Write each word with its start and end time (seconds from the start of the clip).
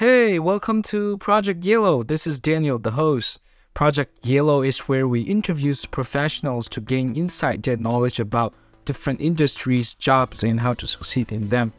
Hey, 0.00 0.38
welcome 0.38 0.80
to 0.84 1.18
Project 1.18 1.62
Yellow. 1.62 2.02
This 2.02 2.26
is 2.26 2.40
Daniel, 2.40 2.78
the 2.78 2.92
host. 2.92 3.38
Project 3.74 4.24
Yellow 4.24 4.62
is 4.62 4.88
where 4.88 5.06
we 5.06 5.20
interview 5.20 5.74
professionals 5.90 6.70
to 6.70 6.80
gain 6.80 7.14
insight 7.14 7.68
and 7.68 7.82
knowledge 7.82 8.18
about 8.18 8.54
different 8.86 9.20
industries, 9.20 9.92
jobs, 9.92 10.42
and 10.42 10.58
how 10.58 10.72
to 10.72 10.86
succeed 10.86 11.30
in 11.30 11.50
them. 11.50 11.74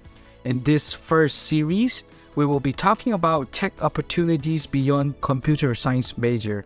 In 0.46 0.62
this 0.62 0.94
first 0.94 1.48
series, 1.48 2.04
we 2.36 2.46
will 2.46 2.60
be 2.60 2.74
talking 2.74 3.14
about 3.14 3.52
tech 3.52 3.84
opportunities 3.84 4.68
beyond 4.68 5.20
computer 5.22 5.74
science 5.74 6.16
major. 6.16 6.64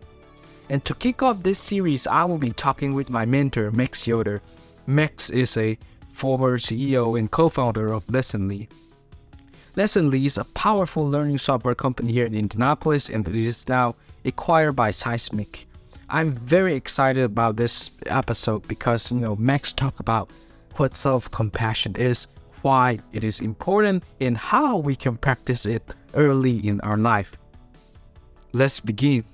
And 0.68 0.84
to 0.84 0.92
kick 0.92 1.22
off 1.22 1.42
this 1.42 1.58
series, 1.58 2.06
I 2.06 2.26
will 2.26 2.36
be 2.36 2.52
talking 2.52 2.94
with 2.94 3.08
my 3.08 3.24
mentor, 3.24 3.70
Max 3.70 4.06
Yoder. 4.06 4.42
Max 4.86 5.30
is 5.30 5.56
a 5.56 5.78
former 6.12 6.58
CEO 6.58 7.18
and 7.18 7.30
co-founder 7.30 7.94
of 7.94 8.06
Lessonly. 8.08 8.68
Lessonly 9.76 10.24
is 10.24 10.38
a 10.38 10.44
powerful 10.44 11.06
learning 11.06 11.36
software 11.36 11.74
company 11.74 12.10
here 12.10 12.24
in 12.24 12.34
Indianapolis 12.34 13.10
and 13.10 13.28
it 13.28 13.34
is 13.34 13.68
now 13.68 13.94
acquired 14.24 14.74
by 14.74 14.90
Seismic. 14.90 15.66
I'm 16.08 16.32
very 16.32 16.74
excited 16.74 17.24
about 17.24 17.56
this 17.56 17.90
episode 18.06 18.66
because 18.68 19.10
you 19.10 19.18
know 19.18 19.36
Max 19.36 19.74
talked 19.74 20.00
about 20.00 20.30
what 20.76 20.94
self-compassion 20.94 21.96
is, 21.96 22.26
why 22.62 23.00
it 23.12 23.22
is 23.22 23.40
important, 23.40 24.02
and 24.18 24.38
how 24.38 24.78
we 24.78 24.96
can 24.96 25.18
practice 25.18 25.66
it 25.66 25.82
early 26.14 26.66
in 26.66 26.80
our 26.80 26.96
life. 26.96 27.32
Let's 28.54 28.80
begin. 28.80 29.24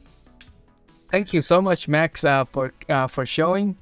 Thank 1.08 1.32
you 1.32 1.40
so 1.42 1.62
much, 1.62 1.86
Max, 1.86 2.24
uh, 2.24 2.46
for 2.46 2.72
uh, 2.88 3.06
for 3.06 3.24
showing. 3.24 3.76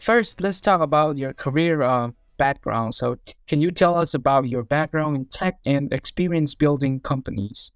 First, 0.00 0.40
let's 0.40 0.60
talk 0.60 0.80
about 0.80 1.16
your 1.16 1.32
career 1.32 1.82
uh, 1.82 2.10
background. 2.36 2.94
So, 2.94 3.16
t- 3.24 3.34
can 3.46 3.60
you 3.60 3.70
tell 3.70 3.96
us 3.96 4.14
about 4.14 4.48
your 4.48 4.62
background 4.62 5.16
in 5.16 5.24
tech 5.26 5.58
and 5.64 5.92
experience 5.92 6.54
building 6.54 7.00
companies? 7.00 7.72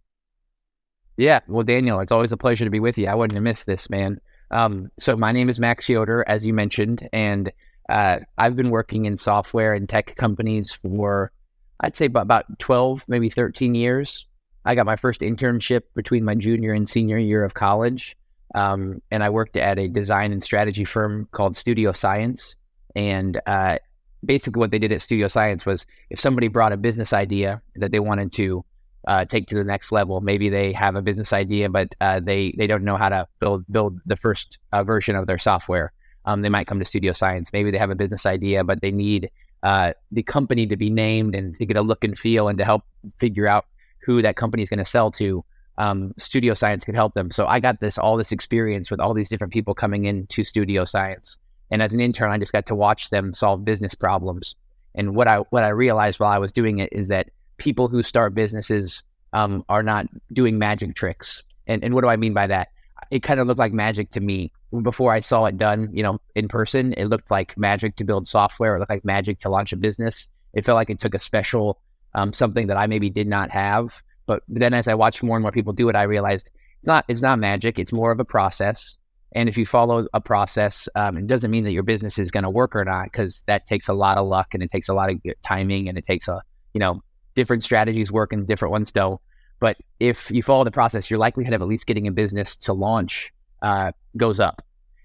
Yeah, 1.16 1.40
well, 1.48 1.64
Daniel, 1.64 2.00
it's 2.00 2.12
always 2.12 2.32
a 2.32 2.36
pleasure 2.36 2.64
to 2.64 2.70
be 2.70 2.80
with 2.80 2.98
you. 2.98 3.06
I 3.06 3.14
wouldn't 3.14 3.36
have 3.36 3.42
missed 3.42 3.66
this, 3.66 3.88
man. 3.88 4.20
Um, 4.50 4.90
so, 4.98 5.16
my 5.16 5.32
name 5.32 5.48
is 5.48 5.60
Max 5.60 5.88
Yoder, 5.88 6.24
as 6.28 6.44
you 6.44 6.52
mentioned, 6.52 7.08
and 7.12 7.52
uh, 7.88 8.18
I've 8.36 8.56
been 8.56 8.70
working 8.70 9.04
in 9.04 9.16
software 9.16 9.74
and 9.74 9.88
tech 9.88 10.16
companies 10.16 10.72
for, 10.72 11.32
I'd 11.80 11.96
say, 11.96 12.06
about, 12.06 12.22
about 12.22 12.58
12, 12.58 13.04
maybe 13.08 13.30
13 13.30 13.74
years. 13.74 14.26
I 14.64 14.74
got 14.74 14.86
my 14.86 14.96
first 14.96 15.20
internship 15.20 15.82
between 15.94 16.24
my 16.24 16.34
junior 16.34 16.72
and 16.72 16.88
senior 16.88 17.18
year 17.18 17.44
of 17.44 17.54
college. 17.54 18.16
Um, 18.54 19.00
and 19.10 19.22
I 19.22 19.30
worked 19.30 19.56
at 19.56 19.78
a 19.78 19.88
design 19.88 20.32
and 20.32 20.42
strategy 20.42 20.84
firm 20.84 21.28
called 21.30 21.54
Studio 21.56 21.92
Science. 21.92 22.56
And 22.96 23.40
uh, 23.46 23.78
basically 24.24 24.60
what 24.60 24.70
they 24.70 24.78
did 24.78 24.92
at 24.92 25.02
Studio 25.02 25.28
Science 25.28 25.66
was 25.66 25.86
if 26.10 26.20
somebody 26.20 26.48
brought 26.48 26.72
a 26.72 26.76
business 26.76 27.12
idea 27.12 27.62
that 27.76 27.92
they 27.92 28.00
wanted 28.00 28.32
to 28.32 28.64
uh, 29.06 29.24
take 29.24 29.46
to 29.48 29.54
the 29.54 29.64
next 29.64 29.92
level, 29.92 30.20
maybe 30.20 30.48
they 30.48 30.72
have 30.72 30.96
a 30.96 31.02
business 31.02 31.32
idea, 31.32 31.68
but 31.68 31.94
uh, 32.00 32.20
they 32.20 32.54
they 32.58 32.66
don't 32.66 32.84
know 32.84 32.96
how 32.96 33.08
to 33.08 33.26
build 33.38 33.64
build 33.70 34.00
the 34.06 34.16
first 34.16 34.58
uh, 34.72 34.82
version 34.82 35.14
of 35.14 35.26
their 35.26 35.38
software. 35.38 35.92
Um, 36.24 36.42
they 36.42 36.48
might 36.48 36.66
come 36.66 36.80
to 36.80 36.84
Studio 36.84 37.12
Science. 37.12 37.52
Maybe 37.52 37.70
they 37.70 37.78
have 37.78 37.90
a 37.90 37.94
business 37.94 38.26
idea, 38.26 38.64
but 38.64 38.80
they 38.82 38.90
need 38.90 39.30
uh, 39.62 39.92
the 40.10 40.24
company 40.24 40.66
to 40.66 40.76
be 40.76 40.90
named 40.90 41.34
and 41.34 41.56
to 41.56 41.66
get 41.66 41.76
a 41.76 41.82
look 41.82 42.02
and 42.02 42.18
feel 42.18 42.48
and 42.48 42.58
to 42.58 42.64
help 42.64 42.82
figure 43.18 43.46
out 43.46 43.66
who 44.04 44.22
that 44.22 44.36
company 44.36 44.62
is 44.62 44.70
going 44.70 44.78
to 44.78 44.84
sell 44.84 45.10
to. 45.12 45.44
Um, 45.78 46.14
Studio 46.16 46.54
Science 46.54 46.84
could 46.84 46.94
help 46.94 47.14
them. 47.14 47.30
So 47.30 47.46
I 47.46 47.60
got 47.60 47.80
this 47.80 47.98
all 47.98 48.16
this 48.16 48.32
experience 48.32 48.90
with 48.90 48.98
all 48.98 49.14
these 49.14 49.28
different 49.28 49.52
people 49.52 49.74
coming 49.74 50.06
into 50.06 50.42
Studio 50.42 50.84
Science. 50.84 51.38
And 51.70 51.82
as 51.82 51.92
an 51.92 52.00
intern, 52.00 52.30
I 52.30 52.38
just 52.38 52.52
got 52.52 52.66
to 52.66 52.74
watch 52.74 53.10
them 53.10 53.32
solve 53.32 53.64
business 53.64 53.94
problems. 53.94 54.54
And 54.94 55.14
what 55.14 55.28
I 55.28 55.38
what 55.50 55.64
I 55.64 55.68
realized 55.68 56.20
while 56.20 56.30
I 56.30 56.38
was 56.38 56.52
doing 56.52 56.78
it 56.78 56.88
is 56.92 57.08
that 57.08 57.30
people 57.58 57.88
who 57.88 58.02
start 58.02 58.34
businesses 58.34 59.02
um, 59.32 59.64
are 59.68 59.82
not 59.82 60.06
doing 60.32 60.58
magic 60.58 60.94
tricks. 60.94 61.42
And 61.66 61.84
and 61.84 61.94
what 61.94 62.02
do 62.02 62.08
I 62.08 62.16
mean 62.16 62.34
by 62.34 62.46
that? 62.46 62.68
It 63.10 63.22
kind 63.22 63.38
of 63.38 63.46
looked 63.46 63.58
like 63.58 63.72
magic 63.72 64.10
to 64.12 64.20
me 64.20 64.52
before 64.82 65.12
I 65.12 65.20
saw 65.20 65.44
it 65.44 65.58
done. 65.58 65.90
You 65.92 66.02
know, 66.02 66.20
in 66.34 66.48
person, 66.48 66.92
it 66.94 67.06
looked 67.06 67.30
like 67.30 67.56
magic 67.58 67.96
to 67.96 68.04
build 68.04 68.26
software. 68.26 68.76
It 68.76 68.78
looked 68.78 68.90
like 68.90 69.04
magic 69.04 69.40
to 69.40 69.50
launch 69.50 69.72
a 69.72 69.76
business. 69.76 70.28
It 70.54 70.64
felt 70.64 70.76
like 70.76 70.90
it 70.90 70.98
took 70.98 71.14
a 71.14 71.18
special 71.18 71.80
um, 72.14 72.32
something 72.32 72.68
that 72.68 72.78
I 72.78 72.86
maybe 72.86 73.10
did 73.10 73.28
not 73.28 73.50
have. 73.50 74.02
But 74.24 74.42
then 74.48 74.74
as 74.74 74.88
I 74.88 74.94
watched 74.94 75.22
more 75.22 75.36
and 75.36 75.42
more 75.42 75.52
people 75.52 75.72
do 75.72 75.88
it, 75.88 75.96
I 75.96 76.04
realized 76.04 76.50
it's 76.80 76.86
not 76.86 77.04
it's 77.08 77.22
not 77.22 77.38
magic. 77.38 77.78
It's 77.78 77.92
more 77.92 78.10
of 78.10 78.20
a 78.20 78.24
process. 78.24 78.96
And 79.36 79.50
if 79.50 79.58
you 79.58 79.66
follow 79.66 80.06
a 80.14 80.20
process, 80.20 80.88
um, 80.94 81.18
it 81.18 81.26
doesn't 81.26 81.50
mean 81.50 81.64
that 81.64 81.72
your 81.72 81.82
business 81.82 82.18
is 82.18 82.30
going 82.30 82.44
to 82.44 82.50
work 82.50 82.74
or 82.74 82.84
not, 82.86 83.04
because 83.04 83.44
that 83.46 83.66
takes 83.66 83.86
a 83.86 83.92
lot 83.92 84.16
of 84.16 84.26
luck 84.26 84.54
and 84.54 84.62
it 84.62 84.70
takes 84.70 84.88
a 84.88 84.94
lot 84.94 85.10
of 85.10 85.20
timing 85.42 85.88
and 85.88 85.98
it 85.98 86.04
takes 86.04 86.26
a, 86.26 86.40
you 86.72 86.80
know, 86.80 87.02
different 87.34 87.62
strategies 87.62 88.10
work 88.10 88.32
and 88.32 88.48
different 88.48 88.72
ones 88.72 88.90
don't. 88.92 89.20
But 89.60 89.76
if 90.00 90.30
you 90.30 90.42
follow 90.42 90.64
the 90.64 90.70
process, 90.70 91.10
your 91.10 91.18
likelihood 91.18 91.52
of 91.52 91.60
at 91.60 91.68
least 91.68 91.86
getting 91.86 92.06
a 92.08 92.12
business 92.12 92.56
to 92.56 92.72
launch 92.72 93.30
uh, 93.60 93.92
goes 94.16 94.40
up. 94.40 94.62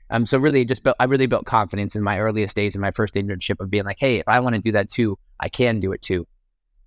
Um, 0.09 0.25
so 0.25 0.37
really, 0.37 0.63
just 0.63 0.83
built, 0.83 0.95
I 0.97 1.05
really 1.05 1.27
built 1.27 1.45
confidence 1.45 1.95
in 1.97 2.01
my 2.01 2.19
earliest 2.19 2.55
days 2.55 2.73
in 2.73 2.81
my 2.81 2.91
first 2.91 3.15
internship 3.15 3.59
of 3.59 3.69
being 3.69 3.83
like, 3.83 3.97
hey, 3.99 4.19
if 4.19 4.27
I 4.27 4.39
want 4.39 4.55
to 4.55 4.61
do 4.61 4.71
that 4.71 4.89
too, 4.89 5.19
I 5.39 5.49
can 5.49 5.81
do 5.81 5.91
it 5.91 6.01
too. 6.01 6.25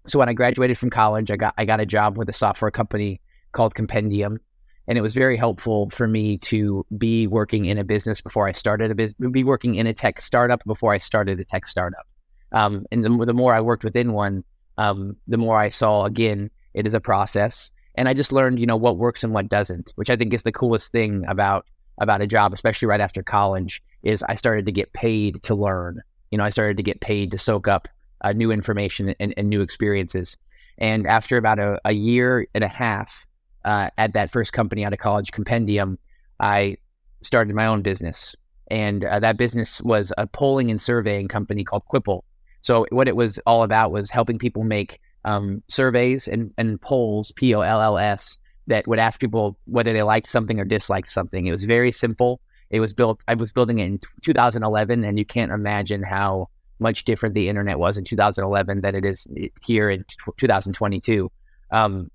So 0.06 0.18
when 0.18 0.28
I 0.30 0.32
graduated 0.32 0.78
from 0.78 0.90
college, 0.90 1.30
I 1.30 1.36
got 1.36 1.54
I 1.58 1.66
got 1.66 1.80
a 1.80 1.86
job 1.86 2.16
with 2.16 2.28
a 2.30 2.34
software 2.34 2.70
company 2.70 3.20
called 3.52 3.74
Compendium, 3.74 4.40
and 4.86 4.98
it 4.98 5.00
was 5.00 5.14
very 5.14 5.36
helpful 5.36 5.88
for 5.90 6.06
me 6.06 6.38
to 6.38 6.84
be 6.96 7.26
working 7.26 7.64
in 7.64 7.78
a 7.78 7.84
business 7.84 8.20
before 8.20 8.48
I 8.48 8.52
started 8.52 8.90
a 8.90 8.94
business, 8.94 9.30
be 9.30 9.44
working 9.44 9.76
in 9.76 9.86
a 9.86 9.94
tech 9.94 10.20
startup 10.20 10.62
before 10.64 10.92
I 10.92 10.98
started 10.98 11.40
a 11.40 11.44
tech 11.44 11.66
startup. 11.66 12.06
Um, 12.52 12.84
and 12.92 13.04
the, 13.04 13.26
the, 13.26 13.34
more 13.34 13.54
I 13.54 13.60
worked 13.60 13.84
within 13.84 14.12
one, 14.12 14.44
um, 14.78 15.16
the 15.26 15.36
more 15.36 15.58
I 15.58 15.70
saw 15.70 16.04
again 16.04 16.50
it 16.74 16.86
is 16.86 16.94
a 16.94 17.00
process, 17.00 17.72
and 17.94 18.08
I 18.08 18.14
just 18.14 18.32
learned 18.32 18.58
you 18.58 18.66
know 18.66 18.76
what 18.76 18.98
works 18.98 19.24
and 19.24 19.32
what 19.32 19.48
doesn't, 19.48 19.92
which 19.96 20.10
I 20.10 20.16
think 20.16 20.34
is 20.34 20.42
the 20.42 20.52
coolest 20.52 20.92
thing 20.92 21.24
about 21.26 21.66
about 21.98 22.22
a 22.22 22.26
job, 22.26 22.52
especially 22.52 22.86
right 22.86 23.00
after 23.00 23.22
college. 23.22 23.82
Is 24.02 24.22
I 24.28 24.34
started 24.34 24.66
to 24.66 24.72
get 24.72 24.92
paid 24.92 25.42
to 25.44 25.54
learn. 25.54 26.02
You 26.30 26.38
know, 26.38 26.44
I 26.44 26.50
started 26.50 26.76
to 26.76 26.82
get 26.82 27.00
paid 27.00 27.30
to 27.30 27.38
soak 27.38 27.68
up 27.68 27.88
uh, 28.20 28.32
new 28.32 28.50
information 28.50 29.14
and, 29.20 29.34
and, 29.36 29.48
new 29.48 29.60
experiences. 29.60 30.36
And 30.78 31.06
after 31.06 31.36
about 31.36 31.58
a, 31.58 31.78
a 31.84 31.92
year 31.92 32.48
and 32.54 32.64
a 32.64 32.68
half 32.68 33.26
uh, 33.64 33.90
at 33.98 34.14
that 34.14 34.30
first 34.30 34.52
company 34.52 34.84
out 34.84 34.92
of 34.92 34.98
college, 34.98 35.32
Compendium, 35.32 35.98
I 36.40 36.76
started 37.22 37.54
my 37.54 37.66
own 37.66 37.82
business. 37.82 38.34
And 38.70 39.04
uh, 39.04 39.20
that 39.20 39.36
business 39.36 39.80
was 39.82 40.12
a 40.16 40.26
polling 40.26 40.70
and 40.70 40.80
surveying 40.80 41.28
company 41.28 41.64
called 41.64 41.84
Quipple. 41.86 42.24
So 42.60 42.86
what 42.90 43.08
it 43.08 43.16
was 43.16 43.38
all 43.46 43.62
about 43.62 43.92
was 43.92 44.10
helping 44.10 44.38
people 44.38 44.64
make 44.64 45.00
um, 45.24 45.62
surveys 45.68 46.28
and, 46.28 46.52
and 46.56 46.80
polls, 46.80 47.32
P 47.36 47.54
O 47.54 47.60
L 47.60 47.80
L 47.80 47.98
S, 47.98 48.38
that 48.66 48.86
would 48.86 48.98
ask 48.98 49.20
people 49.20 49.58
whether 49.66 49.92
they 49.92 50.02
liked 50.02 50.28
something 50.28 50.58
or 50.58 50.64
disliked 50.64 51.12
something. 51.12 51.46
It 51.46 51.52
was 51.52 51.64
very 51.64 51.92
simple. 51.92 52.40
It 52.70 52.80
was 52.80 52.94
built. 52.94 53.20
I 53.28 53.34
was 53.34 53.52
building 53.52 53.78
it 53.78 53.86
in 53.86 54.00
2011, 54.22 55.04
and 55.04 55.18
you 55.18 55.24
can't 55.24 55.52
imagine 55.52 56.02
how 56.02 56.48
much 56.78 57.04
different 57.04 57.34
the 57.34 57.48
internet 57.48 57.78
was 57.78 57.98
in 57.98 58.04
2011 58.04 58.80
than 58.80 58.94
it 58.94 59.04
is 59.04 59.26
here 59.62 59.90
in 59.90 60.04
2022. 60.38 61.30
Um, 61.70 62.10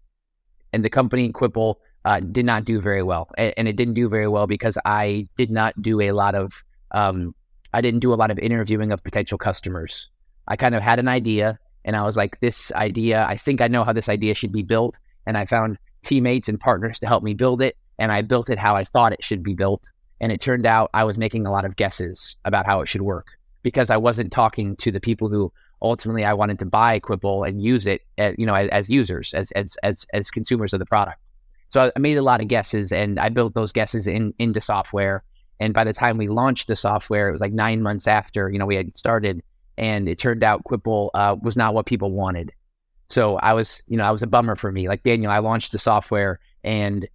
and 0.74 0.84
the 0.84 0.90
company 0.90 1.32
Quipple 1.32 1.80
uh, 2.06 2.20
did 2.20 2.46
not 2.46 2.66
do 2.66 2.80
very 2.80 3.04
well, 3.04 3.30
and, 3.38 3.54
and, 3.58 3.68
it 3.68 3.76
didn't 3.76 3.94
do 3.94 4.08
very 4.08 4.28
well 4.28 4.48
because 4.48 4.78
I 4.86 5.28
did 5.36 5.52
not 5.52 5.80
do 5.82 6.00
a 6.02 6.12
lot 6.12 6.36
of 6.36 6.64
um, 6.92 7.36
I 7.74 7.82
didn't 7.82 8.00
do 8.00 8.14
a 8.14 8.16
lot 8.16 8.32
of 8.32 8.40
interviewing 8.40 8.92
of 8.92 9.04
potential 9.04 9.38
customers. 9.38 10.08
I 10.48 10.56
kind 10.56 10.76
of 10.76 10.82
had 10.82 11.00
an 11.00 11.08
idea, 11.08 11.60
and 11.86 11.96
I 11.96 12.04
was 12.04 12.18
like, 12.18 12.40
this 12.40 12.72
idea, 12.72 13.26
I 13.28 13.38
think 13.38 13.62
I 13.62 13.68
know 13.68 13.84
how 13.84 13.94
this 13.94 14.10
idea 14.10 14.34
should 14.34 14.52
be 14.52 14.64
built, 14.64 14.98
and 15.26 15.38
I 15.38 15.46
found 15.46 15.78
teammates 16.04 16.48
and 16.48 16.60
partners 16.60 17.00
to 17.00 17.08
help 17.08 17.24
me 17.24 17.34
build 17.34 17.62
it, 17.62 17.78
and 18.00 18.12
I 18.12 18.22
built 18.22 18.50
it 18.50 18.58
how 18.58 18.76
I 18.76 18.86
thought 18.86 19.14
it 19.14 19.24
should 19.24 19.44
be 19.44 19.54
built. 19.54 19.90
And 20.22 20.32
it 20.32 20.42
turned 20.42 20.66
out 20.66 20.90
I 20.94 21.06
was 21.06 21.18
making 21.18 21.46
a 21.46 21.52
lot 21.52 21.64
of 21.64 21.78
guesses 21.78 22.36
about 22.44 22.66
how 22.66 22.82
it 22.82 22.88
should 22.88 23.02
work 23.02 23.28
because 23.64 23.90
I 23.90 23.98
wasn't 23.98 24.32
talking 24.32 24.76
to 24.78 24.92
the 24.92 25.00
people 25.00 25.30
who 25.30 25.52
ultimately 25.82 26.24
I 26.24 26.34
wanted 26.34 26.60
to 26.60 26.66
buy 26.66 27.00
Quipple 27.00 27.44
and 27.44 27.62
use 27.62 27.88
it, 27.88 28.02
at, 28.18 28.38
you 28.38 28.46
know, 28.46 28.54
as, 28.54 28.70
as, 28.70 28.90
users, 28.90 29.34
as, 29.34 29.52
as 29.52 29.78
as 29.84 30.06
as 30.14 30.32
consumers 30.32 30.74
of 30.74 30.80
the 30.80 30.86
product. 30.86 31.20
So 31.70 31.92
I 31.96 32.00
made 32.00 32.18
a 32.18 32.24
lot 32.24 32.42
of 32.42 32.48
guesses, 32.48 32.92
and 32.92 33.20
I 33.20 33.30
built 33.30 33.54
those 33.54 33.72
guesses 33.72 34.08
in 34.08 34.34
into 34.40 34.62
software. 34.62 35.24
And 35.60 35.74
by 35.74 35.84
the 35.84 35.94
time 35.94 36.18
we 36.18 36.28
launched 36.28 36.68
the 36.68 36.76
software, 36.76 37.30
it 37.30 37.32
was 37.32 37.42
like 37.42 37.54
nine 37.54 37.82
months 37.82 38.08
after 38.08 38.50
you 38.50 38.60
know 38.60 38.66
we 38.66 38.76
had 38.76 38.98
started, 38.98 39.42
and 39.78 40.10
it 40.10 40.18
turned 40.18 40.44
out 40.44 40.64
Quipple 40.64 41.12
uh, 41.14 41.36
was 41.42 41.56
not 41.56 41.74
what 41.74 41.86
people 41.86 42.12
wanted. 42.12 42.52
So 43.10 43.38
I 43.38 43.54
was, 43.54 43.82
you 43.88 43.98
know, 43.98 44.04
I 44.04 44.12
was 44.12 44.22
a 44.22 44.28
bummer 44.28 44.56
for 44.56 44.72
me. 44.72 44.88
Like 44.88 45.04
Daniel, 45.04 45.32
I 45.32 45.40
launched 45.40 45.72
the 45.72 45.80
software, 45.80 46.40
and 46.64 47.08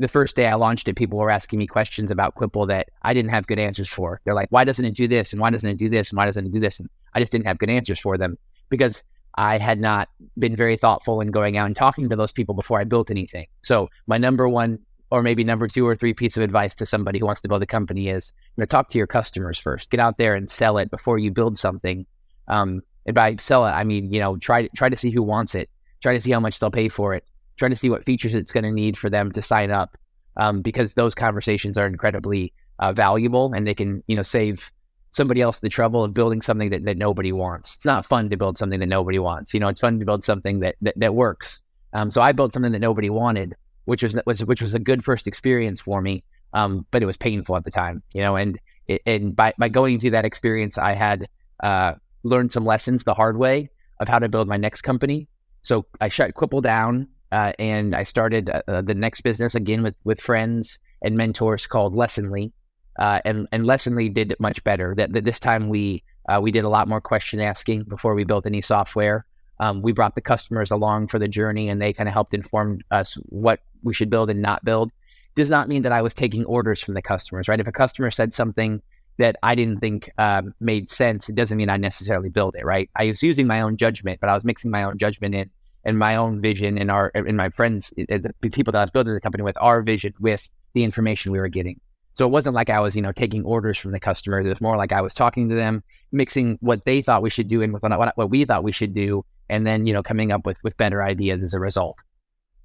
the 0.00 0.08
first 0.08 0.34
day 0.34 0.46
I 0.46 0.54
launched 0.54 0.88
it, 0.88 0.96
people 0.96 1.18
were 1.18 1.30
asking 1.30 1.58
me 1.58 1.66
questions 1.66 2.10
about 2.10 2.34
Quipple 2.34 2.66
that 2.66 2.88
I 3.02 3.12
didn't 3.12 3.32
have 3.32 3.46
good 3.46 3.58
answers 3.58 3.90
for. 3.90 4.20
They're 4.24 4.34
like, 4.34 4.48
why 4.50 4.64
doesn't 4.64 4.84
it 4.84 4.94
do 4.94 5.06
this? 5.06 5.32
And 5.32 5.40
why 5.40 5.50
doesn't 5.50 5.68
it 5.68 5.76
do 5.76 5.90
this? 5.90 6.10
And 6.10 6.16
why 6.16 6.24
doesn't 6.24 6.46
it 6.46 6.52
do 6.52 6.58
this? 6.58 6.80
And 6.80 6.88
I 7.14 7.20
just 7.20 7.30
didn't 7.30 7.46
have 7.46 7.58
good 7.58 7.68
answers 7.68 8.00
for 8.00 8.16
them 8.16 8.38
because 8.70 9.04
I 9.36 9.58
had 9.58 9.78
not 9.78 10.08
been 10.38 10.56
very 10.56 10.78
thoughtful 10.78 11.20
in 11.20 11.30
going 11.30 11.58
out 11.58 11.66
and 11.66 11.76
talking 11.76 12.08
to 12.08 12.16
those 12.16 12.32
people 12.32 12.54
before 12.54 12.80
I 12.80 12.84
built 12.84 13.10
anything. 13.10 13.46
So 13.62 13.90
my 14.06 14.16
number 14.16 14.48
one 14.48 14.78
or 15.10 15.22
maybe 15.22 15.44
number 15.44 15.68
two 15.68 15.86
or 15.86 15.96
three 15.96 16.14
piece 16.14 16.36
of 16.36 16.42
advice 16.42 16.74
to 16.76 16.86
somebody 16.86 17.18
who 17.18 17.26
wants 17.26 17.42
to 17.42 17.48
build 17.48 17.62
a 17.62 17.66
company 17.66 18.08
is 18.08 18.32
you 18.56 18.62
know, 18.62 18.66
talk 18.66 18.88
to 18.90 18.98
your 18.98 19.06
customers 19.06 19.58
first. 19.58 19.90
Get 19.90 20.00
out 20.00 20.16
there 20.16 20.34
and 20.34 20.48
sell 20.48 20.78
it 20.78 20.90
before 20.90 21.18
you 21.18 21.30
build 21.30 21.58
something. 21.58 22.06
Um, 22.48 22.80
and 23.04 23.14
by 23.14 23.36
sell 23.36 23.66
it, 23.66 23.70
I 23.70 23.84
mean, 23.84 24.12
you 24.12 24.20
know, 24.20 24.36
try, 24.36 24.68
try 24.76 24.88
to 24.88 24.96
see 24.96 25.10
who 25.10 25.22
wants 25.22 25.54
it. 25.54 25.68
Try 26.00 26.14
to 26.14 26.20
see 26.20 26.30
how 26.30 26.40
much 26.40 26.58
they'll 26.58 26.70
pay 26.70 26.88
for 26.88 27.12
it 27.12 27.24
trying 27.60 27.70
to 27.70 27.76
see 27.76 27.90
what 27.90 28.04
features 28.04 28.34
it's 28.34 28.52
going 28.52 28.64
to 28.64 28.72
need 28.72 28.98
for 28.98 29.08
them 29.08 29.30
to 29.30 29.42
sign 29.42 29.70
up, 29.70 29.96
um, 30.36 30.62
because 30.62 30.94
those 30.94 31.14
conversations 31.14 31.78
are 31.78 31.86
incredibly 31.86 32.52
uh, 32.80 32.92
valuable 32.92 33.52
and 33.54 33.66
they 33.66 33.74
can 33.74 34.02
you 34.08 34.16
know 34.16 34.22
save 34.22 34.72
somebody 35.12 35.40
else 35.40 35.58
the 35.58 35.68
trouble 35.68 36.02
of 36.02 36.14
building 36.14 36.40
something 36.40 36.70
that, 36.70 36.84
that 36.84 36.96
nobody 36.96 37.32
wants. 37.32 37.76
It's 37.76 37.84
not 37.84 38.06
fun 38.06 38.30
to 38.30 38.36
build 38.36 38.56
something 38.56 38.80
that 38.80 38.86
nobody 38.86 39.18
wants. 39.18 39.52
You 39.52 39.60
know, 39.60 39.68
it's 39.68 39.80
fun 39.80 39.98
to 39.98 40.04
build 40.04 40.24
something 40.24 40.60
that 40.60 40.74
that, 40.80 40.94
that 40.98 41.14
works. 41.14 41.60
Um, 41.92 42.10
so 42.10 42.22
I 42.22 42.32
built 42.32 42.52
something 42.52 42.72
that 42.72 42.78
nobody 42.80 43.10
wanted, 43.10 43.54
which 43.84 44.02
was 44.02 44.16
was 44.26 44.44
which 44.44 44.62
was 44.62 44.74
a 44.74 44.80
good 44.80 45.04
first 45.04 45.28
experience 45.28 45.80
for 45.80 46.00
me. 46.00 46.24
Um, 46.52 46.86
but 46.90 47.02
it 47.02 47.06
was 47.06 47.16
painful 47.16 47.56
at 47.56 47.64
the 47.64 47.70
time, 47.70 48.02
you 48.12 48.22
know, 48.22 48.34
and 48.34 48.58
and 49.06 49.36
by 49.36 49.52
by 49.58 49.68
going 49.68 50.00
through 50.00 50.12
that 50.12 50.24
experience, 50.24 50.78
I 50.78 50.94
had 50.94 51.28
uh, 51.62 51.94
learned 52.24 52.52
some 52.52 52.64
lessons 52.64 53.04
the 53.04 53.14
hard 53.14 53.36
way 53.36 53.70
of 54.00 54.08
how 54.08 54.18
to 54.18 54.28
build 54.28 54.48
my 54.48 54.56
next 54.56 54.82
company. 54.82 55.28
So 55.62 55.84
I 56.00 56.08
shut 56.08 56.34
Quipple 56.34 56.62
down 56.62 57.06
uh, 57.32 57.52
and 57.58 57.94
I 57.94 58.02
started 58.02 58.50
uh, 58.50 58.62
uh, 58.66 58.82
the 58.82 58.94
next 58.94 59.22
business 59.22 59.54
again 59.54 59.82
with 59.82 59.94
with 60.04 60.20
friends 60.20 60.78
and 61.02 61.16
mentors 61.16 61.66
called 61.66 61.94
Lessonly. 61.94 62.52
Uh, 62.98 63.20
and 63.24 63.46
and 63.52 63.64
Lessonly 63.64 64.12
did 64.12 64.34
much 64.38 64.62
better. 64.64 64.94
That, 64.96 65.12
that 65.12 65.24
this 65.24 65.40
time 65.40 65.68
we 65.68 66.02
uh, 66.28 66.40
we 66.40 66.50
did 66.50 66.64
a 66.64 66.68
lot 66.68 66.88
more 66.88 67.00
question 67.00 67.40
asking 67.40 67.84
before 67.84 68.14
we 68.14 68.24
built 68.24 68.46
any 68.46 68.60
software. 68.60 69.26
Um, 69.58 69.82
we 69.82 69.92
brought 69.92 70.14
the 70.14 70.20
customers 70.20 70.70
along 70.70 71.08
for 71.08 71.18
the 71.18 71.28
journey, 71.28 71.68
and 71.68 71.80
they 71.80 71.92
kind 71.92 72.08
of 72.08 72.14
helped 72.14 72.34
inform 72.34 72.80
us 72.90 73.14
what 73.26 73.60
we 73.82 73.94
should 73.94 74.10
build 74.10 74.30
and 74.30 74.40
not 74.40 74.64
build. 74.64 74.90
Does 75.34 75.50
not 75.50 75.68
mean 75.68 75.82
that 75.82 75.92
I 75.92 76.02
was 76.02 76.14
taking 76.14 76.44
orders 76.46 76.82
from 76.82 76.94
the 76.94 77.02
customers, 77.02 77.46
right? 77.46 77.60
If 77.60 77.66
a 77.66 77.72
customer 77.72 78.10
said 78.10 78.34
something 78.34 78.82
that 79.18 79.36
I 79.42 79.54
didn't 79.54 79.80
think 79.80 80.10
um, 80.18 80.54
made 80.60 80.90
sense, 80.90 81.28
it 81.28 81.34
doesn't 81.34 81.56
mean 81.56 81.70
I 81.70 81.76
necessarily 81.76 82.30
build 82.30 82.56
it, 82.56 82.64
right? 82.64 82.88
I 82.96 83.06
was 83.06 83.22
using 83.22 83.46
my 83.46 83.60
own 83.60 83.76
judgment, 83.76 84.18
but 84.20 84.30
I 84.30 84.34
was 84.34 84.44
mixing 84.44 84.70
my 84.70 84.82
own 84.82 84.98
judgment 84.98 85.34
in 85.34 85.50
and 85.84 85.98
my 85.98 86.16
own 86.16 86.40
vision 86.40 86.78
and 86.78 86.90
our 86.90 87.10
and 87.14 87.36
my 87.36 87.48
friends, 87.50 87.92
the 87.96 88.32
people 88.52 88.72
that 88.72 88.78
I 88.78 88.82
was 88.82 88.90
building 88.90 89.14
the 89.14 89.20
company 89.20 89.42
with, 89.42 89.56
our 89.60 89.82
vision 89.82 90.14
with 90.20 90.48
the 90.74 90.84
information 90.84 91.32
we 91.32 91.38
were 91.38 91.48
getting. 91.48 91.80
So 92.14 92.26
it 92.26 92.30
wasn't 92.30 92.54
like 92.54 92.68
I 92.68 92.80
was, 92.80 92.94
you 92.94 93.02
know, 93.02 93.12
taking 93.12 93.44
orders 93.44 93.78
from 93.78 93.92
the 93.92 94.00
customers. 94.00 94.44
It 94.44 94.50
was 94.50 94.60
more 94.60 94.76
like 94.76 94.92
I 94.92 95.00
was 95.00 95.14
talking 95.14 95.48
to 95.48 95.54
them, 95.54 95.82
mixing 96.12 96.58
what 96.60 96.84
they 96.84 97.02
thought 97.02 97.22
we 97.22 97.30
should 97.30 97.48
do 97.48 97.62
and 97.62 97.72
with 97.72 97.82
what, 97.82 98.16
what 98.16 98.30
we 98.30 98.44
thought 98.44 98.64
we 98.64 98.72
should 98.72 98.94
do, 98.94 99.24
and 99.48 99.66
then 99.66 99.86
you 99.86 99.92
know 99.92 100.02
coming 100.02 100.32
up 100.32 100.44
with 100.44 100.62
with 100.62 100.76
better 100.76 101.02
ideas 101.02 101.42
as 101.42 101.54
a 101.54 101.60
result. 101.60 101.98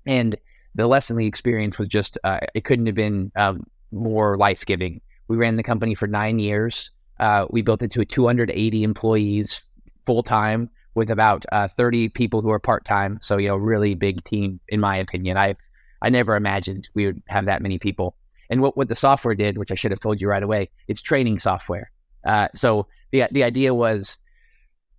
And 0.06 0.36
the 0.74 0.90
Lessonly 0.90 1.26
experience 1.26 1.80
was 1.80 1.88
just 1.88 2.18
uh, 2.24 2.40
it 2.54 2.66
couldn't 2.66 2.86
have 2.88 2.96
been 2.96 3.32
um, 3.36 3.66
more 3.92 4.38
life 4.38 4.66
giving. 4.66 5.02
We 5.28 5.38
ran 5.38 5.56
the 5.56 5.64
company 5.64 5.96
for 5.96 6.08
nine 6.08 6.38
years. 6.38 6.92
Uh, 7.20 7.46
we 7.50 7.62
built 7.62 7.82
it 7.82 7.92
to 7.92 8.04
280 8.04 8.84
employees 8.84 9.62
full 10.06 10.22
time 10.22 10.70
with 10.96 11.12
about 11.12 11.46
uh, 11.52 11.68
30 11.68 12.10
people 12.10 12.42
who 12.42 12.50
are 12.50 12.60
part 12.60 12.86
time. 12.86 13.20
So 13.22 13.38
you 13.38 13.50
know, 13.50 13.56
really 13.56 13.94
big 13.94 14.24
team 14.24 14.60
in 14.70 14.80
my 14.80 14.98
opinion. 14.98 15.38
I've 15.38 15.58
I 16.02 16.10
never 16.10 16.36
imagined 16.36 16.90
we 16.94 17.06
would 17.06 17.22
have 17.28 17.46
that 17.46 17.62
many 17.62 17.80
people. 17.80 18.16
And 18.50 18.62
what, 18.62 18.78
what 18.78 18.90
the 18.90 18.96
software 18.96 19.34
did, 19.34 19.58
which 19.58 19.72
I 19.72 19.76
should 19.76 19.92
have 19.92 20.00
told 20.00 20.22
you 20.22 20.28
right 20.28 20.44
away, 20.44 20.70
it's 20.88 21.02
training 21.02 21.40
software. 21.40 21.92
Uh, 22.26 22.48
so 22.56 22.88
the 23.12 23.24
the 23.32 23.44
idea 23.44 23.74
was 23.74 24.18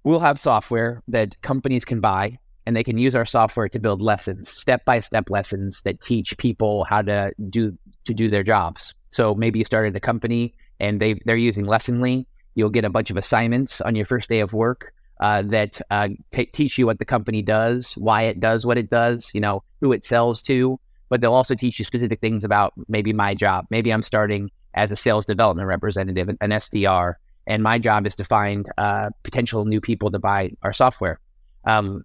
we'll 0.04 0.20
have 0.20 0.38
software 0.38 1.02
that 1.08 1.40
companies 1.42 1.84
can 1.84 2.00
buy 2.00 2.38
and 2.66 2.76
they 2.76 2.84
can 2.84 2.98
use 2.98 3.14
our 3.14 3.24
software 3.24 3.68
to 3.68 3.78
build 3.78 4.02
lessons, 4.02 4.48
step 4.48 4.84
by 4.84 5.00
step 5.00 5.30
lessons 5.30 5.82
that 5.82 6.00
teach 6.00 6.36
people 6.38 6.84
how 6.88 7.02
to 7.02 7.32
do 7.48 7.76
to 8.04 8.14
do 8.14 8.28
their 8.28 8.42
jobs. 8.42 8.94
So 9.10 9.34
maybe 9.34 9.58
you 9.58 9.64
started 9.64 9.94
a 9.96 10.00
company 10.00 10.54
and 10.80 11.00
they 11.00 11.20
they're 11.24 11.36
using 11.36 11.64
Lessonly. 11.64 12.26
You'll 12.54 12.70
get 12.70 12.84
a 12.84 12.90
bunch 12.90 13.10
of 13.10 13.16
assignments 13.16 13.80
on 13.80 13.94
your 13.94 14.06
first 14.06 14.28
day 14.28 14.40
of 14.40 14.52
work 14.52 14.92
uh, 15.20 15.42
that 15.42 15.80
uh, 15.90 16.08
t- 16.32 16.46
teach 16.46 16.78
you 16.78 16.86
what 16.86 16.98
the 16.98 17.04
company 17.04 17.42
does, 17.42 17.92
why 17.94 18.22
it 18.22 18.40
does 18.40 18.66
what 18.66 18.78
it 18.78 18.90
does, 18.90 19.30
you 19.34 19.40
know, 19.40 19.62
who 19.80 19.92
it 19.92 20.04
sells 20.04 20.42
to. 20.42 20.78
But 21.08 21.20
they'll 21.20 21.34
also 21.34 21.54
teach 21.54 21.78
you 21.78 21.84
specific 21.84 22.20
things 22.20 22.44
about 22.44 22.72
maybe 22.88 23.12
my 23.12 23.34
job. 23.34 23.66
Maybe 23.70 23.92
I'm 23.92 24.02
starting 24.02 24.50
as 24.74 24.92
a 24.92 24.96
sales 24.96 25.24
development 25.24 25.68
representative, 25.68 26.28
an 26.28 26.50
SDR, 26.50 27.14
and 27.46 27.62
my 27.62 27.78
job 27.78 28.06
is 28.06 28.14
to 28.16 28.24
find 28.24 28.66
uh, 28.76 29.10
potential 29.22 29.64
new 29.64 29.80
people 29.80 30.10
to 30.10 30.18
buy 30.18 30.50
our 30.62 30.72
software. 30.72 31.20
Um, 31.64 32.02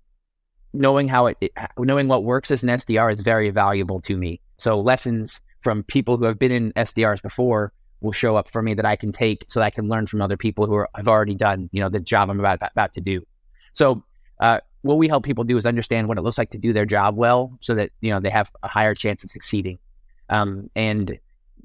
knowing 0.74 1.08
how 1.08 1.26
it, 1.28 1.38
it, 1.42 1.52
knowing 1.78 2.08
what 2.08 2.24
works 2.24 2.52
as 2.52 2.64
an 2.64 2.70
SDR 2.70 3.14
is 3.14 3.22
very 3.22 3.50
valuable 3.50 4.00
to 4.02 4.16
me. 4.16 4.40
So 4.58 4.80
lessons 4.80 5.42
from 5.62 5.84
people 5.84 6.18
who 6.18 6.26
have 6.26 6.40
been 6.40 6.52
in 6.52 6.72
SDRs 6.74 7.22
before 7.22 7.74
will 8.02 8.12
show 8.12 8.36
up 8.36 8.50
for 8.50 8.62
me 8.62 8.74
that 8.74 8.86
I 8.86 8.96
can 8.96 9.12
take 9.12 9.46
so 9.48 9.60
that 9.60 9.66
I 9.68 9.70
can 9.70 9.88
learn 9.88 10.08
from 10.08 10.22
other 10.22 10.38
people 10.38 10.66
who 10.66 10.74
are, 10.76 10.90
have 10.96 11.08
already 11.08 11.36
done, 11.36 11.70
you 11.72 11.82
know, 11.82 11.90
the 11.90 12.00
job 12.00 12.30
I'm 12.30 12.40
about, 12.40 12.60
about 12.62 12.94
to 12.94 13.02
do. 13.02 13.22
So, 13.74 14.04
uh, 14.40 14.60
what 14.82 14.98
we 14.98 15.08
help 15.08 15.24
people 15.24 15.44
do 15.44 15.56
is 15.58 15.68
understand 15.68 16.08
what 16.08 16.18
it 16.18 16.22
looks 16.22 16.40
like 16.40 16.50
to 16.52 16.58
do 16.58 16.74
their 16.74 16.88
job 16.88 17.16
well 17.16 17.56
so 17.62 17.76
that, 17.76 17.92
you 18.02 18.10
know, 18.10 18.20
they 18.20 18.32
have 18.32 18.52
a 18.64 18.68
higher 18.68 18.96
chance 18.96 19.24
of 19.24 19.30
succeeding. 19.30 19.78
Um, 20.30 20.72
and 20.76 21.20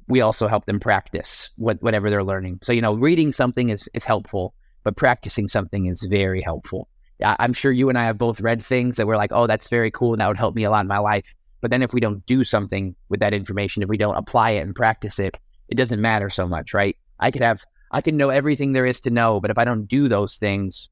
we 0.07 0.21
also 0.21 0.49
help 0.49 0.67
them 0.67 0.79
practice 0.79 1.49
what, 1.57 1.83
whatever 1.83 2.11
they're 2.11 2.23
learning. 2.23 2.61
So, 2.63 2.75
you 2.75 2.83
know, 2.83 2.93
reading 2.93 3.33
something 3.33 3.71
is, 3.71 3.89
is 3.95 4.05
helpful, 4.05 4.53
but 4.85 4.97
practicing 4.97 5.49
something 5.49 5.87
is 5.87 6.07
very 6.11 6.43
helpful. 6.43 6.89
I'm 7.25 7.55
sure 7.55 7.73
you 7.73 7.89
and 7.89 7.97
I 7.97 8.05
have 8.05 8.19
both 8.19 8.43
read 8.43 8.63
things 8.63 8.97
that 8.97 9.07
we're 9.07 9.17
like, 9.17 9.33
oh, 9.33 9.47
that's 9.47 9.71
very 9.71 9.91
cool. 9.91 10.13
And 10.13 10.21
that 10.21 10.29
would 10.29 10.37
help 10.37 10.55
me 10.55 10.65
a 10.65 10.71
lot 10.71 10.83
in 10.83 10.87
my 10.87 10.99
life. 10.99 11.35
But 11.63 11.71
then 11.71 11.83
if 11.83 11.95
we 11.95 12.01
don't 12.01 12.25
do 12.27 12.45
something 12.45 12.95
with 13.09 13.21
that 13.21 13.33
information, 13.33 13.83
if 13.83 13.89
we 13.89 13.97
don't 13.97 14.17
apply 14.17 14.51
it 14.51 14.61
and 14.61 14.75
practice 14.75 15.19
it, 15.19 15.39
it 15.69 15.77
doesn't 15.77 16.01
matter 16.01 16.31
so 16.31 16.47
much, 16.47 16.75
right? 16.75 16.97
I 17.19 17.31
could 17.31 17.43
have, 17.43 17.65
I 17.91 18.01
can 18.01 18.17
know 18.17 18.31
everything 18.31 18.73
there 18.73 18.87
is 18.87 19.01
to 19.03 19.11
know, 19.11 19.41
but 19.41 19.51
if 19.51 19.59
I 19.59 19.65
don't 19.65 19.87
do 19.87 20.09
those 20.09 20.37
things, 20.37 20.89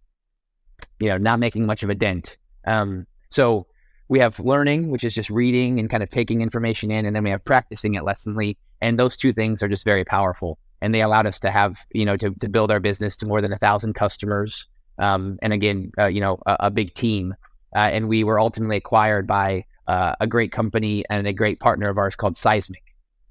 you 0.99 1.09
know, 1.09 1.19
not 1.19 1.38
making 1.38 1.67
much 1.67 1.82
of 1.82 1.91
a 1.91 1.94
dent. 1.94 2.37
Um, 2.67 3.06
so 3.31 3.67
we 4.09 4.21
have 4.21 4.38
learning, 4.38 4.91
which 4.91 5.05
is 5.05 5.15
just 5.15 5.31
reading 5.31 5.79
and 5.79 5.91
kind 5.91 6.03
of 6.03 6.09
taking 6.09 6.41
information 6.41 6.91
in, 6.91 7.06
and 7.06 7.15
then 7.15 7.25
we 7.25 7.31
have 7.31 7.44
practicing 7.44 7.97
at 7.97 8.05
Lessonly, 8.05 8.56
and 8.81 8.99
those 8.99 9.17
two 9.17 9.32
things 9.32 9.62
are 9.62 9.69
just 9.69 9.85
very 9.85 10.05
powerful. 10.05 10.59
And 10.81 10.94
they 10.94 11.00
allowed 11.00 11.26
us 11.26 11.41
to 11.41 11.50
have, 11.50 11.79
you 11.93 12.05
know, 12.05 12.17
to, 12.17 12.31
to 12.41 12.49
build 12.49 12.71
our 12.71 12.81
business 12.81 13.17
to 13.19 13.26
more 13.26 13.41
than 13.41 13.53
a 13.53 13.59
thousand 13.59 13.94
customers, 13.94 14.67
um, 14.99 15.38
and 15.43 15.53
again, 15.53 15.91
uh, 15.99 16.06
you 16.06 16.21
know, 16.21 16.38
a, 16.47 16.56
a 16.61 16.71
big 16.71 16.94
team. 16.94 17.35
Uh, 17.75 17.79
and 17.79 18.09
we 18.09 18.23
were 18.23 18.38
ultimately 18.38 18.76
acquired 18.76 19.26
by 19.26 19.65
uh, 19.88 20.15
a 20.21 20.26
great 20.26 20.53
company 20.53 21.05
and 21.11 21.26
a 21.26 21.32
great 21.32 21.59
partner 21.59 21.88
of 21.88 21.99
ours 21.99 22.15
called 22.15 22.37
Seismic 22.37 22.84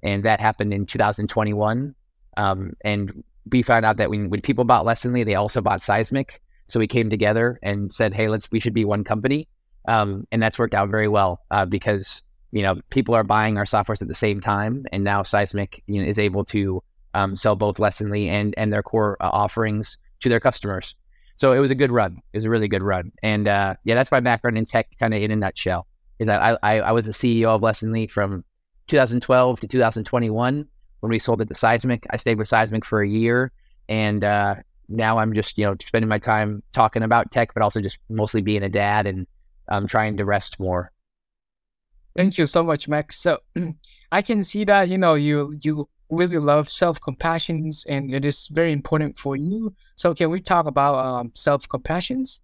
and 0.04 0.24
that 0.26 0.40
happened 0.40 0.74
in 0.74 0.86
2021. 0.86 1.96
Um, 2.36 2.74
and 2.84 3.24
we 3.52 3.62
found 3.62 3.86
out 3.86 3.98
that 3.98 4.10
when, 4.10 4.30
when 4.30 4.42
people 4.42 4.66
bought 4.66 4.86
Lessonly, 4.86 5.26
they 5.26 5.36
also 5.36 5.62
bought 5.62 5.84
Seismic. 5.84 6.42
So 6.68 6.80
we 6.80 6.88
came 6.88 7.10
together 7.10 7.60
and 7.62 7.92
said, 7.92 8.14
"Hey, 8.14 8.30
let's 8.30 8.50
we 8.52 8.60
should 8.60 8.74
be 8.74 8.86
one 8.86 9.04
company," 9.04 9.48
um, 9.88 10.26
and 10.32 10.42
that's 10.42 10.58
worked 10.58 10.74
out 10.74 10.90
very 10.90 11.08
well 11.08 11.42
uh, 11.52 11.66
because 11.66 12.22
you 12.52 12.62
know 12.62 12.80
people 12.90 13.16
are 13.16 13.24
buying 13.24 13.58
our 13.58 13.66
softwares 13.66 14.02
at 14.02 14.08
the 14.08 14.16
same 14.16 14.40
time, 14.40 14.86
and 14.92 15.04
now 15.04 15.24
Seismic 15.24 15.84
you 15.88 16.02
know, 16.02 16.08
is 16.08 16.18
able 16.18 16.46
to 16.46 16.82
um, 17.14 17.36
sell 17.36 17.56
both 17.56 17.78
Lessonly 17.78 18.28
and 18.28 18.54
and 18.58 18.72
their 18.72 18.82
core 18.82 19.18
uh, 19.20 19.30
offerings 19.32 19.98
to 20.22 20.30
their 20.30 20.40
customers. 20.40 20.96
So 21.36 21.52
it 21.52 21.60
was 21.60 21.72
a 21.72 21.76
good 21.76 21.92
run. 21.92 22.22
It 22.32 22.38
was 22.38 22.46
a 22.46 22.50
really 22.50 22.70
good 22.70 22.84
run, 22.84 23.12
and 23.22 23.48
uh, 23.48 23.76
yeah, 23.84 23.96
that's 23.96 24.12
my 24.12 24.22
background 24.22 24.58
in 24.58 24.66
tech, 24.66 24.88
kind 25.00 25.14
of 25.14 25.22
in 25.22 25.32
a 25.32 25.36
nutshell. 25.36 25.86
Is 26.18 26.30
I, 26.30 26.58
I 26.64 26.80
I 26.80 26.92
was 26.94 27.06
the 27.06 27.12
CEO 27.12 27.50
of 27.50 27.62
Lessonly 27.62 28.10
from 28.10 28.46
2012 28.88 29.60
to 29.62 29.68
2021 29.68 30.68
when 31.00 31.10
we 31.10 31.20
sold 31.20 31.42
it 31.42 31.50
to 31.50 31.56
Seismic. 31.56 32.06
I 32.10 32.18
stayed 32.18 32.38
with 32.38 32.48
Seismic 32.48 32.86
for 32.86 33.02
a 33.02 33.08
year, 33.08 33.52
and 33.90 34.24
uh, 34.24 34.56
now 34.88 35.18
I'm 35.18 35.34
just 35.34 35.58
you 35.58 35.66
know 35.66 35.76
spending 35.86 36.10
my 36.10 36.20
time 36.20 36.64
talking 36.74 37.04
about 37.04 37.32
tech, 37.32 37.54
but 37.54 37.64
also 37.64 37.82
just 37.82 37.98
mostly 38.10 38.42
being 38.42 38.64
a 38.64 38.70
dad 38.70 39.08
and 39.08 39.28
um, 39.70 39.88
trying 39.88 40.18
to 40.18 40.26
rest 40.26 40.60
more. 40.60 40.92
Thank 42.16 42.38
you 42.38 42.46
so 42.46 42.64
much, 42.64 42.88
Max. 42.88 43.20
So 43.20 43.40
I 44.12 44.22
can 44.22 44.44
see 44.44 44.66
that 44.66 44.90
you 44.90 44.98
know 44.98 45.16
you 45.16 45.58
you 45.62 45.90
really 46.10 46.38
love 46.38 46.70
self 46.70 47.02
compassion 47.02 47.72
and 47.88 48.14
it 48.14 48.26
is 48.26 48.48
very 48.52 48.72
important 48.72 49.18
for 49.18 49.36
you. 49.36 49.76
So 49.96 50.14
can 50.14 50.30
we 50.30 50.42
talk 50.42 50.66
about 50.66 50.96
um, 51.06 51.32
self 51.36 51.68
compassions? 51.68 52.40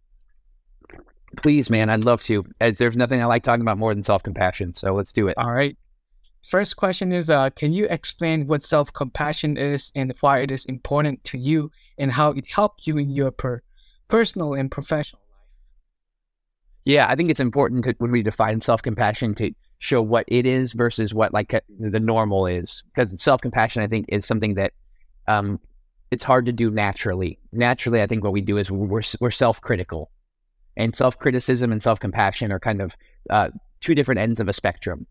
Please, 1.38 1.70
man, 1.70 1.90
I'd 1.90 2.04
love 2.04 2.24
to. 2.24 2.44
There's 2.60 2.96
nothing 2.96 3.22
I 3.22 3.26
like 3.26 3.44
talking 3.44 3.62
about 3.62 3.78
more 3.78 3.94
than 3.94 4.04
self 4.04 4.24
compassion. 4.24 4.74
So 4.74 4.94
let's 4.96 5.14
do 5.14 5.28
it. 5.28 5.38
All 5.38 5.52
right. 5.52 5.78
First 6.48 6.78
question 6.78 7.12
is 7.12 7.30
uh, 7.30 7.50
Can 7.52 7.74
you 7.74 7.86
explain 7.90 8.48
what 8.48 8.64
self 8.64 8.92
compassion 8.94 9.58
is 9.58 9.92
and 9.96 10.14
why 10.22 10.40
it 10.40 10.52
is 10.52 10.66
important 10.66 11.24
to 11.26 11.38
you 11.38 11.72
and 11.98 12.12
how 12.12 12.32
it 12.32 12.48
helped 12.48 12.88
you 12.88 12.98
in 12.98 13.12
your 13.12 13.32
per- 13.32 13.62
personal 14.08 14.54
and 14.54 14.72
professional 14.72 15.22
life? 15.22 15.40
Yeah, 16.86 17.08
I 17.08 17.16
think 17.16 17.30
it's 17.30 17.40
important 17.40 17.84
to, 17.86 17.96
when 18.00 18.12
we 18.12 18.24
define 18.24 18.62
self 18.62 18.82
compassion 18.82 19.36
to 19.36 19.52
show 19.80 20.02
what 20.02 20.26
it 20.28 20.46
is 20.46 20.74
versus 20.74 21.14
what 21.14 21.34
like 21.34 21.54
uh, 21.54 21.62
the 21.80 22.00
normal 22.00 22.46
is. 22.46 22.84
Because 22.94 23.22
self 23.22 23.42
compassion, 23.42 23.84
I 23.84 23.88
think, 23.88 24.06
is 24.10 24.26
something 24.26 24.56
that 24.56 24.74
um, 25.28 25.60
it's 26.12 26.24
hard 26.24 26.46
to 26.46 26.52
do 26.52 26.72
naturally. 26.72 27.40
Naturally, 27.52 28.02
I 28.02 28.08
think 28.08 28.24
what 28.24 28.34
we 28.34 28.42
do 28.42 28.58
is 28.58 28.72
we're, 28.72 29.02
we're 29.20 29.32
self 29.32 29.62
critical. 29.62 30.12
And 30.78 30.96
self 30.96 31.20
criticism 31.20 31.72
and 31.72 31.82
self 31.82 32.00
compassion 32.00 32.52
are 32.52 32.60
kind 32.60 32.82
of 32.82 32.96
uh, 33.30 33.50
two 33.82 33.96
different 33.96 34.20
ends 34.20 34.40
of 34.40 34.48
a 34.48 34.54
spectrum. 34.54 35.06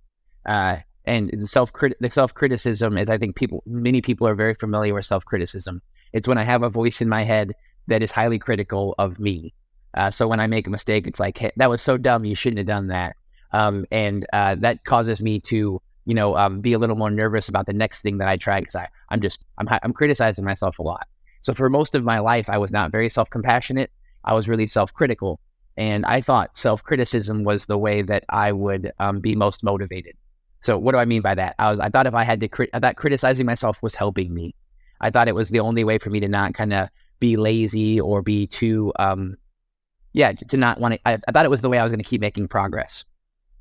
Uh, 0.46 0.78
and 1.08 1.30
the 1.42 1.46
self 1.46 1.72
the 2.00 2.10
self 2.10 2.34
criticism 2.34 2.98
is 2.98 3.08
I 3.10 3.18
think 3.18 3.36
people 3.36 3.62
many 3.66 4.00
people 4.02 4.28
are 4.28 4.34
very 4.34 4.54
familiar 4.54 4.94
with 4.94 5.06
self 5.06 5.24
criticism. 5.24 5.82
It's 6.12 6.28
when 6.28 6.38
I 6.38 6.44
have 6.44 6.62
a 6.62 6.70
voice 6.70 7.00
in 7.00 7.08
my 7.08 7.24
head 7.24 7.52
that 7.88 8.02
is 8.02 8.12
highly 8.12 8.38
critical 8.38 8.94
of 8.98 9.18
me. 9.18 9.54
Uh, 9.94 10.10
so 10.10 10.28
when 10.28 10.40
I 10.40 10.46
make 10.46 10.66
a 10.66 10.70
mistake, 10.70 11.06
it's 11.06 11.20
like, 11.20 11.38
hey, 11.38 11.50
that 11.56 11.70
was 11.70 11.82
so 11.82 11.96
dumb. 11.96 12.24
You 12.24 12.36
shouldn't 12.36 12.58
have 12.58 12.66
done 12.76 12.88
that. 12.88 13.16
um, 13.52 13.86
and 13.90 14.26
uh, 14.32 14.54
that 14.56 14.84
causes 14.84 15.20
me 15.20 15.40
to 15.40 15.80
you 16.04 16.14
know 16.14 16.36
um, 16.36 16.60
be 16.60 16.72
a 16.72 16.78
little 16.78 16.96
more 16.96 17.10
nervous 17.10 17.48
about 17.48 17.66
the 17.66 17.72
next 17.72 18.02
thing 18.02 18.18
that 18.18 18.28
I 18.28 18.36
try 18.36 18.60
because 18.60 18.76
I 18.76 18.88
I'm 19.10 19.20
just 19.20 19.44
I'm 19.58 19.68
I'm 19.82 19.92
criticizing 19.92 20.44
myself 20.44 20.78
a 20.78 20.82
lot. 20.82 21.06
So 21.42 21.54
for 21.54 21.70
most 21.70 21.94
of 21.94 22.04
my 22.04 22.18
life, 22.18 22.50
I 22.50 22.58
was 22.58 22.70
not 22.72 22.92
very 22.92 23.08
self 23.08 23.30
compassionate. 23.30 23.90
I 24.24 24.34
was 24.34 24.48
really 24.48 24.66
self 24.66 24.92
critical, 24.92 25.40
and 25.76 26.04
I 26.06 26.20
thought 26.20 26.56
self 26.58 26.82
criticism 26.82 27.44
was 27.44 27.66
the 27.66 27.78
way 27.78 28.02
that 28.02 28.24
I 28.28 28.52
would 28.52 28.92
um, 28.98 29.20
be 29.20 29.34
most 29.34 29.62
motivated. 29.62 30.14
So 30.60 30.76
what 30.78 30.92
do 30.92 30.98
I 30.98 31.04
mean 31.04 31.22
by 31.22 31.34
that? 31.34 31.54
I 31.58 31.70
was 31.70 31.80
I 31.80 31.88
thought 31.88 32.06
if 32.06 32.14
I 32.14 32.24
had 32.24 32.40
to 32.40 32.48
crit- 32.48 32.70
I 32.72 32.80
thought 32.80 32.96
criticizing 32.96 33.46
myself 33.46 33.78
was 33.82 33.94
helping 33.94 34.32
me. 34.34 34.54
I 35.00 35.10
thought 35.10 35.28
it 35.28 35.34
was 35.34 35.48
the 35.48 35.60
only 35.60 35.84
way 35.84 35.98
for 35.98 36.10
me 36.10 36.20
to 36.20 36.28
not 36.28 36.54
kind 36.54 36.72
of 36.72 36.88
be 37.20 37.36
lazy 37.36 38.00
or 38.00 38.22
be 38.22 38.46
too 38.46 38.92
um 38.98 39.36
yeah 40.12 40.32
to 40.32 40.56
not 40.56 40.80
want 40.80 40.94
to 40.94 41.00
I, 41.08 41.18
I 41.26 41.32
thought 41.32 41.44
it 41.44 41.50
was 41.50 41.60
the 41.60 41.68
way 41.68 41.78
I 41.78 41.82
was 41.82 41.92
going 41.92 42.02
to 42.02 42.08
keep 42.08 42.20
making 42.20 42.48
progress. 42.48 43.04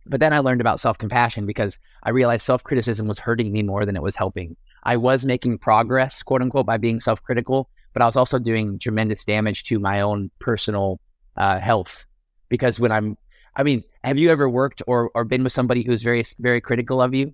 But 0.10 0.22
then 0.22 0.34
I 0.34 0.40
learned 0.40 0.62
about 0.62 0.80
self 0.80 0.98
compassion 0.98 1.46
because 1.46 1.80
I 2.04 2.12
realized 2.12 2.46
self 2.46 2.64
criticism 2.64 3.08
was 3.08 3.20
hurting 3.20 3.52
me 3.52 3.62
more 3.62 3.86
than 3.86 3.96
it 3.96 4.02
was 4.02 4.16
helping. 4.16 4.56
I 4.84 4.98
was 4.98 5.26
making 5.26 5.58
progress, 5.58 6.24
quote 6.24 6.42
unquote, 6.42 6.66
by 6.66 6.78
being 6.78 7.00
self 7.00 7.22
critical, 7.22 7.70
but 7.94 8.02
I 8.02 8.06
was 8.06 8.16
also 8.16 8.40
doing 8.40 8.80
tremendous 8.80 9.26
damage 9.26 9.64
to 9.64 9.80
my 9.80 10.02
own 10.02 10.32
personal 10.40 11.00
uh, 11.36 11.60
health 11.60 12.06
because 12.50 12.80
when 12.80 12.92
I'm, 12.92 13.18
I 13.56 13.64
mean, 13.64 13.84
have 14.08 14.18
you 14.18 14.30
ever 14.30 14.50
worked 14.50 14.82
or, 14.88 15.12
or 15.14 15.24
been 15.24 15.44
with 15.44 15.54
somebody 15.54 15.84
who's 15.84 16.04
very, 16.04 16.24
very 16.40 16.62
critical 16.62 17.02
of 17.02 17.14
you? 17.14 17.34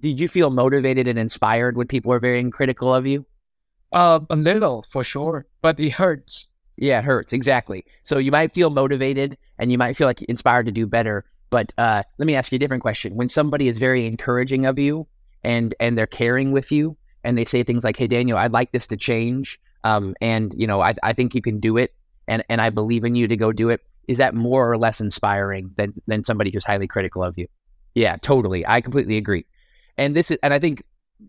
Did 0.00 0.20
you 0.20 0.28
feel 0.28 0.50
motivated 0.50 1.06
and 1.08 1.18
inspired 1.18 1.76
when 1.76 1.86
people 1.86 2.10
were 2.10 2.20
very 2.20 2.50
critical 2.50 2.94
of 2.94 3.06
you? 3.06 3.26
Uh, 3.92 4.20
a 4.30 4.36
little 4.36 4.84
for 4.88 5.04
sure, 5.04 5.46
but 5.62 5.78
it 5.80 5.90
hurts. 5.90 6.46
Yeah, 6.76 6.98
it 6.98 7.04
hurts. 7.04 7.32
Exactly. 7.32 7.84
So 8.02 8.18
you 8.18 8.30
might 8.30 8.54
feel 8.54 8.70
motivated 8.70 9.38
and 9.58 9.72
you 9.72 9.78
might 9.78 9.96
feel 9.96 10.06
like 10.06 10.22
inspired 10.22 10.66
to 10.66 10.72
do 10.72 10.86
better. 10.86 11.24
But 11.50 11.72
uh, 11.78 12.02
let 12.18 12.26
me 12.26 12.34
ask 12.34 12.52
you 12.52 12.56
a 12.56 12.58
different 12.58 12.82
question. 12.82 13.14
When 13.14 13.28
somebody 13.28 13.68
is 13.68 13.78
very 13.78 14.06
encouraging 14.06 14.66
of 14.66 14.78
you 14.78 15.06
and 15.44 15.74
and 15.78 15.96
they're 15.96 16.06
caring 16.06 16.52
with 16.52 16.72
you 16.72 16.96
and 17.22 17.38
they 17.38 17.44
say 17.44 17.62
things 17.62 17.84
like, 17.84 17.96
"Hey, 17.96 18.06
Daniel, 18.08 18.36
I'd 18.36 18.52
like 18.52 18.72
this 18.72 18.86
to 18.88 18.96
change," 18.96 19.60
um, 19.84 20.14
and 20.20 20.54
you 20.56 20.66
know, 20.66 20.80
I, 20.80 20.94
I 21.02 21.12
think 21.12 21.34
you 21.34 21.42
can 21.42 21.60
do 21.60 21.76
it, 21.76 21.94
and 22.26 22.44
and 22.48 22.60
I 22.60 22.70
believe 22.70 23.04
in 23.04 23.14
you 23.14 23.28
to 23.28 23.36
go 23.36 23.52
do 23.52 23.70
it. 23.70 23.80
Is 24.08 24.18
that 24.18 24.34
more 24.34 24.70
or 24.70 24.78
less 24.78 25.00
inspiring 25.00 25.70
than 25.76 25.94
than 26.06 26.24
somebody 26.24 26.50
who's 26.50 26.64
highly 26.64 26.86
critical 26.86 27.22
of 27.22 27.36
you? 27.36 27.46
Yeah, 27.94 28.16
totally. 28.16 28.66
I 28.66 28.80
completely 28.80 29.16
agree. 29.16 29.46
And 29.96 30.14
this 30.14 30.30
is, 30.30 30.38
and 30.42 30.52
I 30.52 30.58
think 30.58 30.82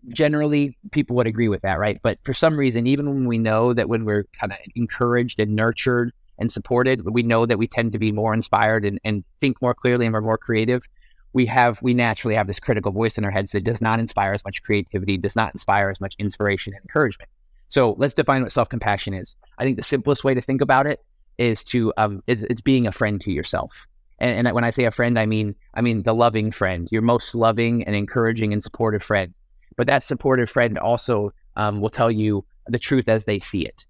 generally 0.08 0.76
people 0.92 1.16
would 1.16 1.26
agree 1.26 1.48
with 1.48 1.62
that, 1.62 1.78
right? 1.78 1.98
But 2.02 2.18
for 2.24 2.34
some 2.34 2.56
reason, 2.56 2.86
even 2.86 3.08
when 3.08 3.26
we 3.26 3.38
know 3.38 3.72
that 3.72 3.88
when 3.88 4.04
we're 4.04 4.24
kind 4.38 4.52
of 4.52 4.58
encouraged 4.76 5.40
and 5.40 5.56
nurtured 5.56 6.12
and 6.38 6.52
supported, 6.52 7.02
we 7.10 7.22
know 7.22 7.46
that 7.46 7.58
we 7.58 7.66
tend 7.66 7.92
to 7.92 7.98
be 7.98 8.12
more 8.12 8.34
inspired 8.34 8.84
and, 8.84 9.00
and 9.04 9.24
think 9.40 9.60
more 9.62 9.74
clearly 9.74 10.04
and 10.06 10.12
we're 10.12 10.20
more 10.20 10.38
creative. 10.38 10.84
We 11.32 11.46
have 11.46 11.80
we 11.82 11.94
naturally 11.94 12.34
have 12.34 12.46
this 12.46 12.60
critical 12.60 12.92
voice 12.92 13.18
in 13.18 13.24
our 13.24 13.30
heads 13.30 13.52
that 13.52 13.64
does 13.64 13.80
not 13.80 13.98
inspire 13.98 14.32
as 14.32 14.44
much 14.44 14.62
creativity, 14.62 15.16
does 15.16 15.36
not 15.36 15.54
inspire 15.54 15.90
as 15.90 16.00
much 16.00 16.14
inspiration 16.18 16.74
and 16.74 16.82
encouragement. 16.82 17.30
So 17.68 17.94
let's 17.98 18.14
define 18.14 18.42
what 18.42 18.52
self 18.52 18.68
compassion 18.68 19.14
is. 19.14 19.36
I 19.58 19.64
think 19.64 19.76
the 19.76 19.82
simplest 19.82 20.24
way 20.24 20.34
to 20.34 20.40
think 20.40 20.60
about 20.60 20.86
it 20.86 21.00
is 21.38 21.64
to 21.64 21.92
um, 21.96 22.22
it's, 22.26 22.42
it's 22.44 22.60
being 22.60 22.86
a 22.86 22.92
friend 22.92 23.20
to 23.22 23.32
yourself. 23.32 23.86
And, 24.18 24.46
and 24.46 24.54
when 24.54 24.64
I 24.64 24.70
say 24.70 24.84
a 24.84 24.90
friend, 24.90 25.18
I 25.18 25.26
mean 25.26 25.54
I 25.74 25.80
mean 25.80 26.02
the 26.02 26.14
loving 26.14 26.50
friend, 26.50 26.88
your 26.90 27.02
most 27.02 27.34
loving 27.34 27.84
and 27.84 27.96
encouraging 27.96 28.52
and 28.52 28.62
supportive 28.62 29.02
friend 29.02 29.32
but 29.78 29.86
that 29.86 30.04
supportive 30.04 30.50
friend 30.50 30.76
also 30.76 31.32
um, 31.56 31.80
will 31.80 31.88
tell 31.88 32.10
you 32.10 32.44
the 32.66 32.80
truth 32.80 33.08
as 33.08 33.24
they 33.24 33.38
see 33.38 33.64
it. 33.64 33.86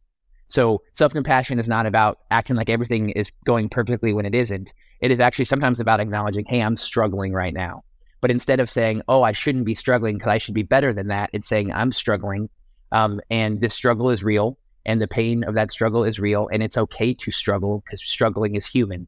So 0.46 0.82
self 0.92 1.12
compassion 1.12 1.58
is 1.58 1.68
not 1.68 1.86
about 1.86 2.20
acting 2.30 2.54
like 2.54 2.70
everything 2.70 3.10
is 3.10 3.32
going 3.44 3.68
perfectly 3.68 4.12
when 4.12 4.26
it 4.26 4.34
isn't. 4.34 4.72
It 5.00 5.10
is 5.10 5.18
actually 5.18 5.46
sometimes 5.46 5.80
about 5.80 5.98
acknowledging, 5.98 6.44
hey, 6.46 6.60
I'm 6.60 6.76
struggling 6.76 7.32
right 7.32 7.54
now. 7.54 7.82
But 8.20 8.30
instead 8.30 8.60
of 8.60 8.68
saying, 8.70 9.02
oh, 9.08 9.22
I 9.22 9.32
shouldn't 9.32 9.64
be 9.64 9.74
struggling 9.74 10.18
because 10.18 10.32
I 10.32 10.38
should 10.38 10.54
be 10.54 10.62
better 10.62 10.92
than 10.92 11.08
that, 11.08 11.30
it's 11.32 11.48
saying, 11.48 11.72
I'm 11.72 11.92
struggling. 11.92 12.50
Um, 12.92 13.20
and 13.30 13.60
this 13.60 13.74
struggle 13.74 14.10
is 14.10 14.22
real. 14.22 14.58
And 14.86 15.00
the 15.00 15.08
pain 15.08 15.44
of 15.44 15.54
that 15.54 15.70
struggle 15.70 16.04
is 16.04 16.18
real. 16.18 16.48
And 16.52 16.62
it's 16.62 16.78
okay 16.78 17.12
to 17.14 17.30
struggle 17.30 17.82
because 17.84 18.02
struggling 18.02 18.54
is 18.54 18.66
human. 18.66 19.06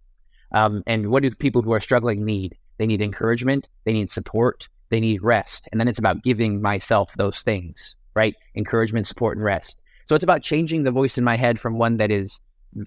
Um, 0.53 0.83
and 0.87 1.11
what 1.11 1.23
do 1.23 1.31
people 1.31 1.62
who 1.62 1.73
are 1.73 1.81
struggling 1.81 2.25
need? 2.25 2.57
They 2.79 2.87
need 2.87 3.03
encouragement, 3.03 3.69
they 3.85 3.93
need 3.93 4.11
support, 4.11 4.69
they 4.89 5.00
need 5.00 5.23
rest. 5.23 5.69
And 5.71 5.81
then 5.81 5.87
it's 5.87 5.99
about 5.99 6.23
giving 6.23 6.62
myself 6.62 7.12
those 7.15 7.43
things, 7.43 7.95
right? 8.15 8.35
Encouragement, 8.57 9.07
support, 9.07 9.37
and 9.37 9.45
rest. 9.45 9.79
So 10.07 10.15
it's 10.15 10.25
about 10.25 10.43
changing 10.43 10.83
the 10.83 10.91
voice 10.91 11.19
in 11.19 11.25
my 11.25 11.37
head 11.37 11.61
from 11.61 11.79
one 11.79 11.99
that 11.99 12.11
is 12.11 12.41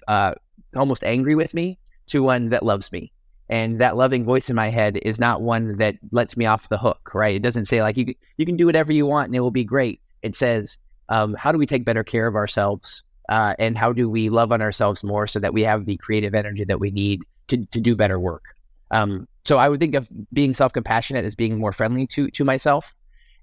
uh, 0.08 0.34
almost 0.76 1.04
angry 1.04 1.34
with 1.34 1.54
me 1.54 1.78
to 2.08 2.22
one 2.22 2.50
that 2.50 2.64
loves 2.64 2.92
me. 2.92 3.12
And 3.48 3.80
that 3.80 3.96
loving 3.96 4.24
voice 4.24 4.48
in 4.48 4.56
my 4.56 4.70
head 4.70 4.98
is 5.02 5.18
not 5.18 5.42
one 5.42 5.76
that 5.76 5.96
lets 6.12 6.36
me 6.36 6.46
off 6.46 6.68
the 6.68 6.78
hook, 6.78 7.12
right? 7.14 7.36
It 7.36 7.42
doesn't 7.42 7.66
say 7.66 7.82
like 7.82 7.96
you 7.96 8.14
you 8.36 8.46
can 8.46 8.56
do 8.56 8.66
whatever 8.66 8.92
you 8.92 9.06
want 9.06 9.26
and 9.26 9.36
it 9.36 9.40
will 9.40 9.50
be 9.50 9.64
great. 9.64 10.00
It 10.22 10.34
says, 10.34 10.78
um, 11.08 11.34
how 11.34 11.52
do 11.52 11.58
we 11.58 11.66
take 11.66 11.84
better 11.84 12.04
care 12.04 12.26
of 12.26 12.34
ourselves, 12.34 13.02
uh, 13.28 13.54
and 13.58 13.76
how 13.76 13.92
do 13.92 14.08
we 14.08 14.28
love 14.30 14.52
on 14.52 14.62
ourselves 14.62 15.02
more 15.04 15.26
so 15.26 15.38
that 15.40 15.52
we 15.52 15.62
have 15.62 15.86
the 15.86 15.96
creative 15.96 16.34
energy 16.34 16.64
that 16.64 16.80
we 16.80 16.90
need 16.90 17.22
to 17.48 17.64
to 17.66 17.80
do 17.80 17.96
better 17.96 18.18
work. 18.18 18.44
Um, 18.90 19.28
so 19.44 19.58
I 19.58 19.68
would 19.68 19.80
think 19.80 19.94
of 19.94 20.08
being 20.32 20.54
self 20.54 20.72
compassionate 20.72 21.24
as 21.24 21.34
being 21.34 21.58
more 21.58 21.72
friendly 21.72 22.06
to 22.08 22.30
to 22.30 22.44
myself, 22.44 22.94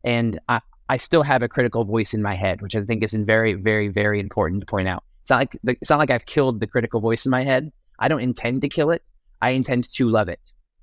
and 0.03 0.39
I 0.49 0.61
I 0.89 0.97
still 0.97 1.23
have 1.23 1.41
a 1.41 1.47
critical 1.47 1.83
voice 1.85 2.13
in 2.13 2.21
my 2.21 2.35
head, 2.35 2.61
which 2.61 2.75
I 2.75 2.81
think 2.81 3.03
is 3.03 3.13
very 3.13 3.53
very 3.53 3.87
very 3.87 4.19
important 4.19 4.61
to 4.61 4.65
point 4.65 4.87
out. 4.87 5.03
It's 5.23 5.29
not 5.29 5.39
like 5.39 5.57
it's 5.63 5.89
not 5.89 5.99
like 5.99 6.11
I've 6.11 6.25
killed 6.25 6.59
the 6.59 6.67
critical 6.67 6.99
voice 6.99 7.25
in 7.25 7.29
my 7.29 7.43
head. 7.43 7.71
I 7.99 8.07
don't 8.07 8.21
intend 8.21 8.61
to 8.61 8.69
kill 8.69 8.91
it. 8.91 9.03
I 9.41 9.51
intend 9.51 9.91
to 9.91 10.09
love 10.09 10.29
it. 10.29 10.39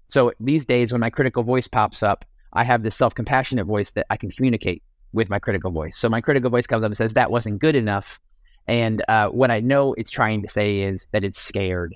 So 0.08 0.32
these 0.40 0.64
days, 0.64 0.92
when 0.92 1.00
my 1.00 1.10
critical 1.10 1.42
voice 1.42 1.68
pops 1.68 2.02
up, 2.02 2.24
I 2.52 2.64
have 2.64 2.82
this 2.82 2.96
self 2.96 3.14
compassionate 3.14 3.66
voice 3.66 3.92
that 3.92 4.06
I 4.10 4.16
can 4.16 4.30
communicate 4.30 4.82
with 5.12 5.30
my 5.30 5.38
critical 5.38 5.70
voice. 5.70 5.96
So 5.96 6.08
my 6.08 6.20
critical 6.20 6.50
voice 6.50 6.66
comes 6.66 6.82
up 6.82 6.88
and 6.88 6.96
says 6.96 7.14
that 7.14 7.30
wasn't 7.30 7.60
good 7.60 7.76
enough, 7.76 8.18
and 8.66 9.02
uh, 9.08 9.28
what 9.28 9.50
I 9.50 9.60
know 9.60 9.94
it's 9.94 10.10
trying 10.10 10.42
to 10.42 10.48
say 10.48 10.80
is 10.80 11.06
that 11.12 11.24
it's 11.24 11.38
scared 11.38 11.94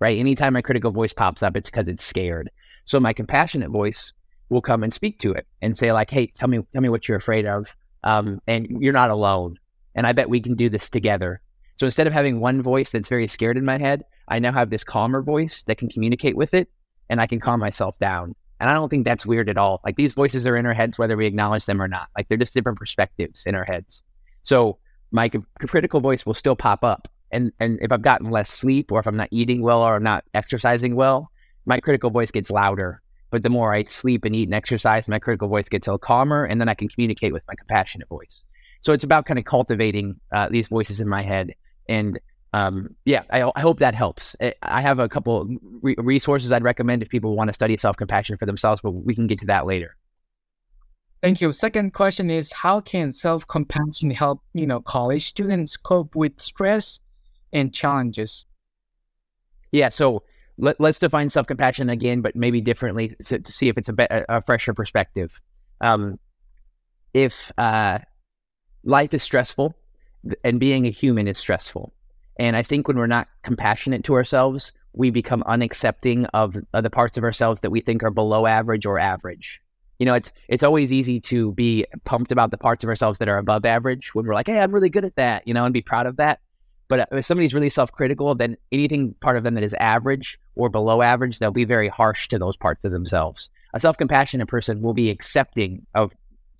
right? 0.00 0.18
Anytime 0.18 0.52
my 0.52 0.62
critical 0.62 0.90
voice 0.90 1.12
pops 1.12 1.42
up, 1.42 1.56
it's 1.56 1.70
because 1.70 1.88
it's 1.88 2.04
scared. 2.04 2.50
So 2.84 3.00
my 3.00 3.12
compassionate 3.12 3.70
voice 3.70 4.12
will 4.48 4.60
come 4.60 4.82
and 4.82 4.92
speak 4.92 5.18
to 5.20 5.32
it 5.32 5.46
and 5.62 5.76
say 5.76 5.92
like, 5.92 6.10
"Hey, 6.10 6.26
tell 6.28 6.48
me, 6.48 6.60
tell 6.72 6.82
me 6.82 6.88
what 6.88 7.08
you're 7.08 7.18
afraid 7.18 7.46
of, 7.46 7.74
um, 8.04 8.40
and 8.46 8.66
you're 8.80 8.92
not 8.92 9.10
alone. 9.10 9.56
And 9.94 10.06
I 10.06 10.12
bet 10.12 10.30
we 10.30 10.40
can 10.40 10.54
do 10.54 10.68
this 10.68 10.90
together." 10.90 11.40
So 11.76 11.86
instead 11.86 12.06
of 12.06 12.12
having 12.12 12.40
one 12.40 12.62
voice 12.62 12.90
that's 12.90 13.08
very 13.08 13.28
scared 13.28 13.56
in 13.56 13.64
my 13.64 13.78
head, 13.78 14.04
I 14.28 14.38
now 14.38 14.52
have 14.52 14.70
this 14.70 14.84
calmer 14.84 15.22
voice 15.22 15.62
that 15.64 15.78
can 15.78 15.88
communicate 15.88 16.36
with 16.36 16.54
it, 16.54 16.68
and 17.08 17.20
I 17.20 17.26
can 17.26 17.40
calm 17.40 17.60
myself 17.60 17.98
down. 17.98 18.34
And 18.60 18.70
I 18.70 18.74
don't 18.74 18.88
think 18.88 19.04
that's 19.04 19.26
weird 19.26 19.48
at 19.48 19.58
all. 19.58 19.80
Like 19.84 19.96
these 19.96 20.14
voices 20.14 20.46
are 20.46 20.56
in 20.56 20.66
our 20.66 20.74
heads, 20.74 20.98
whether 20.98 21.16
we 21.16 21.26
acknowledge 21.26 21.66
them 21.66 21.80
or 21.80 21.88
not. 21.88 22.08
Like 22.16 22.28
they're 22.28 22.38
just 22.38 22.54
different 22.54 22.78
perspectives 22.78 23.44
in 23.46 23.54
our 23.54 23.64
heads. 23.64 24.02
So 24.42 24.78
my 25.12 25.30
critical 25.66 26.00
voice 26.00 26.24
will 26.24 26.34
still 26.34 26.56
pop 26.56 26.82
up, 26.82 27.08
and 27.30 27.52
and 27.60 27.78
if 27.80 27.92
I've 27.92 28.02
gotten 28.02 28.30
less 28.30 28.50
sleep 28.50 28.90
or 28.90 29.00
if 29.00 29.06
I'm 29.06 29.16
not 29.16 29.28
eating 29.30 29.62
well 29.62 29.82
or 29.82 29.96
I'm 29.96 30.02
not 30.02 30.24
exercising 30.34 30.96
well, 30.96 31.30
my 31.64 31.80
critical 31.80 32.10
voice 32.10 32.30
gets 32.30 32.50
louder. 32.50 33.02
But 33.30 33.42
the 33.42 33.50
more 33.50 33.74
I 33.74 33.84
sleep 33.84 34.24
and 34.24 34.34
eat 34.36 34.48
and 34.48 34.54
exercise, 34.54 35.08
my 35.08 35.18
critical 35.18 35.48
voice 35.48 35.68
gets 35.68 35.86
a 35.86 35.90
little 35.90 35.98
calmer, 35.98 36.44
and 36.44 36.60
then 36.60 36.68
I 36.68 36.74
can 36.74 36.88
communicate 36.88 37.32
with 37.32 37.42
my 37.48 37.54
compassionate 37.54 38.08
voice. 38.08 38.44
So 38.82 38.92
it's 38.92 39.04
about 39.04 39.26
kind 39.26 39.38
of 39.38 39.44
cultivating 39.44 40.20
uh, 40.32 40.48
these 40.48 40.68
voices 40.68 41.00
in 41.00 41.08
my 41.08 41.22
head, 41.22 41.54
and 41.88 42.18
um, 42.52 42.94
yeah, 43.04 43.22
I, 43.30 43.50
I, 43.54 43.60
hope 43.60 43.80
that 43.80 43.94
helps. 43.94 44.34
I 44.62 44.80
have 44.80 44.98
a 44.98 45.08
couple 45.08 45.48
re- 45.82 45.96
resources 45.98 46.52
I'd 46.52 46.62
recommend 46.62 47.02
if 47.02 47.08
people 47.08 47.36
want 47.36 47.48
to 47.48 47.54
study 47.54 47.76
self 47.76 47.96
compassion 47.96 48.36
for 48.38 48.46
themselves, 48.46 48.80
but 48.82 48.92
we 48.92 49.14
can 49.14 49.26
get 49.26 49.40
to 49.40 49.46
that 49.46 49.66
later. 49.66 49.96
Thank 51.22 51.40
you. 51.40 51.52
Second 51.52 51.92
question 51.92 52.30
is 52.30 52.52
how 52.52 52.80
can 52.80 53.12
self 53.12 53.46
compassion 53.46 54.10
help 54.10 54.42
you 54.54 54.66
know 54.66 54.80
college 54.80 55.26
students 55.28 55.76
cope 55.76 56.14
with 56.14 56.40
stress 56.40 57.00
and 57.52 57.74
challenges? 57.74 58.46
Yeah, 59.72 59.88
so 59.88 60.22
let, 60.58 60.80
us 60.80 60.98
define 60.98 61.28
self 61.28 61.46
compassion 61.46 61.90
again, 61.90 62.20
but 62.20 62.36
maybe 62.36 62.60
differently 62.60 63.14
to, 63.26 63.38
to 63.38 63.52
see 63.52 63.68
if 63.68 63.76
it's 63.76 63.88
a, 63.88 63.92
be- 63.92 64.06
a 64.10 64.40
fresher 64.42 64.72
perspective. 64.72 65.40
Um, 65.80 66.18
if 67.12 67.52
uh, 67.58 67.98
life 68.84 69.12
is 69.12 69.22
stressful 69.22 69.74
and 70.44 70.60
being 70.60 70.86
a 70.86 70.90
human 70.90 71.28
is 71.28 71.38
stressful, 71.38 71.92
and 72.38 72.56
I 72.56 72.62
think 72.62 72.88
when 72.88 72.96
we're 72.96 73.06
not 73.06 73.28
compassionate 73.42 74.04
to 74.04 74.14
ourselves, 74.14 74.72
we 74.92 75.10
become 75.10 75.42
unaccepting 75.46 76.28
of, 76.34 76.56
the 76.72 76.90
parts 76.90 77.18
of 77.18 77.24
ourselves 77.24 77.60
that 77.60 77.70
we 77.70 77.80
think 77.80 78.02
are 78.02 78.10
below 78.10 78.46
average 78.46 78.86
or 78.86 78.98
average. 78.98 79.60
You 79.98 80.06
know, 80.06 80.14
it's 80.14 80.30
it's 80.48 80.62
always 80.62 80.92
easy 80.92 81.20
to 81.20 81.52
be 81.52 81.86
pumped 82.04 82.30
about 82.30 82.50
the 82.50 82.58
parts 82.58 82.84
of 82.84 82.90
ourselves 82.90 83.18
that 83.18 83.28
are 83.28 83.38
above 83.38 83.64
average 83.64 84.14
when 84.14 84.26
we're 84.26 84.34
like, 84.34 84.46
"Hey, 84.46 84.58
I'm 84.58 84.72
really 84.72 84.90
good 84.90 85.06
at 85.06 85.16
that," 85.16 85.48
you 85.48 85.54
know, 85.54 85.64
and 85.64 85.72
be 85.72 85.80
proud 85.80 86.06
of 86.06 86.18
that. 86.18 86.40
But 86.88 87.00
uh, 87.00 87.06
if 87.12 87.24
somebody's 87.24 87.54
really 87.54 87.70
self 87.70 87.92
critical, 87.92 88.34
then 88.34 88.56
anything 88.72 89.14
part 89.20 89.36
of 89.36 89.44
them 89.44 89.54
that 89.54 89.64
is 89.64 89.74
average 89.74 90.38
or 90.54 90.68
below 90.68 91.02
average, 91.02 91.38
they'll 91.38 91.50
be 91.50 91.64
very 91.64 91.88
harsh 91.88 92.28
to 92.28 92.38
those 92.38 92.56
parts 92.56 92.84
of 92.84 92.92
themselves. 92.92 93.50
A 93.74 93.80
self 93.80 93.96
compassionate 93.96 94.48
person 94.48 94.82
will 94.82 94.94
be 94.94 95.10
accepting 95.10 95.86
of 95.94 96.12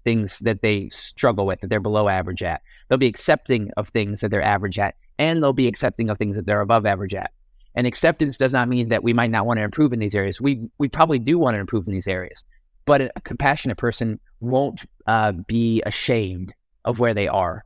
things 0.04 0.38
that 0.40 0.62
they 0.62 0.88
struggle 0.88 1.46
with, 1.46 1.60
that 1.60 1.68
they're 1.68 1.80
below 1.80 2.08
average 2.08 2.42
at. 2.42 2.62
They'll 2.88 2.98
be 2.98 3.06
accepting 3.06 3.70
of 3.76 3.88
things 3.88 4.20
that 4.20 4.30
they're 4.30 4.42
average 4.42 4.78
at, 4.78 4.94
and 5.18 5.42
they'll 5.42 5.52
be 5.52 5.68
accepting 5.68 6.10
of 6.10 6.18
things 6.18 6.36
that 6.36 6.46
they're 6.46 6.60
above 6.60 6.86
average 6.86 7.14
at. 7.14 7.30
And 7.74 7.86
acceptance 7.86 8.38
does 8.38 8.52
not 8.52 8.68
mean 8.68 8.88
that 8.88 9.02
we 9.02 9.12
might 9.12 9.30
not 9.30 9.46
want 9.46 9.58
to 9.58 9.64
improve 9.64 9.92
in 9.92 9.98
these 9.98 10.14
areas. 10.14 10.40
We 10.40 10.68
we 10.78 10.88
probably 10.88 11.18
do 11.18 11.38
want 11.38 11.56
to 11.56 11.60
improve 11.60 11.86
in 11.86 11.92
these 11.92 12.08
areas, 12.08 12.42
but 12.86 13.02
a 13.02 13.20
compassionate 13.22 13.76
person 13.76 14.18
won't 14.40 14.84
uh, 15.06 15.32
be 15.32 15.82
ashamed 15.84 16.54
of 16.84 16.98
where 16.98 17.12
they 17.12 17.28
are 17.28 17.64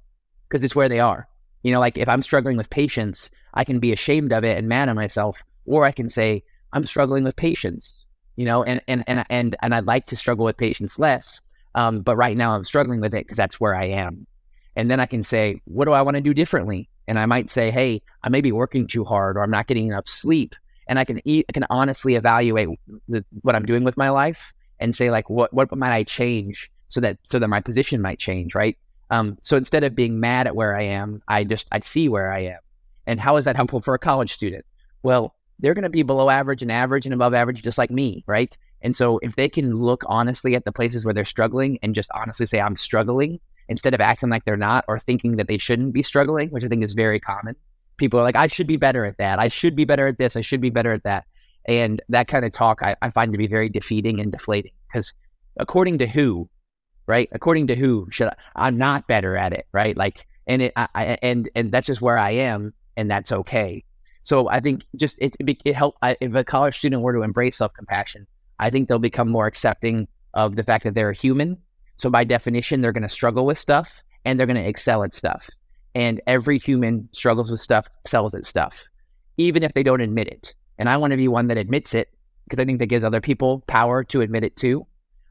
because 0.49 0.65
it's 0.65 0.75
where 0.75 0.89
they 0.89 0.99
are. 0.99 1.29
You 1.63 1.73
know, 1.73 1.79
like 1.79 1.97
if 1.97 2.09
I'm 2.09 2.23
struggling 2.23 2.57
with 2.57 2.71
patience, 2.71 3.31
I 3.55 3.65
can 3.65 3.79
be 3.79 3.93
ashamed 3.93 4.33
of 4.33 4.45
it 4.45 4.59
and 4.59 4.69
mad 4.69 4.89
at 4.89 4.97
myself, 4.97 5.39
or 5.65 5.85
I 5.85 5.93
can 5.93 6.09
say 6.09 6.43
I'm 6.73 6.87
struggling 6.87 7.23
with 7.23 7.37
patience. 7.37 8.05
You 8.35 8.47
know, 8.47 8.65
and 8.65 8.81
and 8.89 9.05
and 9.07 9.25
and 9.31 9.57
and 9.63 9.75
I'd 9.75 9.87
like 9.87 10.07
to 10.07 10.17
struggle 10.17 10.45
with 10.45 10.57
patience 10.57 10.99
less, 10.99 11.41
um, 11.77 12.01
but 12.01 12.17
right 12.17 12.37
now 12.37 12.55
I'm 12.55 12.65
struggling 12.65 13.01
with 13.01 13.15
it 13.15 13.27
because 13.27 13.37
that's 13.37 13.61
where 13.61 13.77
I 13.77 13.87
am. 13.87 14.27
And 14.75 14.91
then 14.91 14.99
I 14.99 15.07
can 15.07 15.23
say, 15.23 15.61
what 15.67 15.85
do 15.85 15.93
I 15.93 16.03
want 16.03 16.17
to 16.17 16.21
do 16.21 16.35
differently? 16.35 16.89
And 17.11 17.19
I 17.19 17.27
might 17.27 17.51
say, 17.51 17.73
hey, 17.73 18.03
I 18.23 18.29
may 18.29 18.41
be 18.41 18.53
working 18.53 18.87
too 18.87 19.05
hard, 19.05 19.37
or 19.37 19.43
I'm 19.43 19.51
not 19.51 19.67
getting 19.67 19.89
enough 19.89 20.07
sleep. 20.07 20.55
And 20.87 20.97
I 20.97 21.05
can 21.05 21.21
eat, 21.25 21.45
I 21.49 21.53
can 21.53 21.67
honestly 21.69 22.15
evaluate 22.15 22.69
the, 23.09 23.25
what 23.43 23.57
I'm 23.57 23.67
doing 23.67 23.83
with 23.83 23.97
my 23.97 24.11
life 24.11 24.53
and 24.79 24.95
say, 24.95 25.11
like, 25.11 25.29
what 25.29 25.53
what 25.53 25.77
might 25.77 25.93
I 25.93 26.05
change 26.05 26.71
so 26.87 27.01
that 27.01 27.19
so 27.25 27.41
that 27.41 27.49
my 27.49 27.61
position 27.61 28.01
might 28.01 28.21
change, 28.21 28.55
right? 28.55 28.79
Um, 29.11 29.39
so 29.43 29.57
instead 29.57 29.83
of 29.83 29.97
being 29.97 30.21
mad 30.21 30.47
at 30.47 30.55
where 30.55 30.77
I 30.77 30.85
am, 30.85 31.21
I 31.27 31.43
just 31.43 31.67
I 31.73 31.81
see 31.81 32.09
where 32.09 32.33
I 32.33 32.43
am. 32.43 32.61
And 33.09 33.19
how 33.19 33.39
is 33.39 33.45
that 33.45 33.57
helpful 33.57 33.81
for 33.81 33.95
a 33.95 33.99
college 33.99 34.33
student? 34.33 34.65
Well, 35.03 35.35
they're 35.59 35.75
going 35.75 35.83
to 35.83 35.91
be 35.91 36.05
below 36.05 36.31
average 36.31 36.63
and 36.63 36.71
average 36.71 37.07
and 37.07 37.15
above 37.15 37.35
average, 37.35 37.61
just 37.61 37.77
like 37.77 37.91
me, 37.91 38.23
right? 38.29 38.57
And 38.83 38.95
so 38.95 39.19
if 39.19 39.35
they 39.35 39.49
can 39.49 39.75
look 39.75 40.05
honestly 40.07 40.55
at 40.55 40.65
the 40.65 40.71
places 40.71 41.05
where 41.05 41.13
they're 41.13 41.25
struggling 41.25 41.81
and 41.83 41.93
just 41.93 42.11
honestly 42.15 42.47
say, 42.47 42.61
I'm 42.61 42.77
struggling, 42.77 43.41
instead 43.71 43.95
of 43.95 44.01
acting 44.01 44.29
like 44.29 44.45
they're 44.45 44.57
not 44.57 44.85
or 44.89 44.99
thinking 44.99 45.37
that 45.37 45.49
they 45.49 45.57
shouldn't 45.57 45.95
be 45.95 46.03
struggling, 46.03 46.51
which 46.51 46.65
I 46.65 46.69
think 46.69 46.85
is 46.85 46.93
very 46.93 47.21
common. 47.21 47.55
People 47.97 48.21
are 48.21 48.25
like, 48.25 48.37
I 48.37 48.49
should 48.49 48.67
be 48.67 48.77
better 48.77 49.05
at 49.05 49.17
that. 49.19 49.39
I 49.39 49.49
should 49.49 49.77
be 49.77 49.85
better 49.85 50.07
at 50.09 50.19
this. 50.19 50.37
I 50.37 50.41
should 50.41 50.61
be 50.61 50.71
better 50.71 50.93
at 50.93 51.05
that. 51.05 51.25
And 51.67 52.03
that 52.09 52.27
kind 52.27 52.45
of 52.45 52.53
talk 52.53 52.83
I, 52.83 52.97
I 53.01 53.11
find 53.11 53.33
to 53.33 53.39
be 53.39 53.47
very 53.47 53.69
defeating 53.69 54.21
and 54.21 54.33
deflating 54.33 54.73
because 54.89 55.15
according 55.57 55.99
to 55.99 56.07
who, 56.07 56.51
right? 57.07 57.29
According 57.33 57.69
to 57.69 57.77
who 57.77 58.09
should 58.11 58.29
I, 58.29 58.35
I'm 58.57 58.77
not 58.77 59.07
better 59.07 59.37
at 59.37 59.53
it, 59.53 59.67
right? 59.73 59.97
Like, 59.97 60.27
and 60.47 60.63
it, 60.63 60.73
I, 60.75 60.89
I, 60.95 61.19
and 61.23 61.49
and 61.55 61.71
that's 61.71 61.87
just 61.87 62.01
where 62.01 62.19
I 62.19 62.31
am, 62.33 62.73
and 62.97 63.11
that's 63.11 63.31
okay. 63.31 63.85
So 64.25 64.49
I 64.49 64.61
think 64.61 64.85
just 64.97 65.17
it 65.21 65.37
it, 65.39 65.59
it 65.65 65.75
help 65.77 65.97
if 66.03 66.35
a 66.35 66.43
college 66.43 66.79
student 66.79 67.03
were 67.03 67.13
to 67.13 67.23
embrace 67.23 67.59
self 67.59 67.73
compassion, 67.75 68.27
I 68.59 68.71
think 68.71 68.89
they'll 68.89 68.99
become 68.99 69.29
more 69.31 69.47
accepting 69.47 70.09
of 70.35 70.57
the 70.57 70.65
fact 70.65 70.85
that 70.85 70.95
they're 70.95 71.11
a 71.11 71.17
human. 71.17 71.59
So 72.01 72.09
by 72.09 72.25
definition, 72.25 72.81
they're 72.81 72.93
going 72.93 73.03
to 73.03 73.11
struggle 73.11 73.45
with 73.45 73.59
stuff 73.59 74.03
and 74.25 74.39
they're 74.39 74.47
going 74.47 74.57
to 74.57 74.67
excel 74.67 75.03
at 75.03 75.13
stuff. 75.13 75.51
And 75.95 76.23
every 76.27 76.59
human 76.59 77.11
struggles 77.13 77.51
with 77.51 77.61
stuff, 77.61 77.87
excels 78.05 78.35
at 78.35 78.47
stuff, 78.47 78.89
even 79.37 79.63
if 79.63 79.75
they 79.75 79.83
don't 79.83 80.01
admit 80.01 80.29
it. 80.29 80.55
And 80.79 80.89
I 80.89 80.97
want 80.97 81.11
to 81.11 81.19
be 81.19 81.29
one 81.29 81.49
that 81.49 81.59
admits 81.59 81.93
it 81.93 82.09
because 82.45 82.59
I 82.59 82.65
think 82.65 82.79
that 82.79 82.87
gives 82.87 83.05
other 83.05 83.21
people 83.21 83.63
power 83.67 84.03
to 84.05 84.23
admit 84.23 84.45
it 84.45 84.57
too. 84.57 84.87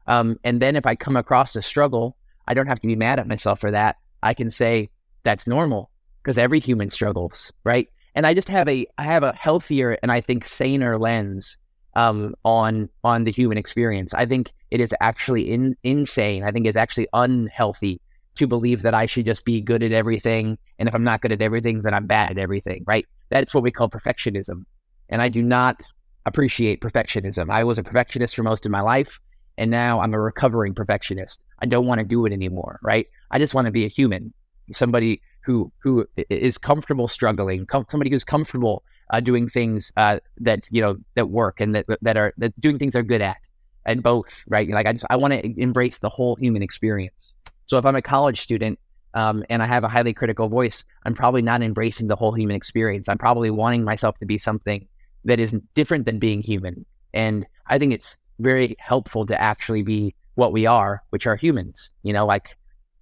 Um, 0.06 0.38
and 0.44 0.62
then 0.62 0.76
if 0.76 0.86
I 0.86 0.94
come 0.94 1.16
across 1.16 1.56
a 1.56 1.62
struggle, 1.62 2.16
I 2.46 2.54
don't 2.54 2.68
have 2.68 2.80
to 2.80 2.86
be 2.86 2.94
mad 2.94 3.18
at 3.18 3.26
myself 3.26 3.58
for 3.58 3.72
that. 3.72 3.96
I 4.22 4.34
can 4.34 4.48
say 4.48 4.90
that's 5.24 5.48
normal 5.48 5.90
because 6.22 6.38
every 6.38 6.60
human 6.60 6.90
struggles, 6.90 7.52
right? 7.64 7.88
And 8.14 8.26
I 8.26 8.34
just 8.34 8.48
have 8.48 8.68
a 8.68 8.86
I 8.96 9.04
have 9.04 9.24
a 9.24 9.32
healthier 9.32 9.98
and 10.02 10.12
I 10.12 10.20
think 10.20 10.46
saner 10.46 10.98
lens 10.98 11.56
um, 11.94 12.34
on 12.44 12.88
on 13.04 13.24
the 13.24 13.32
human 13.32 13.58
experience. 13.58 14.14
I 14.14 14.26
think 14.26 14.52
it 14.70 14.80
is 14.80 14.94
actually 15.00 15.50
in, 15.50 15.76
insane. 15.82 16.44
I 16.44 16.50
think 16.50 16.66
it's 16.66 16.76
actually 16.76 17.08
unhealthy 17.12 18.00
to 18.36 18.46
believe 18.46 18.82
that 18.82 18.94
I 18.94 19.06
should 19.06 19.26
just 19.26 19.44
be 19.44 19.60
good 19.60 19.82
at 19.82 19.92
everything, 19.92 20.58
and 20.78 20.88
if 20.88 20.94
I'm 20.94 21.04
not 21.04 21.20
good 21.20 21.32
at 21.32 21.42
everything, 21.42 21.82
then 21.82 21.94
I'm 21.94 22.06
bad 22.06 22.30
at 22.32 22.38
everything. 22.38 22.84
Right? 22.86 23.06
That's 23.30 23.54
what 23.54 23.62
we 23.62 23.70
call 23.70 23.88
perfectionism, 23.88 24.64
and 25.08 25.20
I 25.22 25.28
do 25.28 25.42
not 25.42 25.80
appreciate 26.26 26.80
perfectionism. 26.80 27.50
I 27.50 27.64
was 27.64 27.78
a 27.78 27.82
perfectionist 27.82 28.36
for 28.36 28.42
most 28.42 28.66
of 28.66 28.72
my 28.72 28.80
life, 28.80 29.18
and 29.58 29.70
now 29.70 30.00
I'm 30.00 30.14
a 30.14 30.20
recovering 30.20 30.74
perfectionist. 30.74 31.42
I 31.60 31.66
don't 31.66 31.86
want 31.86 31.98
to 31.98 32.04
do 32.04 32.24
it 32.26 32.32
anymore. 32.32 32.78
Right? 32.82 33.06
I 33.30 33.38
just 33.38 33.54
want 33.54 33.66
to 33.66 33.72
be 33.72 33.84
a 33.84 33.88
human, 33.88 34.32
somebody 34.72 35.22
who 35.42 35.72
who 35.82 36.06
is 36.28 36.58
comfortable 36.58 37.08
struggling, 37.08 37.66
com- 37.66 37.86
somebody 37.90 38.10
who's 38.10 38.24
comfortable 38.24 38.84
uh, 39.10 39.20
doing 39.20 39.48
things 39.48 39.92
uh, 39.96 40.18
that 40.38 40.68
you 40.70 40.80
know 40.80 40.96
that 41.14 41.30
work 41.30 41.60
and 41.60 41.74
that 41.74 41.86
that 42.02 42.16
are 42.16 42.32
that 42.38 42.58
doing 42.60 42.78
things 42.78 42.94
they're 42.94 43.02
good 43.02 43.22
at, 43.22 43.38
and 43.84 44.02
both 44.02 44.42
right. 44.48 44.68
Like 44.68 44.86
I 44.86 44.92
just 44.92 45.04
I 45.10 45.16
want 45.16 45.32
to 45.34 45.60
embrace 45.60 45.98
the 45.98 46.08
whole 46.08 46.36
human 46.36 46.62
experience. 46.62 47.34
So 47.66 47.78
if 47.78 47.86
I'm 47.86 47.96
a 47.96 48.02
college 48.02 48.40
student 48.40 48.78
um, 49.14 49.44
and 49.48 49.62
I 49.62 49.66
have 49.66 49.84
a 49.84 49.88
highly 49.88 50.12
critical 50.12 50.48
voice, 50.48 50.84
I'm 51.04 51.14
probably 51.14 51.42
not 51.42 51.62
embracing 51.62 52.08
the 52.08 52.16
whole 52.16 52.32
human 52.32 52.56
experience. 52.56 53.08
I'm 53.08 53.18
probably 53.18 53.50
wanting 53.50 53.84
myself 53.84 54.18
to 54.18 54.26
be 54.26 54.38
something 54.38 54.86
that 55.24 55.38
is 55.38 55.54
different 55.74 56.04
than 56.04 56.18
being 56.18 56.42
human. 56.42 56.84
And 57.12 57.46
I 57.66 57.78
think 57.78 57.92
it's 57.92 58.16
very 58.38 58.76
helpful 58.78 59.26
to 59.26 59.40
actually 59.40 59.82
be 59.82 60.14
what 60.34 60.52
we 60.52 60.66
are, 60.66 61.02
which 61.10 61.26
are 61.26 61.36
humans. 61.36 61.90
You 62.02 62.12
know, 62.12 62.26
like, 62.26 62.56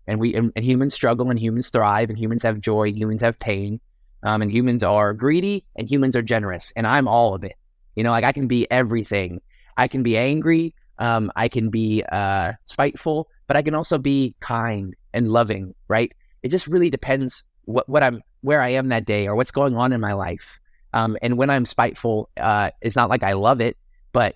and 0.07 0.19
we 0.19 0.35
and, 0.35 0.53
humans 0.57 0.95
struggle, 0.95 1.31
and 1.31 1.39
humans 1.39 1.71
thrive, 1.71 2.11
and 2.11 2.19
humans 2.19 2.43
have 2.43 2.61
joy, 2.61 2.93
humans 2.93 3.23
have 3.23 3.39
pain, 3.39 3.81
um, 4.23 4.43
and 4.43 4.51
humans 4.51 4.83
are 4.83 5.13
greedy 5.15 5.65
and 5.77 5.89
humans 5.89 6.17
are 6.17 6.23
generous. 6.23 6.73
And 6.77 6.87
I'm 6.87 7.09
all 7.09 7.35
of 7.35 7.45
it. 7.45 7.55
You 7.95 8.05
know, 8.05 8.11
like 8.11 8.25
I 8.25 8.33
can 8.33 8.47
be 8.47 8.71
everything. 8.71 9.41
I 9.77 9.89
can 9.89 10.03
be 10.03 10.17
angry. 10.17 10.75
Um, 10.99 11.31
I 11.37 11.49
can 11.49 11.71
be 11.71 12.03
uh, 12.11 12.53
spiteful, 12.65 13.29
but 13.47 13.57
I 13.57 13.63
can 13.63 13.75
also 13.75 13.99
be 13.99 14.35
kind 14.41 14.95
and 15.15 15.31
loving, 15.31 15.75
right? 15.89 16.13
It 16.43 16.49
just 16.49 16.67
really 16.67 16.91
depends 16.91 17.45
what, 17.65 17.89
what 17.89 18.03
I'm, 18.03 18.23
where 18.41 18.63
I 18.63 18.71
am 18.71 18.89
that 18.89 19.05
day 19.05 19.27
or 19.27 19.37
what's 19.37 19.51
going 19.51 19.77
on 19.77 19.93
in 19.93 20.01
my 20.01 20.13
life. 20.13 20.59
Um, 20.93 21.17
and 21.23 21.37
when 21.37 21.51
I'm 21.51 21.67
spiteful, 21.67 22.31
uh, 22.37 22.71
it's 22.81 22.97
not 22.97 23.11
like 23.11 23.23
I 23.23 23.35
love 23.35 23.61
it, 23.61 23.77
but 24.13 24.35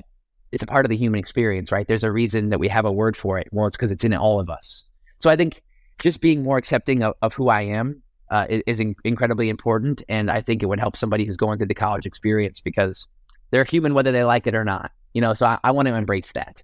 it's 0.52 0.62
a 0.62 0.66
part 0.66 0.84
of 0.84 0.90
the 0.90 0.96
human 0.96 1.18
experience, 1.18 1.72
right? 1.72 1.88
There's 1.88 2.04
a 2.04 2.12
reason 2.12 2.50
that 2.50 2.60
we 2.60 2.68
have 2.68 2.84
a 2.84 2.92
word 2.92 3.16
for 3.16 3.38
it. 3.38 3.48
Well, 3.52 3.66
it's 3.66 3.76
because 3.76 3.90
it's 3.90 4.04
in 4.04 4.14
all 4.14 4.38
of 4.38 4.50
us. 4.50 4.84
So 5.20 5.30
I 5.30 5.36
think 5.36 5.62
just 6.00 6.20
being 6.20 6.42
more 6.42 6.58
accepting 6.58 7.02
of, 7.02 7.14
of 7.22 7.32
who 7.32 7.48
I 7.48 7.62
am 7.62 8.01
uh, 8.32 8.46
is, 8.66 8.80
in- 8.80 8.96
incredibly 9.04 9.50
important. 9.50 10.02
And 10.08 10.30
I 10.30 10.40
think 10.40 10.62
it 10.62 10.66
would 10.66 10.80
help 10.80 10.96
somebody 10.96 11.24
who's 11.26 11.36
going 11.36 11.58
through 11.58 11.68
the 11.68 11.74
college 11.74 12.06
experience 12.06 12.60
because 12.60 13.06
they're 13.50 13.64
human 13.64 13.92
whether 13.92 14.10
they 14.10 14.24
like 14.24 14.46
it 14.46 14.54
or 14.54 14.64
not. 14.64 14.90
You 15.12 15.20
know, 15.20 15.34
so 15.34 15.46
I, 15.46 15.58
I 15.62 15.70
want 15.70 15.86
to 15.88 15.94
embrace 15.94 16.32
that. 16.32 16.62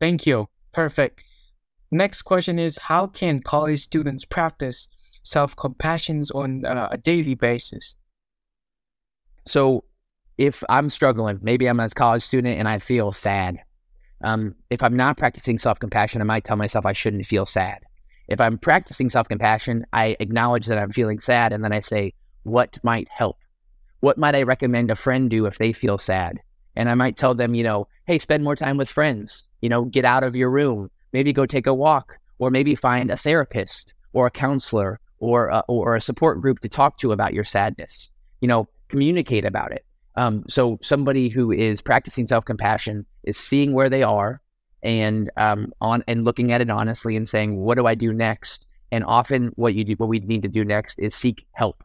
Thank 0.00 0.26
you. 0.26 0.48
Perfect. 0.72 1.22
Next 1.90 2.22
question 2.22 2.58
is 2.58 2.78
How 2.78 3.06
can 3.06 3.42
college 3.42 3.82
students 3.82 4.24
practice 4.24 4.88
self 5.22 5.54
compassion 5.54 6.22
on 6.34 6.64
uh, 6.64 6.88
a 6.90 6.96
daily 6.96 7.34
basis? 7.34 7.96
So, 9.46 9.84
if 10.38 10.64
I'm 10.70 10.88
struggling, 10.88 11.38
maybe 11.42 11.66
I'm 11.66 11.78
a 11.78 11.90
college 11.90 12.22
student 12.22 12.58
and 12.58 12.66
I 12.66 12.78
feel 12.78 13.12
sad. 13.12 13.58
Um, 14.24 14.54
if 14.70 14.82
I'm 14.82 14.96
not 14.96 15.18
practicing 15.18 15.58
self 15.58 15.78
compassion, 15.78 16.22
I 16.22 16.24
might 16.24 16.44
tell 16.44 16.56
myself 16.56 16.86
I 16.86 16.94
shouldn't 16.94 17.26
feel 17.26 17.44
sad. 17.44 17.80
If 18.28 18.40
I'm 18.40 18.58
practicing 18.58 19.10
self 19.10 19.28
compassion, 19.28 19.86
I 19.92 20.16
acknowledge 20.20 20.66
that 20.66 20.78
I'm 20.78 20.92
feeling 20.92 21.20
sad 21.20 21.52
and 21.52 21.62
then 21.62 21.74
I 21.74 21.80
say, 21.80 22.14
what 22.42 22.78
might 22.82 23.08
help? 23.10 23.38
What 24.00 24.18
might 24.18 24.34
I 24.34 24.42
recommend 24.42 24.90
a 24.90 24.96
friend 24.96 25.30
do 25.30 25.46
if 25.46 25.58
they 25.58 25.72
feel 25.72 25.98
sad? 25.98 26.40
And 26.76 26.88
I 26.88 26.94
might 26.94 27.16
tell 27.16 27.34
them, 27.34 27.54
you 27.54 27.62
know, 27.62 27.88
hey, 28.06 28.18
spend 28.18 28.44
more 28.44 28.56
time 28.56 28.76
with 28.76 28.90
friends, 28.90 29.44
you 29.60 29.68
know, 29.68 29.84
get 29.84 30.04
out 30.04 30.24
of 30.24 30.36
your 30.36 30.50
room, 30.50 30.90
maybe 31.12 31.32
go 31.32 31.46
take 31.46 31.66
a 31.66 31.74
walk, 31.74 32.18
or 32.38 32.50
maybe 32.50 32.74
find 32.74 33.10
a 33.10 33.16
therapist 33.16 33.94
or 34.12 34.26
a 34.26 34.30
counselor 34.30 35.00
or 35.18 35.48
a, 35.48 35.62
or 35.68 35.94
a 35.94 36.00
support 36.00 36.40
group 36.40 36.60
to 36.60 36.68
talk 36.68 36.98
to 36.98 37.12
about 37.12 37.34
your 37.34 37.44
sadness. 37.44 38.10
You 38.40 38.48
know, 38.48 38.68
communicate 38.88 39.44
about 39.44 39.72
it. 39.72 39.84
Um, 40.16 40.44
so 40.48 40.78
somebody 40.82 41.28
who 41.28 41.50
is 41.50 41.80
practicing 41.80 42.28
self 42.28 42.44
compassion 42.44 43.06
is 43.22 43.36
seeing 43.36 43.72
where 43.72 43.88
they 43.88 44.02
are, 44.02 44.40
and 44.84 45.30
um, 45.38 45.72
on 45.80 46.04
and 46.06 46.24
looking 46.24 46.52
at 46.52 46.60
it 46.60 46.70
honestly 46.70 47.16
and 47.16 47.28
saying, 47.28 47.56
what 47.56 47.76
do 47.76 47.86
I 47.86 47.94
do 47.94 48.12
next? 48.12 48.66
And 48.92 49.02
often, 49.04 49.50
what 49.56 49.74
you 49.74 49.82
do, 49.82 49.94
what 49.94 50.08
we 50.08 50.20
need 50.20 50.42
to 50.42 50.48
do 50.48 50.64
next 50.64 50.98
is 51.00 51.14
seek 51.14 51.44
help. 51.52 51.82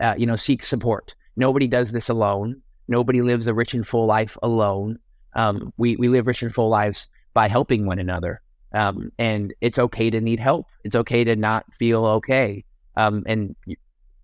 Uh, 0.00 0.14
you 0.16 0.26
know, 0.26 0.36
seek 0.36 0.62
support. 0.62 1.14
Nobody 1.36 1.66
does 1.66 1.90
this 1.90 2.08
alone. 2.08 2.60
Nobody 2.86 3.22
lives 3.22 3.46
a 3.46 3.54
rich 3.54 3.74
and 3.74 3.86
full 3.86 4.06
life 4.06 4.36
alone. 4.42 4.98
Um, 5.34 5.72
we 5.78 5.96
we 5.96 6.08
live 6.08 6.26
rich 6.26 6.42
and 6.42 6.54
full 6.54 6.68
lives 6.68 7.08
by 7.32 7.48
helping 7.48 7.86
one 7.86 7.98
another. 7.98 8.40
Um, 8.72 9.10
and 9.18 9.54
it's 9.60 9.78
okay 9.78 10.10
to 10.10 10.20
need 10.20 10.38
help. 10.38 10.66
It's 10.84 10.96
okay 10.96 11.24
to 11.24 11.36
not 11.36 11.64
feel 11.78 12.04
okay. 12.06 12.64
Um, 12.96 13.22
and 13.26 13.56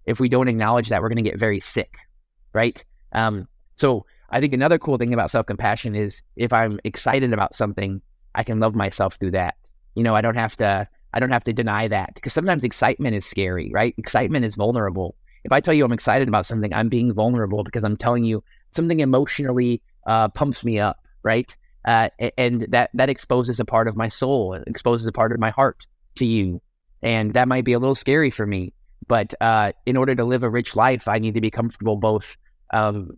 if 0.05 0.21
we 0.21 0.29
don't 0.29 0.49
acknowledge 0.49 0.89
that, 0.89 1.01
we're 1.01 1.09
going 1.09 1.25
to 1.25 1.31
get 1.31 1.39
very 1.39 1.61
sick, 1.61 1.97
right? 2.53 2.85
Um, 3.13 3.49
so 3.77 4.07
I 4.29 4.41
think 4.41 4.53
another 4.53 4.79
cool 4.79 4.99
thing 4.99 5.15
about 5.15 5.31
self 5.31 5.47
compassion 5.47 5.97
is 5.97 6.23
if 6.37 6.53
I'm 6.53 6.81
excited 6.85 7.33
about 7.33 7.55
something, 7.55 8.03
I 8.35 8.43
can 8.43 8.61
love 8.61 8.75
myself 8.75 9.17
through 9.17 9.33
that. 9.33 9.57
You 9.95 10.03
know, 10.03 10.15
I 10.15 10.21
don't 10.21 10.37
have 10.37 10.57
to 10.59 10.89
I 11.13 11.21
don't 11.21 11.33
have 11.33 11.45
to 11.45 11.53
deny 11.53 11.89
that 11.89 12.15
because 12.15 12.33
sometimes 12.33 12.63
excitement 12.63 13.17
is 13.17 13.27
scary, 13.27 13.71
right? 13.73 13.95
Excitement 13.99 14.45
is 14.45 14.55
vulnerable. 14.55 15.17
If 15.45 15.53
I 15.53 15.61
tell 15.61 15.75
you 15.75 15.85
I'm 15.85 15.93
excited 15.93 16.29
about 16.29 16.47
something, 16.47 16.73
I'm 16.73 16.89
being 16.89 17.13
vulnerable 17.13 17.65
because 17.65 17.83
I'm 17.85 17.97
telling 17.97 18.25
you 18.25 18.45
something 18.73 19.01
emotionally 19.01 19.83
uh, 20.07 20.29
pumps 20.29 20.65
me 20.65 20.79
up, 20.79 20.99
right? 21.23 21.55
Uh, 21.85 22.11
and 22.37 22.67
that 22.71 22.91
that 22.95 23.09
exposes 23.09 23.59
a 23.59 23.65
part 23.65 23.89
of 23.89 23.97
my 23.97 24.09
soul, 24.09 24.55
exposes 24.67 25.07
a 25.07 25.13
part 25.13 25.33
of 25.33 25.41
my 25.41 25.51
heart 25.51 25.87
to 26.17 26.27
you, 26.27 26.61
and 27.03 27.33
that 27.35 27.49
might 27.49 27.65
be 27.65 27.73
a 27.73 27.79
little 27.79 27.95
scary 27.95 28.31
for 28.31 28.47
me. 28.47 28.75
But 29.09 29.35
uh, 29.41 29.73
in 29.87 29.97
order 29.97 30.15
to 30.15 30.25
live 30.25 30.43
a 30.43 30.51
rich 30.51 30.77
life, 30.77 31.09
I 31.09 31.19
need 31.19 31.35
to 31.35 31.41
be 31.41 31.51
comfortable 31.51 31.97
both 31.97 32.37
um, 32.73 33.17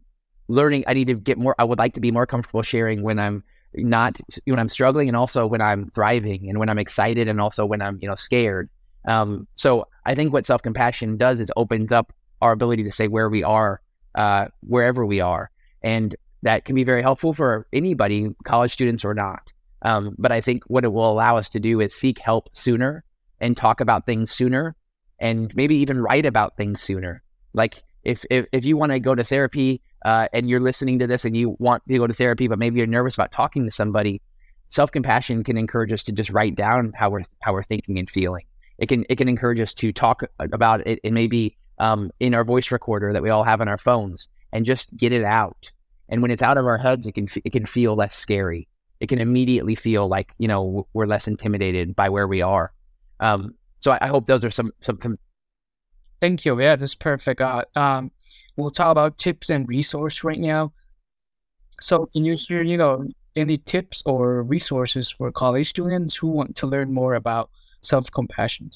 learning. 0.49 0.85
I 0.87 0.95
need 0.95 1.09
to 1.09 1.15
get 1.15 1.39
more. 1.39 1.57
I 1.59 1.65
would 1.65 1.79
like 1.79 1.95
to 1.95 2.01
be 2.01 2.13
more 2.13 2.27
comfortable 2.27 2.63
sharing 2.63 3.03
when 3.03 3.19
I'm 3.19 3.43
not 3.75 4.19
when 4.45 4.59
I'm 4.59 4.69
struggling, 4.69 5.09
and 5.09 5.17
also 5.17 5.47
when 5.47 5.61
I'm 5.61 5.91
thriving, 5.95 6.49
and 6.49 6.59
when 6.59 6.69
I'm 6.69 6.79
excited, 6.79 7.29
and 7.29 7.41
also 7.41 7.67
when 7.67 7.83
I'm 7.83 7.99
you 8.01 8.09
know 8.09 8.15
scared. 8.15 8.69
Um, 9.07 9.49
so 9.55 9.87
I 10.07 10.15
think 10.15 10.33
what 10.33 10.47
self 10.47 10.63
compassion 10.63 11.17
does 11.17 11.41
is 11.41 11.51
opens 11.57 11.93
up 11.93 12.13
our 12.41 12.53
ability 12.53 12.85
to 12.85 12.93
say 12.93 13.09
where 13.09 13.29
we 13.29 13.43
are, 13.43 13.81
uh, 14.15 14.47
wherever 14.61 15.05
we 15.07 15.21
are, 15.21 15.51
and 15.83 16.15
that 16.43 16.65
can 16.65 16.75
be 16.75 16.85
very 16.85 17.03
helpful 17.03 17.33
for 17.33 17.67
anybody, 17.73 18.35
college 18.45 18.73
students 18.73 19.05
or 19.05 19.15
not. 19.15 19.53
Um, 19.83 20.15
but 20.19 20.33
I 20.33 20.41
think 20.41 20.65
what 20.67 20.85
it 20.85 20.93
will 20.93 21.11
allow 21.11 21.37
us 21.37 21.49
to 21.51 21.61
do 21.61 21.81
is 21.81 21.95
seek 21.95 22.19
help 22.19 22.49
sooner 22.53 23.05
and 23.41 23.57
talk 23.57 23.81
about 23.81 24.07
things 24.07 24.31
sooner 24.31 24.77
and 25.19 25.53
maybe 25.55 25.77
even 25.77 26.01
write 26.01 26.27
about 26.27 26.57
things 26.57 26.81
sooner. 26.81 27.23
Like 27.53 27.83
if 28.05 28.25
if, 28.31 28.47
if 28.53 28.65
you 28.65 28.77
want 28.77 28.93
to 28.93 29.01
go 29.01 29.15
to 29.15 29.25
therapy 29.25 29.83
uh, 30.05 30.29
and 30.33 30.49
you're 30.49 30.61
listening 30.61 30.99
to 30.99 31.07
this 31.07 31.25
and 31.25 31.37
you 31.37 31.57
want 31.59 31.83
to 31.89 31.99
go 31.99 32.07
to 32.07 32.15
therapy, 32.15 32.49
but 32.49 32.59
maybe 32.59 32.79
you're 32.79 32.87
nervous 32.87 33.15
about 33.15 33.33
talking 33.33 33.65
to 33.65 33.71
somebody, 33.71 34.21
self 34.69 34.91
compassion 34.91 35.45
can 35.45 35.57
encourage 35.57 35.93
us 35.93 36.03
to 36.05 36.13
just 36.13 36.31
write 36.31 36.55
down 36.57 36.93
how 36.97 37.11
we're 37.11 37.23
how 37.41 37.53
we're 37.53 37.63
thinking 37.63 37.99
and 37.99 38.11
feeling. 38.11 38.45
It 38.79 38.89
can 38.89 39.05
it 39.09 39.17
can 39.17 39.29
encourage 39.29 39.61
us 39.61 39.75
to 39.75 39.93
talk 39.93 40.23
about 40.39 40.87
it 40.87 40.99
and 41.05 41.15
maybe 41.15 41.57
um, 41.79 42.11
in 42.21 42.35
our 42.35 42.45
voice 42.45 42.71
recorder 42.71 43.13
that 43.13 43.23
we 43.23 43.31
all 43.31 43.45
have 43.45 43.61
on 43.61 43.69
our 43.69 43.79
phones 43.79 44.29
and 44.53 44.65
just 44.65 44.97
get 44.97 45.13
it 45.13 45.25
out. 45.25 45.71
And 46.09 46.23
when 46.23 46.31
it's 46.31 46.43
out 46.43 46.59
of 46.59 46.67
our 46.67 46.79
heads, 46.79 47.07
it 47.07 47.13
can 47.13 47.29
it 47.45 47.51
can 47.51 47.67
feel 47.67 47.95
less 47.95 48.15
scary. 48.15 48.69
It 49.01 49.09
can 49.09 49.21
immediately 49.21 49.75
feel 49.75 50.09
like 50.09 50.33
you 50.39 50.49
know 50.49 50.87
we're 50.93 51.07
less 51.07 51.29
intimidated 51.29 51.95
by 51.95 52.09
where 52.09 52.27
we 52.27 52.43
are. 52.43 52.73
Um, 53.21 53.55
so 53.81 53.93
I, 53.93 53.99
I, 54.03 54.09
hope 54.09 54.27
those 54.27 54.45
are 54.45 54.51
some 54.51 54.73
some. 54.81 54.99
Thank 56.21 56.45
you. 56.45 56.61
Yeah, 56.61 56.77
that's 56.77 56.95
perfect. 56.95 57.41
Uh, 57.41 57.65
um, 57.75 58.11
we'll 58.57 58.71
talk 58.71 58.91
about 58.91 59.19
tips 59.19 59.51
and 59.51 59.69
resource 59.69 60.25
right 60.25 60.39
now. 60.39 60.73
So 61.81 62.07
can 62.07 62.25
you 62.25 62.37
share 62.37 62.63
you 62.63 62.77
know 62.77 63.07
any 63.35 63.57
tips 63.57 64.03
or 64.07 64.43
resources 64.43 65.11
for 65.11 65.33
college 65.33 65.69
students 65.69 66.17
who 66.17 66.29
want 66.29 66.57
to 66.57 66.67
learn 66.67 66.93
more 66.93 67.15
about 67.15 67.51
self 67.81 68.11
compassion? 68.11 68.71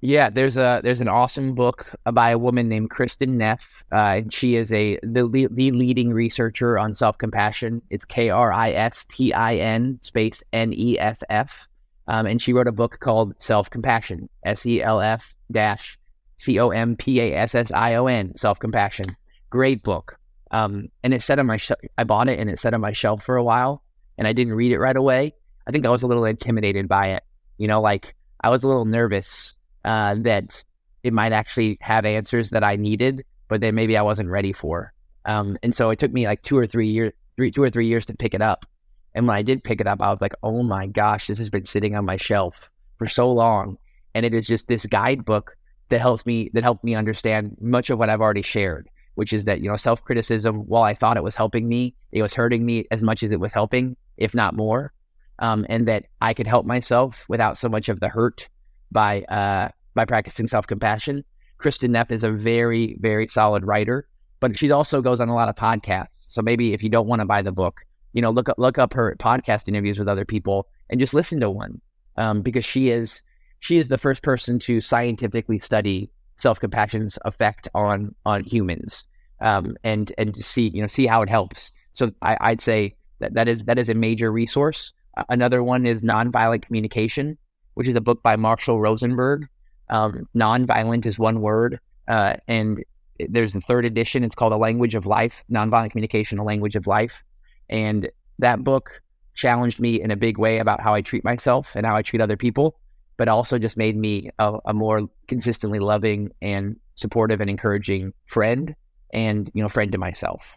Yeah, 0.00 0.28
there's 0.28 0.58
a 0.58 0.82
there's 0.84 1.00
an 1.00 1.08
awesome 1.08 1.54
book 1.54 1.94
by 2.12 2.30
a 2.30 2.38
woman 2.38 2.68
named 2.68 2.90
Kristin 2.90 3.36
Neff, 3.36 3.82
uh, 3.90 4.20
and 4.20 4.32
she 4.32 4.56
is 4.56 4.70
a 4.70 4.98
the, 5.02 5.48
the 5.50 5.70
leading 5.70 6.12
researcher 6.12 6.78
on 6.78 6.94
self 6.94 7.16
compassion. 7.16 7.80
It's 7.88 8.04
K 8.04 8.28
R 8.28 8.52
I 8.52 8.72
S 8.72 9.06
T 9.06 9.32
I 9.32 9.54
N 9.54 9.98
space 10.02 10.42
N 10.52 10.74
E 10.74 10.98
F 10.98 11.22
F, 11.30 11.66
um, 12.06 12.26
and 12.26 12.42
she 12.42 12.52
wrote 12.52 12.68
a 12.68 12.72
book 12.72 12.98
called 13.00 13.34
Self 13.40 13.70
Compassion, 13.70 14.28
S 14.44 14.66
E 14.66 14.82
L 14.82 15.00
F 15.00 15.34
dash 15.50 15.98
C 16.44 16.60
O 16.60 16.68
M 16.68 16.96
P 16.96 17.20
A 17.20 17.34
S 17.36 17.54
S 17.54 17.72
I 17.72 17.94
O 17.94 18.06
N, 18.06 18.36
Self 18.36 18.58
Compassion. 18.58 19.06
Great 19.50 19.82
book. 19.82 20.18
Um, 20.50 20.88
and 21.02 21.14
it 21.14 21.22
sat 21.22 21.38
on 21.38 21.46
my 21.46 21.56
sh- 21.56 21.72
I 21.98 22.04
bought 22.04 22.28
it 22.28 22.38
and 22.38 22.50
it 22.50 22.58
sat 22.58 22.74
on 22.74 22.80
my 22.80 22.92
shelf 22.92 23.24
for 23.24 23.36
a 23.36 23.44
while, 23.44 23.82
and 24.18 24.28
I 24.28 24.32
didn't 24.32 24.54
read 24.54 24.72
it 24.72 24.78
right 24.78 24.96
away. 24.96 25.34
I 25.66 25.70
think 25.70 25.86
I 25.86 25.90
was 25.90 26.02
a 26.02 26.06
little 26.06 26.24
intimidated 26.24 26.88
by 26.88 27.12
it. 27.12 27.24
You 27.58 27.68
know, 27.68 27.80
like 27.80 28.14
I 28.40 28.50
was 28.50 28.62
a 28.62 28.68
little 28.68 28.84
nervous 28.84 29.54
uh, 29.84 30.16
that 30.20 30.62
it 31.02 31.12
might 31.12 31.32
actually 31.32 31.78
have 31.80 32.04
answers 32.04 32.50
that 32.50 32.62
I 32.62 32.76
needed, 32.76 33.24
but 33.48 33.60
then 33.60 33.74
maybe 33.74 33.96
I 33.96 34.02
wasn't 34.02 34.28
ready 34.28 34.52
for. 34.52 34.92
Um, 35.24 35.56
and 35.62 35.74
so 35.74 35.90
it 35.90 35.98
took 35.98 36.12
me 36.12 36.26
like 36.26 36.42
two 36.42 36.58
or 36.58 36.66
three 36.66 36.88
years, 36.88 37.12
three, 37.36 37.50
two 37.50 37.62
or 37.62 37.70
three 37.70 37.88
years 37.88 38.06
to 38.06 38.16
pick 38.16 38.34
it 38.34 38.42
up. 38.42 38.66
And 39.14 39.26
when 39.26 39.36
I 39.36 39.42
did 39.42 39.64
pick 39.64 39.80
it 39.80 39.86
up, 39.86 40.02
I 40.02 40.10
was 40.10 40.20
like, 40.20 40.34
oh 40.42 40.62
my 40.62 40.86
gosh, 40.86 41.28
this 41.28 41.38
has 41.38 41.50
been 41.50 41.64
sitting 41.64 41.94
on 41.96 42.04
my 42.04 42.16
shelf 42.16 42.70
for 42.98 43.08
so 43.08 43.30
long. 43.30 43.78
And 44.14 44.26
it 44.26 44.34
is 44.34 44.46
just 44.46 44.68
this 44.68 44.86
guidebook 44.86 45.56
that 45.94 46.00
helps 46.00 46.26
me, 46.26 46.50
that 46.54 46.64
helped 46.64 46.82
me 46.82 46.96
understand 46.96 47.56
much 47.60 47.88
of 47.88 48.00
what 48.00 48.10
I've 48.10 48.20
already 48.20 48.42
shared, 48.42 48.88
which 49.14 49.32
is 49.32 49.44
that, 49.44 49.60
you 49.60 49.70
know, 49.70 49.76
self 49.76 50.02
criticism, 50.02 50.66
while 50.66 50.82
I 50.82 50.92
thought 50.92 51.16
it 51.16 51.22
was 51.22 51.36
helping 51.36 51.68
me, 51.68 51.94
it 52.10 52.20
was 52.20 52.34
hurting 52.34 52.66
me 52.66 52.84
as 52.90 53.04
much 53.04 53.22
as 53.22 53.30
it 53.30 53.38
was 53.38 53.52
helping, 53.52 53.96
if 54.16 54.34
not 54.34 54.56
more. 54.56 54.92
Um, 55.38 55.64
and 55.68 55.86
that 55.86 56.06
I 56.20 56.34
could 56.34 56.48
help 56.48 56.66
myself 56.66 57.22
without 57.28 57.56
so 57.56 57.68
much 57.68 57.88
of 57.88 58.00
the 58.00 58.08
hurt 58.08 58.48
by 58.90 59.22
uh, 59.22 59.68
by 59.94 60.04
practicing 60.04 60.48
self 60.48 60.66
compassion. 60.66 61.22
Kristin 61.60 61.90
Neff 61.90 62.10
is 62.10 62.24
a 62.24 62.32
very 62.32 62.96
very 63.00 63.28
solid 63.28 63.64
writer, 63.64 64.08
but 64.40 64.58
she 64.58 64.72
also 64.72 65.00
goes 65.00 65.20
on 65.20 65.28
a 65.28 65.34
lot 65.34 65.48
of 65.48 65.54
podcasts. 65.54 66.24
So 66.26 66.42
maybe 66.42 66.72
if 66.72 66.82
you 66.82 66.88
don't 66.88 67.06
want 67.06 67.20
to 67.20 67.24
buy 67.24 67.40
the 67.40 67.52
book, 67.52 67.82
you 68.14 68.20
know, 68.20 68.30
look 68.30 68.48
up, 68.48 68.58
look 68.58 68.78
up 68.78 68.94
her 68.94 69.14
podcast 69.20 69.68
interviews 69.68 70.00
with 70.00 70.08
other 70.08 70.24
people 70.24 70.66
and 70.90 70.98
just 70.98 71.14
listen 71.14 71.38
to 71.38 71.50
one 71.50 71.80
um, 72.16 72.42
because 72.42 72.64
she 72.64 72.90
is 72.90 73.22
she 73.64 73.78
is 73.78 73.88
the 73.88 73.96
first 73.96 74.22
person 74.22 74.58
to 74.58 74.82
scientifically 74.82 75.58
study 75.58 76.10
self 76.36 76.60
compassion's 76.60 77.18
effect 77.24 77.66
on 77.74 78.14
on 78.26 78.44
humans 78.44 79.06
um, 79.40 79.74
and 79.82 80.12
and 80.18 80.34
to 80.34 80.42
see 80.42 80.68
you 80.74 80.82
know 80.82 80.86
see 80.86 81.06
how 81.06 81.22
it 81.22 81.30
helps. 81.30 81.72
So 81.94 82.12
I, 82.20 82.50
would 82.50 82.60
say 82.60 82.94
that 83.20 83.32
that 83.34 83.48
is 83.48 83.62
that 83.62 83.78
is 83.78 83.88
a 83.88 83.94
major 83.94 84.30
resource. 84.30 84.92
Another 85.30 85.62
one 85.62 85.86
is 85.86 86.02
nonviolent 86.02 86.62
communication 86.62 87.38
which 87.72 87.88
is 87.88 87.96
a 87.96 88.00
book 88.00 88.22
by 88.22 88.36
Marshall 88.36 88.80
Rosenberg. 88.80 89.48
Um, 89.88 90.28
nonviolent 90.36 91.06
is 91.06 91.18
one 91.18 91.40
word, 91.40 91.80
uh, 92.06 92.34
and 92.46 92.84
there's 93.18 93.54
the 93.54 93.60
third 93.62 93.84
edition. 93.84 94.24
It's 94.24 94.34
called 94.34 94.52
A 94.52 94.58
Language 94.58 94.94
of 94.94 95.06
Life: 95.06 95.42
Nonviolent 95.50 95.90
Communication, 95.90 96.38
A 96.38 96.44
Language 96.44 96.76
of 96.76 96.86
Life, 96.86 97.24
and 97.70 98.10
that 98.38 98.62
book 98.62 99.00
challenged 99.34 99.80
me 99.80 100.00
in 100.00 100.10
a 100.10 100.16
big 100.16 100.38
way 100.38 100.58
about 100.58 100.80
how 100.80 100.94
I 100.94 101.00
treat 101.00 101.24
myself 101.24 101.72
and 101.74 101.84
how 101.86 101.96
I 101.96 102.02
treat 102.02 102.20
other 102.20 102.36
people, 102.36 102.78
but 103.16 103.28
also 103.28 103.58
just 103.58 103.76
made 103.76 103.96
me 103.96 104.30
a, 104.38 104.58
a 104.66 104.74
more 104.74 105.08
consistently 105.28 105.78
loving 105.78 106.30
and 106.42 106.76
supportive 106.96 107.40
and 107.40 107.50
encouraging 107.50 108.12
friend, 108.26 108.74
and 109.12 109.50
you 109.54 109.62
know, 109.62 109.68
friend 109.68 109.92
to 109.92 109.98
myself. 109.98 110.54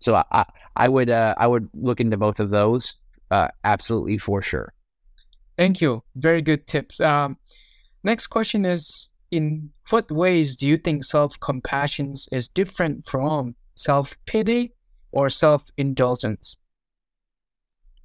So 0.00 0.22
I, 0.32 0.44
I 0.76 0.88
would 0.88 1.10
uh, 1.10 1.34
I 1.38 1.46
would 1.46 1.68
look 1.74 2.00
into 2.00 2.16
both 2.16 2.40
of 2.40 2.50
those 2.50 2.96
uh, 3.32 3.48
absolutely 3.64 4.18
for 4.18 4.42
sure. 4.42 4.74
Thank 5.56 5.80
you. 5.80 6.02
Very 6.14 6.42
good 6.42 6.66
tips. 6.66 7.00
Um, 7.00 7.38
next 8.04 8.26
question 8.28 8.64
is 8.64 9.08
In 9.30 9.70
what 9.90 10.10
ways 10.10 10.56
do 10.56 10.68
you 10.68 10.76
think 10.76 11.04
self 11.04 11.40
compassion 11.40 12.14
is 12.30 12.48
different 12.48 13.06
from 13.06 13.54
self 13.74 14.16
pity 14.26 14.74
or 15.12 15.30
self 15.30 15.64
indulgence? 15.76 16.56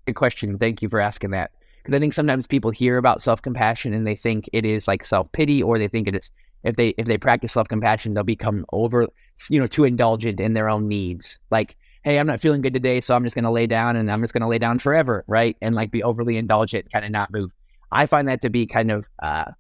Good 0.06 0.16
question. 0.16 0.58
Thank 0.58 0.82
you 0.82 0.90
for 0.90 1.02
asking 1.02 1.32
that. 1.32 1.52
I 1.96 2.00
think 2.00 2.14
sometimes 2.14 2.48
people 2.48 2.72
hear 2.72 2.98
about 2.98 3.22
self 3.22 3.42
compassion 3.42 3.94
and 3.94 4.06
they 4.06 4.16
think 4.16 4.50
it 4.54 4.66
is 4.66 4.88
like 4.88 5.06
self 5.06 5.32
pity, 5.32 5.62
or 5.64 5.80
they 5.80 5.88
think 5.88 6.08
it 6.08 6.16
is 6.16 6.32
if 6.64 6.76
they 6.76 6.90
if 6.98 7.06
they 7.06 7.18
practice 7.18 7.54
self 7.54 7.68
compassion, 7.68 8.14
they'll 8.14 8.24
become 8.24 8.66
over, 8.74 9.08
you 9.50 9.60
know, 9.60 9.68
too 9.68 9.84
indulgent 9.84 10.40
in 10.40 10.54
their 10.54 10.70
own 10.70 10.88
needs. 10.88 11.40
Like 11.52 11.78
hey, 12.08 12.20
I'm 12.20 12.28
not 12.28 12.40
feeling 12.40 12.62
good 12.62 12.74
today, 12.74 13.02
so 13.02 13.16
I'm 13.16 13.26
just 13.26 13.36
going 13.36 13.44
to 13.44 13.52
lay 13.52 13.68
down 13.68 13.98
and 13.98 14.10
I'm 14.10 14.22
just 14.22 14.34
going 14.34 14.42
to 14.42 14.48
lay 14.48 14.60
down 14.60 14.80
forever, 14.80 15.26
right? 15.28 15.58
And 15.62 15.76
like 15.76 15.92
be 15.92 16.04
overly 16.04 16.38
indulgent, 16.38 16.90
kind 16.90 17.04
of 17.04 17.12
not 17.12 17.34
move. 17.34 17.52
I 17.92 18.06
find 18.06 18.30
that 18.30 18.42
to 18.44 18.50
be 18.50 18.66
kind 18.66 18.92
of, 18.92 19.06
uh, 19.22 19.52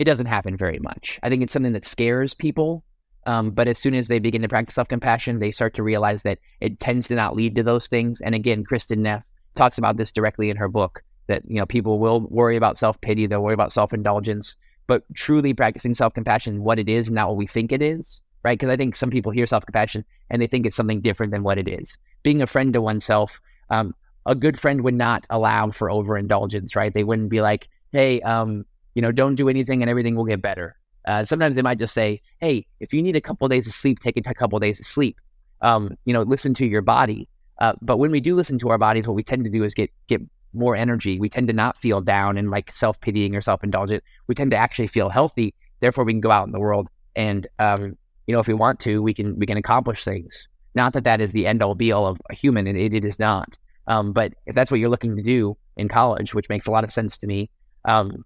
it 0.00 0.04
doesn't 0.04 0.24
happen 0.24 0.56
very 0.56 0.78
much. 0.78 1.20
I 1.22 1.28
think 1.28 1.42
it's 1.42 1.52
something 1.52 1.74
that 1.74 1.84
scares 1.84 2.32
people. 2.32 2.82
Um, 3.26 3.50
but 3.50 3.68
as 3.68 3.78
soon 3.78 3.94
as 3.94 4.08
they 4.08 4.20
begin 4.20 4.40
to 4.40 4.48
practice 4.48 4.76
self 4.76 4.88
compassion, 4.88 5.38
they 5.38 5.50
start 5.50 5.74
to 5.74 5.82
realize 5.82 6.22
that 6.22 6.38
it 6.62 6.80
tends 6.80 7.06
to 7.08 7.14
not 7.14 7.36
lead 7.36 7.56
to 7.56 7.62
those 7.62 7.88
things. 7.88 8.22
And 8.22 8.34
again, 8.34 8.64
Kristin 8.64 9.00
Neff 9.00 9.22
talks 9.54 9.78
about 9.78 9.96
this 9.96 10.12
directly 10.12 10.50
in 10.50 10.56
her 10.56 10.68
book 10.68 11.02
that, 11.26 11.42
you 11.46 11.56
know, 11.56 11.66
people 11.66 11.98
will 11.98 12.20
worry 12.20 12.56
about 12.56 12.78
self 12.78 13.00
pity, 13.00 13.26
they'll 13.26 13.42
worry 13.42 13.54
about 13.54 13.72
self 13.72 13.92
indulgence, 13.92 14.56
but 14.86 15.02
truly 15.14 15.54
practicing 15.54 15.94
self 15.94 16.14
compassion, 16.14 16.62
what 16.62 16.78
it 16.78 16.88
is, 16.88 17.10
not 17.10 17.28
what 17.28 17.36
we 17.36 17.46
think 17.46 17.72
it 17.72 17.82
is, 17.82 18.22
right? 18.42 18.58
Because 18.58 18.72
I 18.72 18.76
think 18.76 18.96
some 18.96 19.10
people 19.10 19.32
hear 19.32 19.46
self 19.46 19.64
compassion 19.64 20.04
and 20.30 20.42
they 20.42 20.46
think 20.46 20.66
it's 20.66 20.76
something 20.76 21.00
different 21.00 21.32
than 21.32 21.42
what 21.42 21.58
it 21.58 21.68
is. 21.68 21.96
Being 22.22 22.42
a 22.42 22.46
friend 22.46 22.72
to 22.72 22.80
oneself, 22.80 23.40
um, 23.70 23.94
a 24.26 24.34
good 24.34 24.58
friend 24.58 24.82
would 24.82 24.94
not 24.94 25.24
allow 25.30 25.70
for 25.70 25.90
overindulgence, 25.90 26.76
right? 26.76 26.92
They 26.92 27.04
wouldn't 27.04 27.30
be 27.30 27.40
like, 27.40 27.68
hey, 27.92 28.20
um, 28.22 28.64
you 28.94 29.02
know, 29.02 29.12
don't 29.12 29.36
do 29.36 29.48
anything 29.48 29.82
and 29.82 29.90
everything 29.90 30.16
will 30.16 30.24
get 30.24 30.42
better. 30.42 30.76
Uh, 31.06 31.24
sometimes 31.24 31.54
they 31.54 31.62
might 31.62 31.78
just 31.78 31.94
say, 31.94 32.20
hey, 32.40 32.66
if 32.80 32.92
you 32.92 33.00
need 33.00 33.16
a 33.16 33.20
couple 33.20 33.46
of 33.46 33.50
days 33.50 33.66
of 33.66 33.72
sleep, 33.72 34.00
take 34.00 34.16
a 34.18 34.34
couple 34.34 34.56
of 34.56 34.62
days 34.62 34.80
of 34.80 34.86
sleep. 34.86 35.16
Um, 35.62 35.96
you 36.04 36.12
know, 36.12 36.22
listen 36.22 36.52
to 36.54 36.66
your 36.66 36.82
body. 36.82 37.28
Uh, 37.58 37.72
but 37.82 37.98
when 37.98 38.10
we 38.10 38.20
do 38.20 38.34
listen 38.34 38.58
to 38.58 38.68
our 38.70 38.78
bodies, 38.78 39.06
what 39.06 39.14
we 39.14 39.22
tend 39.22 39.44
to 39.44 39.50
do 39.50 39.64
is 39.64 39.74
get 39.74 39.90
get 40.08 40.20
more 40.54 40.74
energy. 40.76 41.18
We 41.18 41.28
tend 41.28 41.48
to 41.48 41.52
not 41.52 41.78
feel 41.78 42.00
down 42.00 42.38
and 42.38 42.50
like 42.50 42.70
self 42.70 43.00
pitying 43.00 43.34
or 43.34 43.42
self 43.42 43.62
indulgent. 43.64 44.02
We 44.26 44.34
tend 44.34 44.50
to 44.52 44.56
actually 44.56 44.88
feel 44.88 45.08
healthy. 45.08 45.54
Therefore, 45.80 46.04
we 46.04 46.12
can 46.12 46.20
go 46.20 46.30
out 46.30 46.46
in 46.46 46.52
the 46.52 46.60
world 46.60 46.88
and 47.16 47.46
um, 47.58 47.96
you 48.26 48.34
know, 48.34 48.40
if 48.40 48.46
we 48.46 48.54
want 48.54 48.78
to, 48.80 49.02
we 49.02 49.14
can 49.14 49.38
we 49.38 49.46
can 49.46 49.56
accomplish 49.56 50.04
things. 50.04 50.46
Not 50.74 50.92
that 50.92 51.04
that 51.04 51.20
is 51.20 51.32
the 51.32 51.46
end 51.46 51.62
all 51.62 51.74
be 51.74 51.90
all 51.90 52.06
of 52.06 52.20
a 52.30 52.34
human, 52.34 52.66
and 52.66 52.78
it, 52.78 52.94
it 52.94 53.04
is 53.04 53.18
not. 53.18 53.56
Um, 53.86 54.12
but 54.12 54.34
if 54.46 54.54
that's 54.54 54.70
what 54.70 54.78
you're 54.78 54.90
looking 54.90 55.16
to 55.16 55.22
do 55.22 55.56
in 55.76 55.88
college, 55.88 56.34
which 56.34 56.48
makes 56.50 56.66
a 56.66 56.70
lot 56.70 56.84
of 56.84 56.92
sense 56.92 57.16
to 57.18 57.26
me, 57.26 57.50
um, 57.86 58.24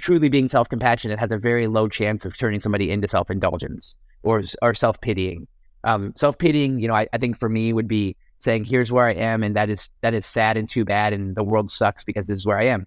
truly 0.00 0.28
being 0.28 0.48
self 0.48 0.68
compassionate 0.68 1.18
has 1.18 1.32
a 1.32 1.38
very 1.38 1.66
low 1.66 1.88
chance 1.88 2.24
of 2.24 2.38
turning 2.38 2.60
somebody 2.60 2.90
into 2.90 3.08
self 3.08 3.30
indulgence 3.30 3.96
or 4.22 4.42
or 4.62 4.74
self 4.74 5.00
pitying. 5.00 5.48
Um, 5.82 6.12
self 6.16 6.38
pitying, 6.38 6.78
you 6.78 6.86
know, 6.88 6.94
I, 6.94 7.08
I 7.12 7.18
think 7.18 7.38
for 7.38 7.48
me 7.48 7.72
would 7.72 7.88
be 7.88 8.16
saying, 8.38 8.64
"Here's 8.64 8.92
where 8.92 9.06
I 9.06 9.14
am, 9.14 9.42
and 9.42 9.56
that 9.56 9.70
is 9.70 9.90
that 10.02 10.14
is 10.14 10.26
sad 10.26 10.56
and 10.56 10.68
too 10.68 10.84
bad, 10.84 11.12
and 11.12 11.34
the 11.36 11.44
world 11.44 11.70
sucks 11.70 12.04
because 12.04 12.26
this 12.26 12.38
is 12.38 12.46
where 12.46 12.58
I 12.58 12.66
am." 12.66 12.86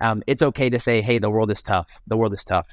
Um, 0.00 0.22
it's 0.26 0.42
okay 0.42 0.70
to 0.70 0.78
say, 0.78 1.02
"Hey, 1.02 1.18
the 1.18 1.30
world 1.30 1.50
is 1.50 1.62
tough. 1.62 1.88
The 2.06 2.16
world 2.16 2.32
is 2.32 2.44
tough," 2.44 2.66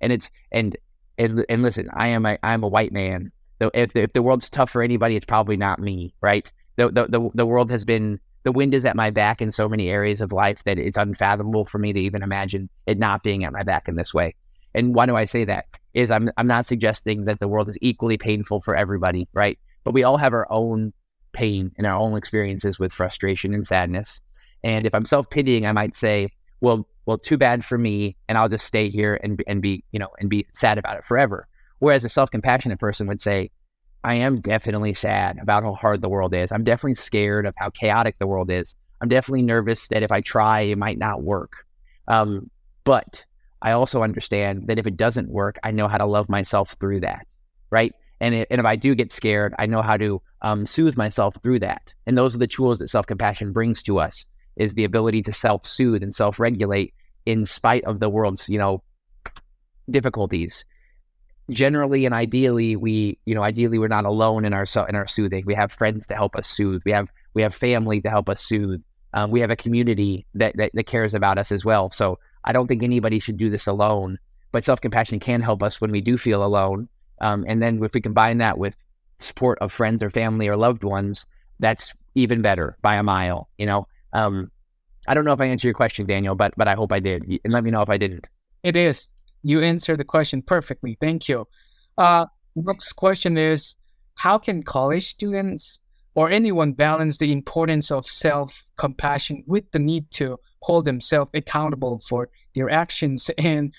and 0.00 0.12
it's 0.12 0.30
and 0.52 0.76
and, 1.18 1.44
and 1.48 1.62
listen, 1.62 1.88
I 1.92 2.08
am 2.08 2.26
a 2.26 2.38
I'm 2.42 2.62
a 2.62 2.68
white 2.68 2.92
man, 2.92 3.32
if 3.74 3.94
if 3.94 4.12
the 4.12 4.22
world's 4.22 4.48
tough 4.48 4.70
for 4.70 4.82
anybody, 4.82 5.16
it's 5.16 5.26
probably 5.26 5.56
not 5.56 5.78
me, 5.78 6.14
right? 6.20 6.50
The 6.76 6.88
the 6.88 7.06
the, 7.06 7.30
the 7.34 7.46
world 7.46 7.70
has 7.70 7.84
been 7.84 8.18
the 8.42 8.52
wind 8.52 8.74
is 8.74 8.84
at 8.84 8.96
my 8.96 9.10
back 9.10 9.42
in 9.42 9.52
so 9.52 9.68
many 9.68 9.88
areas 9.88 10.20
of 10.22 10.32
life 10.32 10.64
that 10.64 10.78
it's 10.78 10.96
unfathomable 10.96 11.66
for 11.66 11.78
me 11.78 11.92
to 11.92 12.00
even 12.00 12.22
imagine 12.22 12.70
it 12.86 12.98
not 12.98 13.22
being 13.22 13.44
at 13.44 13.52
my 13.52 13.62
back 13.62 13.86
in 13.86 13.96
this 13.96 14.14
way. 14.14 14.34
And 14.74 14.94
why 14.94 15.04
do 15.04 15.14
I 15.14 15.26
say 15.26 15.44
that? 15.44 15.66
Is 15.92 16.10
I'm 16.10 16.30
I'm 16.36 16.46
not 16.46 16.66
suggesting 16.66 17.26
that 17.26 17.40
the 17.40 17.48
world 17.48 17.68
is 17.68 17.78
equally 17.82 18.16
painful 18.16 18.62
for 18.62 18.74
everybody, 18.74 19.28
right? 19.34 19.58
But 19.84 19.94
we 19.94 20.04
all 20.04 20.16
have 20.16 20.32
our 20.32 20.46
own 20.50 20.92
pain 21.32 21.72
and 21.76 21.86
our 21.86 21.96
own 21.98 22.16
experiences 22.16 22.78
with 22.78 22.92
frustration 22.92 23.54
and 23.54 23.66
sadness. 23.66 24.20
And 24.62 24.86
if 24.86 24.94
I'm 24.94 25.04
self 25.04 25.30
pitying, 25.30 25.66
I 25.66 25.72
might 25.72 25.96
say, 25.96 26.30
well, 26.60 26.86
well, 27.06 27.16
too 27.16 27.38
bad 27.38 27.64
for 27.64 27.78
me, 27.78 28.16
and 28.28 28.36
I'll 28.36 28.48
just 28.48 28.66
stay 28.66 28.90
here 28.90 29.18
and 29.22 29.42
and 29.46 29.62
be 29.62 29.84
you 29.92 29.98
know 29.98 30.08
and 30.18 30.28
be 30.28 30.46
sad 30.54 30.78
about 30.78 30.98
it 30.98 31.04
forever. 31.04 31.48
Whereas 31.78 32.04
a 32.04 32.08
self 32.08 32.30
compassionate 32.30 32.78
person 32.78 33.06
would 33.06 33.20
say, 33.20 33.50
I 34.04 34.14
am 34.14 34.40
definitely 34.40 34.94
sad 34.94 35.38
about 35.40 35.62
how 35.62 35.74
hard 35.74 36.02
the 36.02 36.08
world 36.08 36.34
is. 36.34 36.52
I'm 36.52 36.64
definitely 36.64 36.94
scared 36.94 37.46
of 37.46 37.54
how 37.56 37.70
chaotic 37.70 38.16
the 38.18 38.26
world 38.26 38.50
is. 38.50 38.74
I'm 39.00 39.08
definitely 39.08 39.42
nervous 39.42 39.88
that 39.88 40.02
if 40.02 40.12
I 40.12 40.20
try, 40.20 40.60
it 40.60 40.78
might 40.78 40.98
not 40.98 41.22
work. 41.22 41.64
Um, 42.08 42.50
but 42.84 43.24
I 43.62 43.72
also 43.72 44.02
understand 44.02 44.68
that 44.68 44.78
if 44.78 44.86
it 44.86 44.96
doesn't 44.96 45.28
work, 45.28 45.58
I 45.62 45.70
know 45.70 45.88
how 45.88 45.98
to 45.98 46.06
love 46.06 46.28
myself 46.28 46.76
through 46.80 47.00
that, 47.00 47.26
right? 47.70 47.92
And, 48.20 48.34
it, 48.34 48.48
and 48.50 48.60
if 48.60 48.66
I 48.66 48.76
do 48.76 48.94
get 48.94 49.12
scared, 49.12 49.54
I 49.58 49.66
know 49.66 49.82
how 49.82 49.96
to 49.96 50.20
um, 50.42 50.66
soothe 50.66 50.96
myself 50.96 51.36
through 51.42 51.60
that. 51.60 51.94
And 52.06 52.16
those 52.16 52.34
are 52.34 52.38
the 52.38 52.46
tools 52.46 52.78
that 52.78 52.88
self 52.88 53.06
compassion 53.06 53.52
brings 53.52 53.82
to 53.84 53.98
us: 53.98 54.26
is 54.56 54.74
the 54.74 54.84
ability 54.84 55.22
to 55.22 55.32
self 55.32 55.66
soothe 55.66 56.02
and 56.02 56.14
self 56.14 56.38
regulate 56.38 56.94
in 57.26 57.46
spite 57.46 57.84
of 57.84 58.00
the 58.00 58.08
world's 58.08 58.48
you 58.48 58.58
know 58.58 58.82
difficulties. 59.88 60.64
Generally 61.50 62.06
and 62.06 62.14
ideally, 62.14 62.76
we 62.76 63.18
you 63.24 63.34
know 63.34 63.42
ideally 63.42 63.78
we're 63.78 63.88
not 63.88 64.04
alone 64.04 64.44
in 64.44 64.52
our 64.52 64.66
in 64.88 64.94
our 64.94 65.06
soothing. 65.06 65.44
We 65.46 65.54
have 65.54 65.72
friends 65.72 66.06
to 66.08 66.14
help 66.14 66.36
us 66.36 66.46
soothe. 66.46 66.82
We 66.84 66.92
have 66.92 67.08
we 67.34 67.42
have 67.42 67.54
family 67.54 68.00
to 68.02 68.10
help 68.10 68.28
us 68.28 68.42
soothe. 68.42 68.82
Um, 69.12 69.32
we 69.32 69.40
have 69.40 69.50
a 69.50 69.56
community 69.56 70.26
that, 70.34 70.56
that 70.56 70.70
that 70.74 70.86
cares 70.86 71.14
about 71.14 71.38
us 71.38 71.50
as 71.50 71.64
well. 71.64 71.90
So 71.90 72.18
I 72.44 72.52
don't 72.52 72.68
think 72.68 72.82
anybody 72.82 73.18
should 73.18 73.36
do 73.36 73.50
this 73.50 73.66
alone. 73.66 74.18
But 74.52 74.64
self 74.64 74.80
compassion 74.80 75.20
can 75.20 75.42
help 75.42 75.62
us 75.62 75.80
when 75.80 75.90
we 75.90 76.00
do 76.00 76.18
feel 76.18 76.44
alone. 76.44 76.88
Um, 77.20 77.44
and 77.48 77.62
then 77.62 77.82
if 77.82 77.94
we 77.94 78.00
combine 78.00 78.38
that 78.38 78.58
with 78.58 78.76
support 79.18 79.58
of 79.60 79.72
friends 79.72 80.02
or 80.02 80.10
family 80.10 80.48
or 80.48 80.56
loved 80.56 80.84
ones, 80.84 81.26
that's 81.58 81.92
even 82.14 82.42
better 82.42 82.76
by 82.82 82.96
a 82.96 83.02
mile. 83.02 83.48
You 83.58 83.66
know, 83.66 83.86
um, 84.12 84.50
I 85.06 85.14
don't 85.14 85.24
know 85.24 85.32
if 85.32 85.40
I 85.40 85.46
answered 85.46 85.68
your 85.68 85.74
question, 85.74 86.06
Daniel, 86.06 86.34
but 86.34 86.54
but 86.56 86.68
I 86.68 86.74
hope 86.74 86.92
I 86.92 87.00
did. 87.00 87.24
And 87.44 87.52
let 87.52 87.64
me 87.64 87.70
know 87.70 87.82
if 87.82 87.90
I 87.90 87.98
didn't. 87.98 88.26
It 88.62 88.76
is. 88.76 89.08
You 89.42 89.60
answered 89.60 89.98
the 89.98 90.04
question 90.04 90.42
perfectly. 90.42 90.98
Thank 91.00 91.28
you. 91.28 91.46
Uh, 91.96 92.26
next 92.54 92.92
question 92.92 93.36
is: 93.36 93.74
How 94.14 94.38
can 94.38 94.62
college 94.62 95.08
students 95.08 95.80
or 96.14 96.30
anyone 96.30 96.72
balance 96.72 97.18
the 97.18 97.32
importance 97.32 97.90
of 97.90 98.06
self 98.06 98.66
compassion 98.76 99.44
with 99.46 99.70
the 99.72 99.78
need 99.78 100.10
to 100.12 100.38
hold 100.62 100.84
themselves 100.84 101.30
accountable 101.34 102.02
for 102.08 102.28
their 102.54 102.68
actions 102.68 103.30
and 103.38 103.72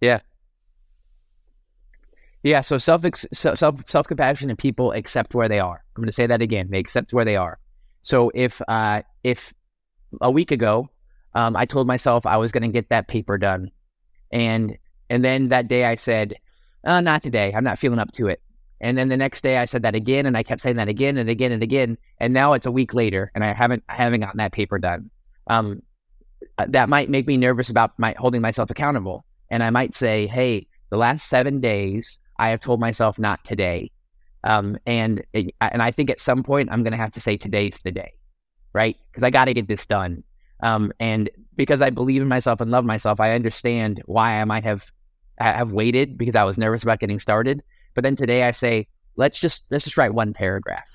yeah 0.00 0.20
yeah 2.42 2.60
so 2.60 2.78
self 2.78 3.04
self 3.32 3.88
self 3.88 4.06
compassion 4.06 4.50
and 4.50 4.58
people 4.58 4.92
accept 4.92 5.34
where 5.34 5.48
they 5.48 5.58
are 5.58 5.84
i'm 5.96 6.02
going 6.02 6.06
to 6.06 6.12
say 6.12 6.26
that 6.26 6.42
again 6.42 6.68
they 6.70 6.78
accept 6.78 7.12
where 7.12 7.24
they 7.24 7.36
are 7.36 7.58
so 8.02 8.30
if 8.34 8.60
uh 8.68 9.02
if 9.24 9.54
a 10.20 10.30
week 10.30 10.50
ago 10.50 10.88
um, 11.34 11.56
i 11.56 11.64
told 11.64 11.86
myself 11.86 12.26
i 12.26 12.36
was 12.36 12.52
going 12.52 12.62
to 12.62 12.68
get 12.68 12.88
that 12.88 13.08
paper 13.08 13.38
done 13.38 13.70
and 14.30 14.76
and 15.10 15.24
then 15.24 15.48
that 15.48 15.68
day 15.68 15.84
i 15.84 15.94
said 15.94 16.34
oh, 16.84 17.00
not 17.00 17.22
today 17.22 17.52
i'm 17.56 17.64
not 17.64 17.78
feeling 17.78 17.98
up 17.98 18.12
to 18.12 18.28
it 18.28 18.40
and 18.80 18.96
then 18.96 19.08
the 19.08 19.16
next 19.16 19.42
day 19.42 19.56
I 19.56 19.64
said 19.64 19.82
that 19.82 19.94
again 19.94 20.26
and 20.26 20.36
I 20.36 20.42
kept 20.42 20.60
saying 20.60 20.76
that 20.76 20.88
again 20.88 21.16
and 21.16 21.28
again 21.28 21.52
and 21.52 21.62
again. 21.62 21.98
And 22.18 22.32
now 22.32 22.52
it's 22.52 22.66
a 22.66 22.70
week 22.70 22.94
later 22.94 23.30
and 23.34 23.42
I 23.42 23.52
haven't 23.52 23.82
I 23.88 23.96
haven't 23.96 24.20
gotten 24.20 24.38
that 24.38 24.52
paper 24.52 24.78
done. 24.78 25.10
Um, 25.48 25.82
uh, 26.58 26.66
that 26.68 26.88
might 26.88 27.10
make 27.10 27.26
me 27.26 27.36
nervous 27.36 27.70
about 27.70 27.98
my 27.98 28.14
holding 28.18 28.40
myself 28.40 28.70
accountable. 28.70 29.24
And 29.50 29.62
I 29.62 29.70
might 29.70 29.94
say, 29.94 30.26
hey, 30.26 30.66
the 30.90 30.96
last 30.96 31.28
seven 31.28 31.60
days, 31.60 32.18
I 32.38 32.48
have 32.48 32.60
told 32.60 32.80
myself 32.80 33.18
not 33.18 33.44
today. 33.44 33.90
Um, 34.44 34.78
and 34.86 35.24
and 35.34 35.82
I 35.82 35.90
think 35.90 36.10
at 36.10 36.20
some 36.20 36.42
point 36.42 36.68
I'm 36.70 36.82
going 36.82 36.92
to 36.92 36.98
have 36.98 37.10
to 37.12 37.20
say 37.20 37.36
today's 37.36 37.80
the 37.82 37.90
day, 37.90 38.12
right? 38.72 38.96
Because 39.10 39.24
I 39.24 39.30
got 39.30 39.46
to 39.46 39.54
get 39.54 39.68
this 39.68 39.84
done. 39.84 40.22
Um, 40.62 40.92
and 41.00 41.30
because 41.56 41.82
I 41.82 41.90
believe 41.90 42.22
in 42.22 42.28
myself 42.28 42.60
and 42.60 42.70
love 42.70 42.84
myself, 42.84 43.20
I 43.20 43.34
understand 43.34 44.02
why 44.06 44.40
I 44.40 44.44
might 44.44 44.64
have 44.64 44.90
have 45.38 45.72
waited 45.72 46.18
because 46.18 46.34
I 46.34 46.44
was 46.44 46.58
nervous 46.58 46.82
about 46.82 47.00
getting 47.00 47.20
started. 47.20 47.62
But 47.94 48.04
then 48.04 48.16
today 48.16 48.44
I 48.44 48.52
say, 48.52 48.86
let's 49.16 49.38
just 49.38 49.64
let's 49.70 49.84
just 49.84 49.96
write 49.96 50.14
one 50.14 50.32
paragraph, 50.32 50.88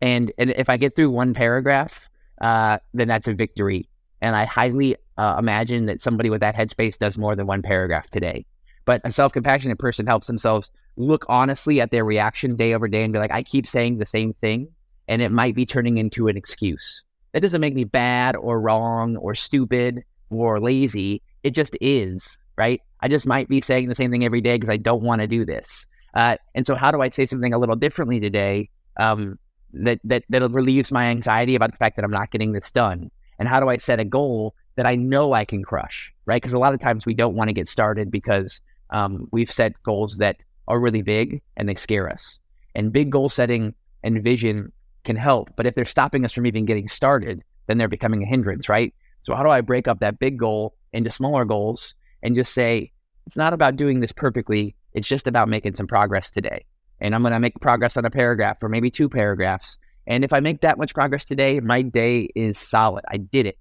and 0.00 0.32
and 0.38 0.50
if 0.50 0.68
I 0.68 0.76
get 0.76 0.94
through 0.94 1.10
one 1.10 1.34
paragraph, 1.34 2.08
uh, 2.40 2.78
then 2.94 3.08
that's 3.08 3.28
a 3.28 3.34
victory. 3.34 3.88
And 4.20 4.36
I 4.36 4.44
highly 4.44 4.96
uh, 5.18 5.36
imagine 5.38 5.86
that 5.86 6.00
somebody 6.00 6.30
with 6.30 6.40
that 6.40 6.54
headspace 6.54 6.96
does 6.96 7.18
more 7.18 7.34
than 7.34 7.46
one 7.46 7.62
paragraph 7.62 8.08
today. 8.08 8.46
But 8.84 9.00
a 9.04 9.12
self 9.12 9.32
compassionate 9.32 9.78
person 9.78 10.06
helps 10.06 10.26
themselves 10.26 10.70
look 10.96 11.24
honestly 11.28 11.80
at 11.80 11.90
their 11.90 12.04
reaction 12.04 12.56
day 12.56 12.74
over 12.74 12.88
day 12.88 13.02
and 13.04 13.12
be 13.12 13.18
like, 13.18 13.32
I 13.32 13.42
keep 13.42 13.66
saying 13.66 13.98
the 13.98 14.06
same 14.06 14.34
thing, 14.34 14.68
and 15.08 15.22
it 15.22 15.30
might 15.30 15.54
be 15.54 15.66
turning 15.66 15.98
into 15.98 16.28
an 16.28 16.36
excuse. 16.36 17.02
That 17.32 17.40
doesn't 17.40 17.60
make 17.60 17.74
me 17.74 17.84
bad 17.84 18.36
or 18.36 18.60
wrong 18.60 19.16
or 19.16 19.34
stupid 19.34 20.04
or 20.30 20.60
lazy. 20.60 21.22
It 21.42 21.50
just 21.50 21.76
is, 21.80 22.36
right? 22.56 22.80
I 23.00 23.08
just 23.08 23.26
might 23.26 23.48
be 23.48 23.60
saying 23.60 23.88
the 23.88 23.94
same 23.94 24.10
thing 24.10 24.24
every 24.24 24.40
day 24.40 24.56
because 24.56 24.70
I 24.70 24.76
don't 24.76 25.02
want 25.02 25.20
to 25.20 25.26
do 25.26 25.44
this. 25.44 25.86
Uh, 26.14 26.36
and 26.54 26.66
so, 26.66 26.74
how 26.74 26.90
do 26.90 27.00
I 27.00 27.08
say 27.08 27.26
something 27.26 27.54
a 27.54 27.58
little 27.58 27.76
differently 27.76 28.20
today 28.20 28.68
um, 28.98 29.38
that 29.72 30.00
that 30.04 30.24
that 30.28 30.50
relieves 30.50 30.92
my 30.92 31.04
anxiety 31.04 31.54
about 31.54 31.70
the 31.70 31.78
fact 31.78 31.96
that 31.96 32.04
I'm 32.04 32.10
not 32.10 32.30
getting 32.30 32.52
this 32.52 32.70
done? 32.70 33.10
And 33.38 33.48
how 33.48 33.60
do 33.60 33.68
I 33.68 33.78
set 33.78 33.98
a 33.98 34.04
goal 34.04 34.54
that 34.76 34.86
I 34.86 34.94
know 34.94 35.32
I 35.32 35.44
can 35.44 35.62
crush, 35.62 36.12
right? 36.26 36.40
Because 36.40 36.54
a 36.54 36.58
lot 36.58 36.74
of 36.74 36.80
times 36.80 37.06
we 37.06 37.14
don't 37.14 37.34
want 37.34 37.48
to 37.48 37.54
get 37.54 37.68
started 37.68 38.10
because 38.10 38.60
um, 38.92 39.28
we've 39.32 39.50
set 39.50 39.82
goals 39.82 40.18
that 40.18 40.44
are 40.68 40.78
really 40.78 41.02
big 41.02 41.42
and 41.56 41.68
they 41.68 41.74
scare 41.74 42.08
us. 42.08 42.38
And 42.74 42.92
big 42.92 43.10
goal 43.10 43.28
setting 43.28 43.74
and 44.02 44.22
vision 44.22 44.72
can 45.04 45.16
help. 45.16 45.50
But 45.56 45.66
if 45.66 45.74
they're 45.74 45.84
stopping 45.84 46.24
us 46.24 46.32
from 46.32 46.46
even 46.46 46.64
getting 46.64 46.88
started, 46.88 47.42
then 47.66 47.78
they're 47.78 47.88
becoming 47.88 48.22
a 48.22 48.26
hindrance, 48.26 48.68
right? 48.68 48.94
So, 49.22 49.34
how 49.34 49.42
do 49.42 49.50
I 49.50 49.60
break 49.60 49.88
up 49.88 50.00
that 50.00 50.18
big 50.18 50.38
goal 50.38 50.74
into 50.92 51.10
smaller 51.10 51.44
goals 51.44 51.94
and 52.22 52.34
just 52.34 52.52
say, 52.52 52.92
it's 53.26 53.36
not 53.36 53.52
about 53.52 53.76
doing 53.76 54.00
this 54.00 54.12
perfectly, 54.12 54.74
it's 54.92 55.08
just 55.08 55.26
about 55.26 55.48
making 55.48 55.74
some 55.74 55.86
progress 55.86 56.30
today. 56.30 56.64
And 57.00 57.14
I'm 57.14 57.22
going 57.22 57.32
to 57.32 57.40
make 57.40 57.60
progress 57.60 57.96
on 57.96 58.04
a 58.04 58.10
paragraph 58.10 58.58
or 58.62 58.68
maybe 58.68 58.90
two 58.90 59.08
paragraphs. 59.08 59.78
And 60.06 60.24
if 60.24 60.32
I 60.32 60.40
make 60.40 60.60
that 60.62 60.78
much 60.78 60.94
progress 60.94 61.24
today, 61.24 61.60
my 61.60 61.82
day 61.82 62.28
is 62.34 62.58
solid. 62.58 63.04
I 63.08 63.16
did 63.16 63.46
it. 63.46 63.58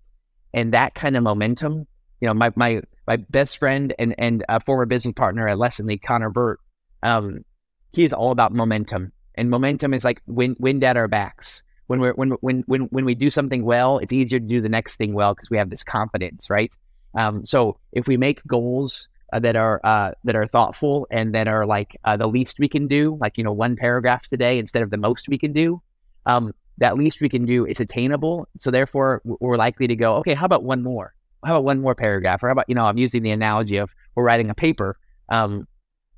And 0.54 0.74
that 0.74 0.96
kind 0.96 1.16
of 1.16 1.24
momentum, 1.24 1.88
you 2.20 2.28
know, 2.28 2.34
my 2.34 2.52
my 2.56 2.82
my 3.08 3.18
best 3.18 3.58
friend 3.58 3.94
and 4.00 4.16
and 4.18 4.44
a 4.50 4.60
former 4.60 4.86
business 4.86 5.14
partner 5.16 5.48
at 5.48 5.58
Lessonly, 5.58 6.02
Conner 6.02 6.30
Burt, 6.30 6.60
um, 7.04 7.44
he 7.92 8.04
is 8.04 8.14
all 8.14 8.32
about 8.32 8.54
momentum. 8.54 9.12
And 9.36 9.50
momentum 9.50 9.94
is 9.94 10.04
like 10.04 10.22
wind 10.28 10.58
wind 10.60 10.84
at 10.84 10.98
our 10.98 11.08
backs. 11.08 11.64
When 11.88 12.00
we're 12.00 12.14
when 12.14 12.32
when 12.42 12.64
when 12.68 12.82
when 12.84 13.06
we 13.06 13.16
do 13.16 13.30
something 13.30 13.64
well, 13.64 13.98
it's 13.98 14.14
easier 14.14 14.40
to 14.40 14.46
do 14.46 14.62
the 14.62 14.70
next 14.70 14.96
thing 14.96 15.14
well 15.14 15.34
because 15.34 15.50
we 15.50 15.58
have 15.58 15.70
this 15.70 15.84
confidence, 15.84 16.50
right? 16.50 16.72
Um, 17.18 17.44
so 17.44 17.78
if 17.92 18.08
we 18.08 18.18
make 18.18 18.46
goals 18.48 19.10
uh, 19.34 19.40
that 19.40 19.56
are 19.56 19.82
uh, 19.84 20.12
that 20.24 20.36
are 20.36 20.48
thoughtful 20.48 21.08
and 21.12 21.34
that 21.36 21.48
are 21.48 21.66
like 21.66 21.98
uh, 22.04 22.18
the 22.18 22.28
least 22.28 22.60
we 22.60 22.70
can 22.70 22.88
do, 22.88 23.18
like 23.20 23.38
you 23.38 23.44
know 23.44 23.52
one 23.52 23.76
paragraph 23.76 24.28
today 24.28 24.60
instead 24.60 24.84
of 24.84 24.90
the 24.90 24.98
most 24.98 25.28
we 25.28 25.38
can 25.38 25.54
do, 25.54 25.82
um, 26.26 26.54
that 26.78 26.98
least 26.98 27.22
we 27.22 27.30
can 27.30 27.46
do 27.46 27.66
is 27.66 27.80
attainable. 27.80 28.48
So 28.60 28.72
therefore, 28.72 29.22
we're 29.24 29.58
likely 29.58 29.88
to 29.88 29.96
go, 29.96 30.16
okay, 30.18 30.34
how 30.34 30.46
about 30.46 30.64
one 30.64 30.84
more? 30.84 31.14
How 31.44 31.54
about 31.54 31.64
one 31.64 31.82
more 31.82 31.96
paragraph? 31.96 32.44
Or 32.44 32.48
how 32.48 32.54
about, 32.54 32.66
you 32.68 32.76
know, 32.76 32.84
I'm 32.84 32.98
using 32.98 33.24
the 33.24 33.32
analogy 33.32 33.78
of 33.78 33.92
we're 34.16 34.24
writing 34.24 34.50
a 34.50 34.56
paper. 34.56 34.98
Um, 35.30 35.68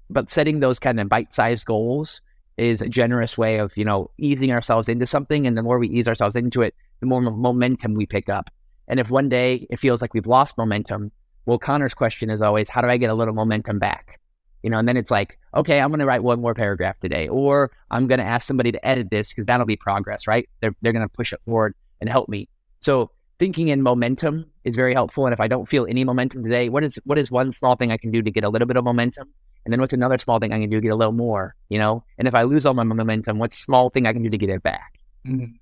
but 0.09 0.29
setting 0.29 0.59
those 0.59 0.79
kind 0.79 0.99
of 0.99 1.09
bite-sized 1.09 1.65
goals 1.65 2.21
is 2.57 2.81
a 2.81 2.89
generous 2.89 3.37
way 3.37 3.57
of, 3.57 3.71
you 3.75 3.85
know, 3.85 4.11
easing 4.17 4.51
ourselves 4.51 4.89
into 4.89 5.05
something. 5.05 5.47
And 5.47 5.57
the 5.57 5.63
more 5.63 5.79
we 5.79 5.89
ease 5.89 6.07
ourselves 6.07 6.35
into 6.35 6.61
it, 6.61 6.75
the 6.99 7.05
more 7.05 7.21
momentum 7.21 7.93
we 7.93 8.05
pick 8.05 8.29
up. 8.29 8.49
And 8.87 8.99
if 8.99 9.09
one 9.09 9.29
day 9.29 9.65
it 9.69 9.79
feels 9.79 10.01
like 10.01 10.13
we've 10.13 10.27
lost 10.27 10.57
momentum, 10.57 11.11
well, 11.45 11.57
Conner's 11.57 11.93
question 11.93 12.29
is 12.29 12.41
always, 12.41 12.69
how 12.69 12.81
do 12.81 12.87
I 12.87 12.97
get 12.97 13.09
a 13.09 13.13
little 13.13 13.33
momentum 13.33 13.79
back? 13.79 14.19
you 14.63 14.69
know, 14.69 14.79
and 14.79 14.87
then 14.87 14.97
it's 14.97 15.11
like, 15.11 15.37
okay, 15.53 15.79
I'm 15.79 15.89
going 15.89 15.99
to 15.99 16.05
write 16.05 16.23
one 16.23 16.41
more 16.41 16.53
paragraph 16.53 16.97
today, 17.01 17.27
or 17.27 17.69
I'm 17.91 18.07
going 18.07 18.19
to 18.19 18.25
ask 18.25 18.47
somebody 18.47 18.71
to 18.71 18.87
edit 18.87 19.11
this 19.11 19.29
because 19.29 19.45
that'll 19.45 19.65
be 19.65 19.75
progress, 19.75 20.25
right? 20.25 20.49
They're, 20.61 20.73
they're 20.81 20.93
going 20.93 21.05
to 21.05 21.13
push 21.13 21.33
it 21.33 21.41
forward 21.45 21.75
and 21.99 22.09
help 22.09 22.29
me. 22.29 22.47
So 22.79 23.11
thinking 23.39 23.69
in 23.69 23.81
momentum 23.81 24.45
is 24.63 24.75
very 24.75 24.93
helpful. 24.93 25.25
And 25.25 25.33
if 25.33 25.39
I 25.39 25.47
don't 25.47 25.67
feel 25.67 25.85
any 25.85 26.03
momentum 26.03 26.43
today, 26.43 26.69
what 26.69 26.83
is 26.83 26.99
what 27.05 27.17
is 27.17 27.31
one 27.31 27.51
small 27.51 27.75
thing 27.75 27.91
I 27.91 27.97
can 27.97 28.11
do 28.11 28.21
to 28.21 28.31
get 28.31 28.43
a 28.43 28.49
little 28.49 28.67
bit 28.67 28.77
of 28.77 28.83
momentum? 28.83 29.29
And 29.65 29.71
then 29.71 29.79
what's 29.79 29.93
another 29.93 30.17
small 30.17 30.39
thing 30.39 30.51
I 30.51 30.59
can 30.59 30.69
do 30.69 30.77
to 30.77 30.81
get 30.81 30.91
a 30.91 30.95
little 30.95 31.13
more, 31.13 31.55
you 31.69 31.79
know? 31.79 32.03
And 32.17 32.27
if 32.27 32.35
I 32.35 32.43
lose 32.43 32.65
all 32.65 32.73
my 32.73 32.83
momentum, 32.83 33.39
what's 33.39 33.55
a 33.55 33.61
small 33.61 33.89
thing 33.89 34.05
I 34.05 34.13
can 34.13 34.21
do 34.21 34.29
to 34.29 34.37
get 34.37 34.49
it 34.49 34.61
back? 34.61 34.99
Mm-hmm. 35.25 35.53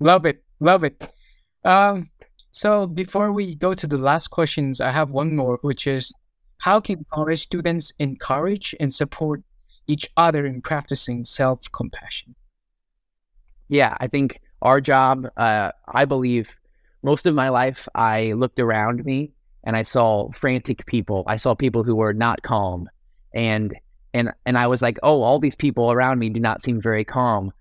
Love 0.00 0.26
it. 0.26 0.42
Love 0.60 0.84
it. 0.84 1.12
Um, 1.64 2.10
so 2.50 2.86
before 2.86 3.32
we 3.32 3.54
go 3.54 3.74
to 3.74 3.86
the 3.86 3.98
last 3.98 4.28
questions, 4.28 4.80
I 4.80 4.90
have 4.90 5.10
one 5.10 5.36
more, 5.36 5.58
which 5.62 5.86
is 5.86 6.16
how 6.58 6.80
can 6.80 7.04
college 7.12 7.42
students 7.42 7.92
encourage 7.98 8.74
and 8.80 8.92
support 8.92 9.42
each 9.86 10.08
other 10.16 10.44
in 10.44 10.60
practicing 10.60 11.24
self 11.24 11.60
compassion? 11.72 12.34
Yeah, 13.68 13.96
I 14.00 14.08
think 14.08 14.40
our 14.62 14.80
job, 14.80 15.28
uh, 15.36 15.72
I 15.86 16.04
believe 16.04 16.56
most 17.02 17.26
of 17.26 17.34
my 17.34 17.48
life, 17.48 17.88
I 17.94 18.32
looked 18.32 18.60
around 18.60 19.04
me 19.04 19.32
and 19.64 19.76
I 19.76 19.82
saw 19.82 20.30
frantic 20.32 20.86
people. 20.86 21.24
I 21.26 21.36
saw 21.36 21.54
people 21.54 21.84
who 21.84 21.94
were 21.96 22.12
not 22.12 22.42
calm. 22.42 22.88
And 23.34 23.74
and 24.14 24.32
and 24.46 24.56
I 24.56 24.66
was 24.66 24.82
like, 24.82 24.98
oh, 25.02 25.22
all 25.22 25.38
these 25.38 25.54
people 25.54 25.92
around 25.92 26.18
me 26.18 26.30
do 26.30 26.40
not 26.40 26.62
seem 26.62 26.80
very 26.80 27.04
calm. 27.04 27.52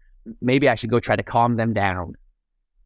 Maybe 0.42 0.70
I 0.70 0.76
should 0.76 0.90
go 0.90 1.00
try 1.00 1.16
to 1.16 1.24
calm 1.24 1.58
them 1.58 1.74
down. 1.74 2.16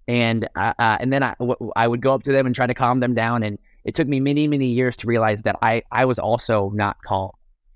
And 0.07 0.47
uh, 0.55 0.73
uh, 0.79 0.97
and 0.99 1.13
then 1.13 1.23
I, 1.23 1.35
w- 1.39 1.71
I 1.75 1.87
would 1.87 2.01
go 2.01 2.13
up 2.13 2.23
to 2.23 2.31
them 2.31 2.45
and 2.45 2.55
try 2.55 2.67
to 2.67 2.73
calm 2.73 2.99
them 2.99 3.13
down. 3.13 3.43
And 3.43 3.59
it 3.85 3.95
took 3.95 4.07
me 4.07 4.19
many 4.19 4.47
many 4.47 4.67
years 4.67 4.97
to 4.97 5.07
realize 5.07 5.43
that 5.43 5.57
I 5.61 5.83
I 5.91 6.05
was 6.05 6.19
also 6.19 6.71
not 6.73 6.97
calm. 7.05 7.31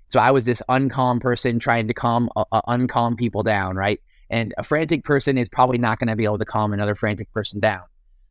So 0.08 0.20
I 0.20 0.30
was 0.32 0.44
this 0.44 0.62
uncalm 0.68 1.20
person 1.20 1.58
trying 1.58 1.88
to 1.88 1.94
calm 1.94 2.28
uh, 2.36 2.44
uh 2.52 2.62
uncalm 2.62 3.16
people 3.16 3.42
down, 3.42 3.76
right? 3.76 4.00
And 4.28 4.52
a 4.58 4.64
frantic 4.64 5.04
person 5.04 5.38
is 5.38 5.48
probably 5.48 5.78
not 5.78 6.00
going 6.00 6.08
to 6.08 6.16
be 6.16 6.24
able 6.24 6.38
to 6.38 6.44
calm 6.44 6.72
another 6.72 6.96
frantic 6.96 7.32
person 7.32 7.60
down. 7.60 7.82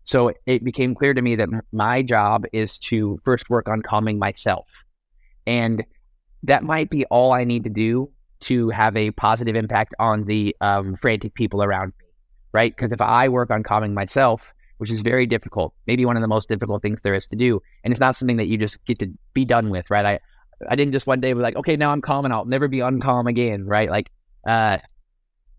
So 0.05 0.31
it 0.45 0.63
became 0.63 0.95
clear 0.95 1.13
to 1.13 1.21
me 1.21 1.35
that 1.35 1.49
my 1.71 2.01
job 2.01 2.45
is 2.53 2.77
to 2.79 3.19
first 3.25 3.49
work 3.49 3.67
on 3.67 3.81
calming 3.81 4.19
myself. 4.19 4.67
And 5.47 5.83
that 6.43 6.63
might 6.63 6.89
be 6.89 7.05
all 7.05 7.33
I 7.33 7.43
need 7.43 7.63
to 7.63 7.69
do 7.69 8.11
to 8.41 8.69
have 8.69 8.95
a 8.95 9.11
positive 9.11 9.55
impact 9.55 9.95
on 9.99 10.25
the 10.25 10.55
um, 10.61 10.95
frantic 10.95 11.33
people 11.33 11.63
around 11.63 11.93
me, 11.99 12.05
right? 12.51 12.75
Because 12.75 12.91
if 12.91 13.01
I 13.01 13.29
work 13.29 13.49
on 13.49 13.63
calming 13.63 13.93
myself, 13.93 14.53
which 14.77 14.91
is 14.91 15.01
very 15.01 15.25
difficult, 15.25 15.73
maybe 15.87 16.05
one 16.05 16.17
of 16.17 16.21
the 16.21 16.27
most 16.27 16.49
difficult 16.49 16.81
things 16.81 16.99
there 17.03 17.15
is 17.15 17.25
to 17.27 17.35
do, 17.35 17.61
and 17.83 17.91
it's 17.91 17.99
not 17.99 18.15
something 18.15 18.37
that 18.37 18.47
you 18.47 18.57
just 18.57 18.83
get 18.85 18.99
to 18.99 19.11
be 19.33 19.45
done 19.45 19.69
with, 19.69 19.89
right? 19.89 20.05
I 20.05 20.19
I 20.69 20.75
didn't 20.75 20.93
just 20.93 21.07
one 21.07 21.19
day 21.19 21.33
be 21.33 21.39
like, 21.39 21.55
okay, 21.57 21.75
now 21.75 21.91
I'm 21.91 22.01
calm 22.01 22.25
and 22.25 22.33
I'll 22.33 22.45
never 22.45 22.67
be 22.67 22.77
uncalm 22.77 23.27
again, 23.27 23.65
right? 23.65 23.89
Like, 23.89 24.09
uh, 24.47 24.77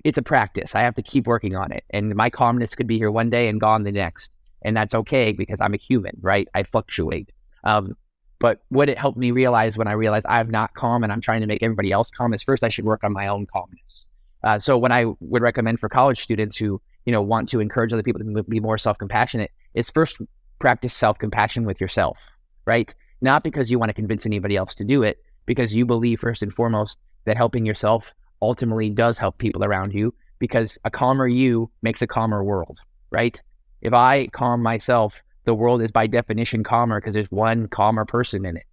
it's 0.04 0.18
a 0.18 0.22
practice. 0.22 0.74
I 0.74 0.82
have 0.82 0.94
to 0.94 1.02
keep 1.02 1.26
working 1.26 1.56
on 1.56 1.72
it, 1.72 1.84
and 1.90 2.14
my 2.14 2.30
calmness 2.30 2.74
could 2.74 2.86
be 2.86 2.98
here 2.98 3.10
one 3.10 3.30
day 3.30 3.48
and 3.48 3.60
gone 3.60 3.82
the 3.82 3.92
next, 3.92 4.35
and 4.62 4.76
that's 4.76 4.94
okay 4.94 5.32
because 5.32 5.60
I'm 5.60 5.74
a 5.74 5.78
human, 5.78 6.16
right? 6.20 6.48
I 6.54 6.62
fluctuate. 6.64 7.30
Um, 7.64 7.96
but 8.38 8.62
what 8.68 8.88
it 8.88 8.98
helped 8.98 9.18
me 9.18 9.30
realize 9.30 9.78
when 9.78 9.88
I 9.88 9.92
realized 9.92 10.26
I'm 10.28 10.50
not 10.50 10.74
calm 10.74 11.02
and 11.02 11.12
I'm 11.12 11.20
trying 11.20 11.40
to 11.40 11.46
make 11.46 11.62
everybody 11.62 11.92
else 11.92 12.10
calm 12.10 12.34
is 12.34 12.42
first 12.42 12.64
I 12.64 12.68
should 12.68 12.84
work 12.84 13.02
on 13.02 13.12
my 13.12 13.28
own 13.28 13.46
calmness. 13.46 14.06
Uh, 14.42 14.58
so 14.58 14.76
when 14.76 14.92
I 14.92 15.06
would 15.20 15.42
recommend 15.42 15.80
for 15.80 15.88
college 15.88 16.20
students 16.20 16.56
who 16.56 16.80
you 17.04 17.12
know 17.12 17.22
want 17.22 17.48
to 17.50 17.60
encourage 17.60 17.92
other 17.92 18.02
people 18.02 18.20
to 18.20 18.42
be 18.44 18.60
more 18.60 18.78
self 18.78 18.98
compassionate, 18.98 19.50
it's 19.74 19.90
first 19.90 20.18
practice 20.58 20.94
self 20.94 21.18
compassion 21.18 21.64
with 21.64 21.80
yourself, 21.80 22.18
right? 22.66 22.94
Not 23.20 23.42
because 23.42 23.70
you 23.70 23.78
want 23.78 23.88
to 23.88 23.94
convince 23.94 24.26
anybody 24.26 24.56
else 24.56 24.74
to 24.76 24.84
do 24.84 25.02
it, 25.02 25.18
because 25.46 25.74
you 25.74 25.86
believe 25.86 26.20
first 26.20 26.42
and 26.42 26.52
foremost 26.52 26.98
that 27.24 27.36
helping 27.36 27.64
yourself 27.64 28.14
ultimately 28.42 28.90
does 28.90 29.18
help 29.18 29.38
people 29.38 29.64
around 29.64 29.94
you. 29.94 30.14
Because 30.38 30.78
a 30.84 30.90
calmer 30.90 31.26
you 31.26 31.70
makes 31.80 32.02
a 32.02 32.06
calmer 32.06 32.44
world, 32.44 32.80
right? 33.10 33.40
If 33.86 33.94
I 33.94 34.26
calm 34.26 34.64
myself, 34.64 35.22
the 35.44 35.54
world 35.54 35.80
is 35.80 35.92
by 35.92 36.08
definition 36.08 36.64
calmer 36.64 37.00
because 37.00 37.14
there's 37.14 37.30
one 37.30 37.68
calmer 37.68 38.04
person 38.04 38.44
in 38.44 38.56
it. 38.56 38.64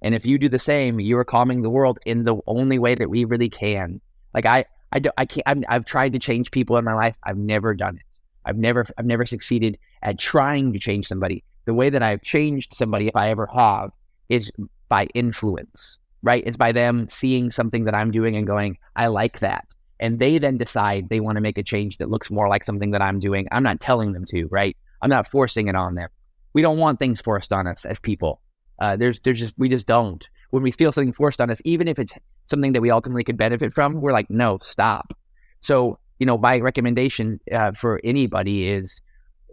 And 0.00 0.14
if 0.14 0.24
you 0.24 0.38
do 0.38 0.48
the 0.48 0.60
same, 0.60 1.00
you 1.00 1.18
are 1.18 1.24
calming 1.24 1.62
the 1.62 1.68
world 1.68 1.98
in 2.06 2.22
the 2.22 2.36
only 2.46 2.78
way 2.78 2.94
that 2.94 3.10
we 3.10 3.24
really 3.24 3.48
can. 3.48 4.00
Like 4.32 4.46
I, 4.46 4.64
I, 4.92 5.00
don't, 5.00 5.14
I 5.18 5.24
can't. 5.24 5.64
i 5.68 5.74
have 5.74 5.84
tried 5.84 6.12
to 6.12 6.20
change 6.20 6.52
people 6.52 6.76
in 6.76 6.84
my 6.84 6.94
life. 6.94 7.16
I've 7.24 7.36
never 7.36 7.74
done 7.74 7.96
it. 7.96 8.04
I've 8.44 8.58
never, 8.58 8.86
I've 8.96 9.06
never 9.06 9.26
succeeded 9.26 9.76
at 10.04 10.20
trying 10.20 10.72
to 10.72 10.78
change 10.78 11.08
somebody. 11.08 11.42
The 11.64 11.74
way 11.74 11.90
that 11.90 12.04
I've 12.04 12.22
changed 12.22 12.74
somebody, 12.74 13.08
if 13.08 13.16
I 13.16 13.30
ever 13.30 13.48
have, 13.52 13.90
is 14.28 14.52
by 14.88 15.06
influence. 15.14 15.98
Right? 16.22 16.44
It's 16.46 16.56
by 16.56 16.70
them 16.70 17.08
seeing 17.08 17.50
something 17.50 17.86
that 17.86 17.94
I'm 17.96 18.12
doing 18.12 18.36
and 18.36 18.46
going, 18.46 18.78
I 18.94 19.08
like 19.08 19.40
that, 19.40 19.66
and 20.00 20.18
they 20.18 20.38
then 20.38 20.58
decide 20.58 21.08
they 21.08 21.20
want 21.20 21.36
to 21.36 21.40
make 21.40 21.58
a 21.58 21.62
change 21.62 21.98
that 21.98 22.10
looks 22.10 22.30
more 22.30 22.48
like 22.48 22.64
something 22.64 22.90
that 22.90 23.02
I'm 23.02 23.20
doing. 23.20 23.46
I'm 23.52 23.62
not 23.62 23.80
telling 23.80 24.12
them 24.12 24.24
to. 24.30 24.46
Right? 24.46 24.76
I'm 25.02 25.10
not 25.10 25.26
forcing 25.26 25.68
it 25.68 25.76
on 25.76 25.94
them 25.94 26.08
we 26.52 26.62
don't 26.62 26.78
want 26.78 26.98
things 26.98 27.20
forced 27.20 27.52
on 27.52 27.66
us 27.66 27.84
as 27.84 28.00
people. 28.00 28.40
Uh, 28.78 28.96
there's, 28.96 29.20
there's 29.20 29.40
just, 29.40 29.54
we 29.58 29.68
just 29.68 29.86
don't. 29.86 30.26
When 30.50 30.62
we 30.62 30.72
feel 30.72 30.90
something 30.90 31.12
forced 31.12 31.40
on 31.40 31.50
us, 31.50 31.60
even 31.64 31.86
if 31.86 31.98
it's 31.98 32.14
something 32.48 32.72
that 32.72 32.80
we 32.80 32.90
ultimately 32.90 33.24
could 33.24 33.36
benefit 33.36 33.72
from, 33.72 34.00
we're 34.00 34.12
like, 34.12 34.30
no, 34.30 34.58
stop. 34.62 35.16
So, 35.60 35.98
you 36.18 36.26
know, 36.26 36.38
my 36.38 36.58
recommendation 36.58 37.40
uh, 37.52 37.72
for 37.72 38.00
anybody 38.02 38.68
is 38.68 39.00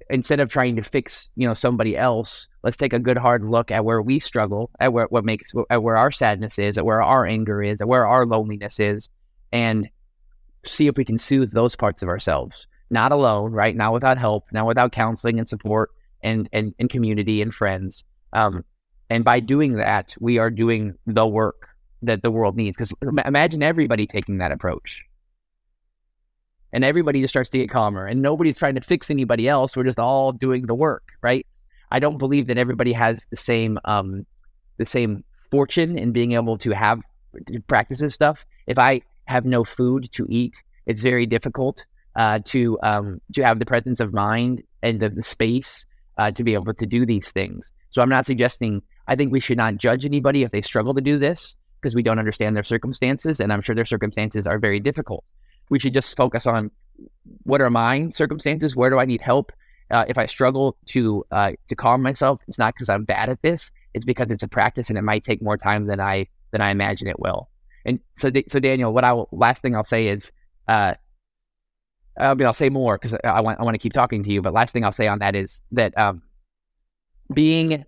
instead 0.10 0.40
of 0.40 0.50
trying 0.50 0.78
to 0.78 0.84
fix, 0.84 1.30
you 1.36 1.48
know, 1.48 1.54
somebody 1.54 1.98
else, 1.98 2.48
let's 2.64 2.78
take 2.78 2.94
a 2.94 3.00
good 3.00 3.18
hard 3.18 3.44
look 3.44 3.70
at 3.70 3.86
where 3.86 4.02
we 4.02 4.20
struggle, 4.20 4.72
at 4.80 4.94
where 4.94 5.08
what 5.10 5.26
makes, 5.26 5.52
at 5.70 5.84
where 5.84 5.98
our 5.98 6.12
sadness 6.12 6.58
is, 6.58 6.78
at 6.78 6.86
where 6.86 7.02
our 7.02 7.26
anger 7.26 7.62
is, 7.62 7.82
at 7.82 7.88
where 7.88 8.08
our 8.08 8.26
loneliness 8.26 8.80
is, 8.80 9.10
and 9.52 9.90
see 10.65 10.88
if 10.88 10.96
we 10.98 11.06
can 11.06 11.17
soothe 11.17 11.52
those 11.52 11.76
parts 11.76 12.04
of 12.04 12.10
ourselves. 12.10 12.67
Not 12.89 13.12
alone, 13.12 13.52
right? 13.52 13.76
Not 13.76 13.93
without 13.93 14.17
help, 14.17 14.46
not 14.52 14.65
without 14.65 14.91
counseling 14.91 15.39
and 15.39 15.48
support, 15.48 15.91
and 16.22 16.50
and, 16.54 16.74
and 16.80 16.89
community 16.89 17.41
and 17.41 17.54
friends. 17.54 18.04
Um, 18.34 18.63
and 19.10 19.24
by 19.24 19.39
doing 19.39 19.74
that, 19.74 20.15
we 20.20 20.38
are 20.38 20.50
doing 20.50 20.96
the 21.06 21.28
work 21.28 21.70
that 22.02 22.24
the 22.24 22.32
world 22.32 22.56
needs. 22.56 22.78
Because 22.78 22.93
imagine 23.26 23.63
everybody 23.63 24.08
taking 24.08 24.38
that 24.38 24.52
approach. 24.52 25.04
And 26.74 26.84
everybody 26.84 27.22
just 27.22 27.32
starts 27.32 27.50
to 27.52 27.58
get 27.58 27.70
calmer, 27.70 28.06
and 28.06 28.22
nobody's 28.22 28.58
trying 28.58 28.76
to 28.76 28.82
fix 28.82 29.10
anybody 29.10 29.48
else. 29.48 29.76
We're 29.76 29.86
just 29.86 30.00
all 30.00 30.34
doing 30.34 30.67
the 30.67 30.76
work, 30.76 31.04
right? 31.22 31.46
I 31.91 32.00
don't 32.00 32.17
believe 32.17 32.48
that 32.48 32.58
everybody 32.58 32.91
has 32.91 33.26
the 33.32 33.38
same 33.38 33.80
um, 33.86 34.26
the 34.78 34.86
same 34.86 35.24
fortune 35.50 35.98
in 35.98 36.12
being 36.12 36.34
able 36.34 36.58
to 36.60 36.72
have 36.72 37.00
to 37.48 37.60
practice 37.62 38.02
this 38.02 38.13
stuff. 38.13 38.46
If 38.67 38.78
I 38.78 39.02
have 39.28 39.46
no 39.46 39.63
food 39.63 40.10
to 40.13 40.26
eat, 40.30 40.62
it's 40.86 41.02
very 41.02 41.26
difficult 41.26 41.86
uh, 42.16 42.40
to 42.46 42.80
um, 42.84 43.22
to 43.34 43.44
have 43.44 43.60
the 43.60 43.66
presence 43.66 44.00
of 44.00 44.13
mind 44.13 44.63
and 44.82 45.00
the, 45.00 45.10
the 45.10 45.24
space 45.24 45.86
uh, 46.18 46.32
to 46.32 46.44
be 46.44 46.54
able 46.54 46.74
to 46.74 46.86
do 46.86 47.06
these 47.06 47.32
things. 47.32 47.72
So 47.92 48.02
I'm 48.02 48.10
not 48.10 48.26
suggesting, 48.26 48.82
I 49.08 49.16
think 49.16 49.32
we 49.32 49.40
should 49.40 49.58
not 49.58 49.78
judge 49.78 50.06
anybody 50.06 50.44
if 50.44 50.52
they 50.52 50.62
struggle 50.62 50.94
to 50.94 51.02
do 51.02 51.18
this 51.18 51.56
because 51.80 51.96
we 51.96 52.04
don't 52.04 52.20
understand 52.20 52.56
their 52.56 52.63
circumstances. 52.63 53.40
And 53.40 53.54
I'm 53.54 53.62
sure 53.62 53.76
their 53.76 53.86
circumstances 53.86 54.48
are 54.48 54.60
very 54.60 54.80
difficult. 54.80 55.24
We 55.70 55.80
should 55.80 55.94
just 55.94 56.16
focus 56.18 56.48
on 56.48 56.72
what 57.44 57.62
are 57.62 57.70
my 57.70 58.10
circumstances? 58.12 58.76
Where 58.76 58.90
do 58.90 59.00
I 59.00 59.06
need 59.06 59.22
help? 59.22 59.52
Uh, 59.90 60.06
if 60.08 60.18
I 60.18 60.26
struggle 60.26 60.76
to 60.88 61.24
uh, 61.32 61.52
to 61.70 61.76
calm 61.76 62.02
myself, 62.02 62.42
it's 62.48 62.58
not 62.58 62.74
because 62.74 62.90
I'm 62.90 63.06
bad 63.06 63.30
at 63.30 63.42
this. 63.42 63.72
It's 63.94 64.06
because 64.06 64.32
it's 64.32 64.44
a 64.44 64.48
practice, 64.48 64.90
and 64.90 64.98
it 64.98 65.04
might 65.04 65.24
take 65.24 65.42
more 65.42 65.58
time 65.58 65.88
than 65.88 66.02
I 66.02 66.28
than 66.52 66.62
I 66.62 66.72
imagine 66.72 67.08
it 67.08 67.20
will. 67.20 67.50
And 67.88 68.00
so, 68.17 68.30
so 68.50 68.60
Daniel, 68.60 68.93
what 68.93 69.06
I 69.06 69.13
will, 69.13 69.30
last 69.32 69.62
thing 69.62 69.76
I'll 69.76 69.84
say 69.84 70.08
is, 70.10 70.32
uh, 70.67 70.93
I 72.19 72.34
mean, 72.34 72.45
I'll 72.45 72.54
say 72.54 72.69
more 72.69 72.97
because 72.97 73.15
I 73.23 73.41
want 73.41 73.60
I 73.60 73.63
want 73.63 73.76
to 73.76 73.80
keep 73.80 73.93
talking 73.93 74.23
to 74.23 74.30
you. 74.32 74.41
But 74.41 74.54
last 74.54 74.73
thing 74.73 74.84
I'll 74.84 74.91
say 74.91 75.08
on 75.08 75.19
that 75.19 75.36
is 75.36 75.62
that 75.71 75.97
um, 75.97 76.23
being 77.34 77.86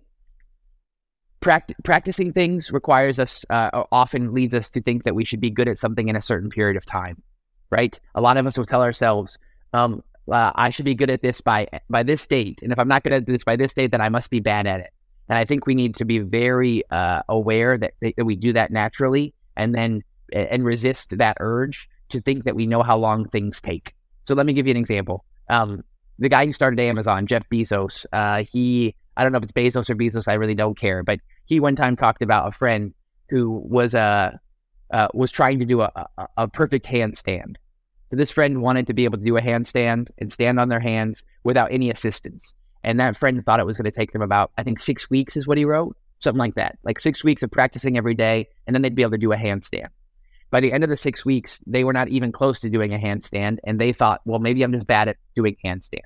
pract- 1.40 1.74
practicing 1.84 2.32
things 2.32 2.70
requires 2.72 3.18
us 3.18 3.44
uh, 3.50 3.84
often 3.92 4.32
leads 4.32 4.54
us 4.54 4.70
to 4.70 4.82
think 4.82 5.04
that 5.04 5.14
we 5.14 5.24
should 5.24 5.40
be 5.40 5.50
good 5.50 5.68
at 5.68 5.78
something 5.78 6.08
in 6.08 6.16
a 6.16 6.22
certain 6.22 6.48
period 6.48 6.76
of 6.76 6.86
time, 6.86 7.22
right? 7.70 7.98
A 8.14 8.20
lot 8.20 8.36
of 8.36 8.46
us 8.46 8.56
will 8.56 8.64
tell 8.64 8.82
ourselves, 8.82 9.36
um, 9.72 10.02
uh, 10.32 10.52
"I 10.54 10.70
should 10.70 10.84
be 10.84 10.94
good 10.94 11.10
at 11.10 11.22
this 11.22 11.40
by 11.40 11.66
by 11.90 12.04
this 12.04 12.26
date," 12.26 12.60
and 12.62 12.72
if 12.72 12.78
I'm 12.78 12.88
not 12.88 13.02
good 13.02 13.12
at 13.12 13.26
this 13.26 13.44
by 13.44 13.56
this 13.56 13.74
date, 13.74 13.90
then 13.90 14.00
I 14.00 14.08
must 14.08 14.30
be 14.30 14.40
bad 14.40 14.66
at 14.66 14.80
it. 14.80 14.90
And 15.28 15.38
I 15.38 15.44
think 15.44 15.66
we 15.66 15.74
need 15.74 15.96
to 15.96 16.04
be 16.04 16.18
very 16.18 16.82
uh, 16.90 17.22
aware 17.28 17.78
that, 17.78 17.94
that 18.00 18.24
we 18.24 18.34
do 18.34 18.52
that 18.52 18.72
naturally, 18.72 19.32
and 19.60 19.74
then 19.74 20.02
and 20.32 20.64
resist 20.64 21.16
that 21.18 21.36
urge 21.40 21.88
to 22.08 22.20
think 22.20 22.44
that 22.44 22.56
we 22.56 22.66
know 22.66 22.82
how 22.82 22.96
long 22.96 23.28
things 23.28 23.60
take 23.60 23.94
so 24.24 24.34
let 24.34 24.46
me 24.46 24.52
give 24.52 24.66
you 24.66 24.72
an 24.72 24.76
example. 24.76 25.24
Um, 25.48 25.82
the 26.18 26.28
guy 26.28 26.46
who 26.46 26.52
started 26.52 26.78
Amazon, 26.80 27.26
Jeff 27.26 27.48
Bezos, 27.48 28.06
uh, 28.12 28.44
he, 28.44 28.94
I 29.16 29.22
don't 29.22 29.32
know 29.32 29.38
if 29.38 29.44
it's 29.44 29.52
Bezos 29.52 29.90
or 29.90 29.96
Bezos, 29.96 30.28
I 30.28 30.34
really 30.34 30.54
don't 30.54 30.78
care, 30.78 31.02
but 31.02 31.18
he 31.46 31.60
one 31.60 31.76
time 31.76 31.96
talked 31.96 32.22
about 32.22 32.46
a 32.46 32.52
friend 32.52 32.94
who 33.28 33.50
was, 33.64 33.94
uh, 33.94 34.32
uh, 34.92 35.08
was 35.14 35.30
trying 35.30 35.58
to 35.60 35.64
do 35.64 35.80
a, 35.80 35.90
a, 36.16 36.26
a 36.36 36.48
perfect 36.48 36.86
handstand. 36.86 37.56
So 38.10 38.16
this 38.16 38.30
friend 38.30 38.60
wanted 38.60 38.86
to 38.88 38.94
be 38.94 39.04
able 39.04 39.18
to 39.18 39.24
do 39.24 39.36
a 39.36 39.40
handstand 39.40 40.08
and 40.18 40.32
stand 40.32 40.60
on 40.60 40.68
their 40.68 40.80
hands 40.80 41.24
without 41.44 41.72
any 41.72 41.90
assistance. 41.90 42.54
And 42.82 42.98
that 42.98 43.16
friend 43.16 43.44
thought 43.44 43.60
it 43.60 43.66
was 43.66 43.76
going 43.76 43.90
to 43.90 43.96
take 43.96 44.12
them 44.12 44.22
about, 44.22 44.50
I 44.58 44.62
think, 44.62 44.80
six 44.80 45.08
weeks 45.10 45.36
is 45.36 45.46
what 45.46 45.58
he 45.58 45.64
wrote, 45.64 45.96
something 46.20 46.38
like 46.38 46.54
that. 46.54 46.78
Like 46.84 47.00
six 47.00 47.24
weeks 47.24 47.42
of 47.42 47.50
practicing 47.50 47.96
every 47.96 48.14
day, 48.14 48.48
and 48.66 48.74
then 48.74 48.82
they'd 48.82 48.94
be 48.94 49.02
able 49.02 49.12
to 49.12 49.18
do 49.18 49.32
a 49.32 49.36
handstand. 49.36 49.88
By 50.50 50.60
the 50.60 50.72
end 50.72 50.82
of 50.82 50.90
the 50.90 50.96
six 50.96 51.24
weeks, 51.24 51.60
they 51.66 51.84
were 51.84 51.92
not 51.92 52.08
even 52.08 52.32
close 52.32 52.60
to 52.60 52.70
doing 52.70 52.92
a 52.92 52.98
handstand, 52.98 53.58
and 53.64 53.80
they 53.80 53.92
thought, 53.92 54.20
well, 54.24 54.40
maybe 54.40 54.62
I'm 54.62 54.72
just 54.72 54.86
bad 54.86 55.08
at 55.08 55.16
doing 55.34 55.56
handstands. 55.64 56.00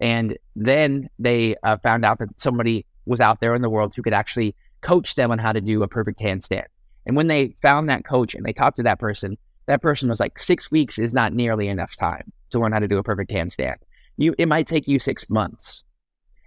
And 0.00 0.38
then 0.54 1.08
they 1.18 1.56
uh, 1.62 1.76
found 1.78 2.04
out 2.04 2.18
that 2.18 2.40
somebody 2.40 2.86
was 3.06 3.20
out 3.20 3.40
there 3.40 3.54
in 3.54 3.62
the 3.62 3.70
world 3.70 3.94
who 3.94 4.02
could 4.02 4.14
actually 4.14 4.54
coach 4.80 5.14
them 5.14 5.30
on 5.30 5.38
how 5.38 5.52
to 5.52 5.60
do 5.60 5.82
a 5.82 5.88
perfect 5.88 6.20
handstand. 6.20 6.66
And 7.06 7.16
when 7.16 7.26
they 7.26 7.56
found 7.62 7.88
that 7.88 8.04
coach 8.04 8.34
and 8.34 8.44
they 8.44 8.52
talked 8.52 8.76
to 8.76 8.82
that 8.84 8.98
person, 9.00 9.36
that 9.66 9.82
person 9.82 10.08
was 10.08 10.20
like, 10.20 10.38
six 10.38 10.70
weeks 10.70 10.98
is 10.98 11.12
not 11.12 11.32
nearly 11.32 11.68
enough 11.68 11.96
time 11.96 12.32
to 12.50 12.58
learn 12.58 12.72
how 12.72 12.78
to 12.78 12.88
do 12.88 12.98
a 12.98 13.02
perfect 13.02 13.30
handstand. 13.30 13.76
You, 14.16 14.34
it 14.38 14.46
might 14.46 14.66
take 14.66 14.88
you 14.88 14.98
six 14.98 15.28
months. 15.28 15.84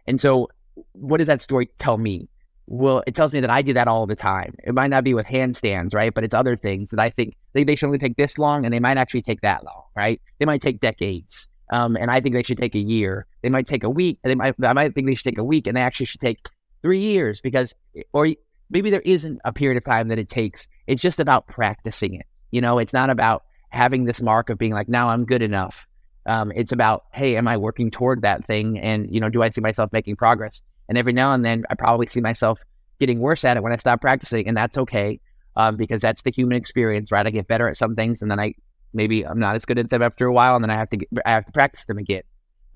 And 0.07 0.19
so, 0.19 0.49
what 0.93 1.17
does 1.17 1.27
that 1.27 1.41
story 1.41 1.69
tell 1.77 1.97
me? 1.97 2.27
Well, 2.71 3.03
it 3.05 3.15
tells 3.15 3.33
me 3.33 3.41
that 3.41 3.49
I 3.49 3.61
do 3.61 3.73
that 3.73 3.89
all 3.89 4.07
the 4.07 4.15
time. 4.15 4.55
It 4.63 4.73
might 4.73 4.89
not 4.89 5.03
be 5.03 5.13
with 5.13 5.25
handstands, 5.25 5.93
right? 5.93 6.13
But 6.13 6.23
it's 6.23 6.33
other 6.33 6.55
things 6.55 6.91
that 6.91 7.01
I 7.01 7.09
think 7.09 7.35
they, 7.51 7.65
they 7.65 7.75
should 7.75 7.87
only 7.87 7.97
take 7.97 8.15
this 8.15 8.37
long 8.37 8.63
and 8.63 8.73
they 8.73 8.79
might 8.79 8.95
actually 8.95 9.23
take 9.23 9.41
that 9.41 9.65
long, 9.65 9.83
right? 9.93 10.21
They 10.39 10.45
might 10.45 10.61
take 10.61 10.79
decades. 10.79 11.49
Um, 11.73 11.97
and 11.97 12.09
I 12.09 12.21
think 12.21 12.33
they 12.33 12.43
should 12.43 12.57
take 12.57 12.73
a 12.73 12.79
year. 12.79 13.27
They 13.41 13.49
might 13.49 13.67
take 13.67 13.83
a 13.83 13.89
week. 13.89 14.19
They 14.23 14.35
might, 14.35 14.55
I 14.63 14.71
might 14.71 14.95
think 14.95 15.05
they 15.05 15.15
should 15.15 15.25
take 15.25 15.37
a 15.37 15.43
week 15.43 15.67
and 15.67 15.75
they 15.75 15.81
actually 15.81 16.05
should 16.05 16.21
take 16.21 16.39
three 16.81 17.01
years 17.01 17.41
because, 17.41 17.75
or 18.13 18.29
maybe 18.69 18.89
there 18.89 19.01
isn't 19.01 19.41
a 19.43 19.51
period 19.51 19.75
of 19.75 19.83
time 19.83 20.07
that 20.07 20.17
it 20.17 20.29
takes. 20.29 20.65
It's 20.87 21.01
just 21.01 21.19
about 21.19 21.47
practicing 21.47 22.15
it. 22.15 22.25
You 22.51 22.61
know, 22.61 22.79
it's 22.79 22.93
not 22.93 23.09
about 23.09 23.43
having 23.71 24.05
this 24.05 24.21
mark 24.21 24.49
of 24.49 24.57
being 24.57 24.71
like, 24.71 24.87
now 24.87 25.09
I'm 25.09 25.25
good 25.25 25.41
enough. 25.41 25.85
Um, 26.25 26.53
it's 26.55 26.71
about, 26.71 27.03
hey, 27.13 27.35
am 27.35 27.49
I 27.49 27.57
working 27.57 27.91
toward 27.91 28.21
that 28.21 28.45
thing? 28.45 28.79
And, 28.79 29.13
you 29.13 29.19
know, 29.19 29.27
do 29.27 29.41
I 29.41 29.49
see 29.49 29.59
myself 29.59 29.91
making 29.91 30.15
progress? 30.15 30.61
And 30.89 30.97
every 30.97 31.13
now 31.13 31.31
and 31.31 31.45
then, 31.45 31.63
I 31.69 31.75
probably 31.75 32.07
see 32.07 32.21
myself 32.21 32.59
getting 32.99 33.19
worse 33.19 33.45
at 33.45 33.57
it 33.57 33.63
when 33.63 33.71
I 33.71 33.77
stop 33.77 34.01
practicing, 34.01 34.47
and 34.47 34.55
that's 34.55 34.77
okay 34.77 35.19
um, 35.55 35.77
because 35.77 36.01
that's 36.01 36.21
the 36.21 36.31
human 36.31 36.57
experience, 36.57 37.11
right? 37.11 37.25
I 37.25 37.29
get 37.29 37.47
better 37.47 37.67
at 37.67 37.77
some 37.77 37.95
things, 37.95 38.21
and 38.21 38.29
then 38.29 38.39
I 38.39 38.53
maybe 38.93 39.25
I'm 39.25 39.39
not 39.39 39.55
as 39.55 39.65
good 39.65 39.79
at 39.79 39.89
them 39.89 40.01
after 40.01 40.25
a 40.25 40.33
while, 40.33 40.55
and 40.55 40.63
then 40.63 40.69
I 40.69 40.77
have 40.77 40.89
to 40.89 40.97
get, 40.97 41.09
I 41.25 41.31
have 41.31 41.45
to 41.45 41.51
practice 41.51 41.85
them 41.85 41.97
again. 41.97 42.23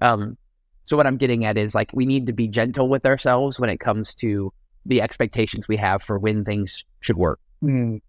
Um, 0.02 0.38
so 0.86 0.96
what 0.96 1.08
I'm 1.08 1.18
getting 1.18 1.46
at 1.46 1.58
is 1.58 1.76
like 1.76 1.92
we 1.94 2.06
need 2.06 2.28
to 2.28 2.34
be 2.34 2.48
gentle 2.48 2.88
with 2.88 3.06
ourselves 3.06 3.60
when 3.60 3.70
it 3.70 3.80
comes 3.80 4.14
to 4.16 4.54
the 4.86 5.02
expectations 5.02 5.68
we 5.68 5.78
have 5.78 6.04
for 6.04 6.20
when 6.20 6.46
things 6.46 6.84
should 7.00 7.18
work. 7.18 7.40
Mm. 7.64 8.02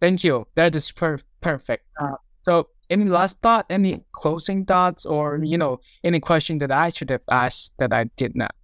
Thank 0.00 0.24
you. 0.24 0.46
That 0.54 0.74
is 0.74 0.90
per- 0.90 1.20
perfect. 1.40 1.84
Uh, 2.00 2.16
so 2.44 2.68
any 2.90 3.04
last 3.04 3.38
thought, 3.40 3.66
any 3.70 4.04
closing 4.12 4.64
thoughts, 4.64 5.04
or 5.04 5.40
you 5.42 5.58
know, 5.58 5.80
any 6.04 6.20
question 6.20 6.58
that 6.58 6.70
I 6.70 6.90
should 6.90 7.10
have 7.10 7.24
asked 7.30 7.72
that 7.78 7.92
I 7.92 8.04
did 8.16 8.36
not? 8.36 8.54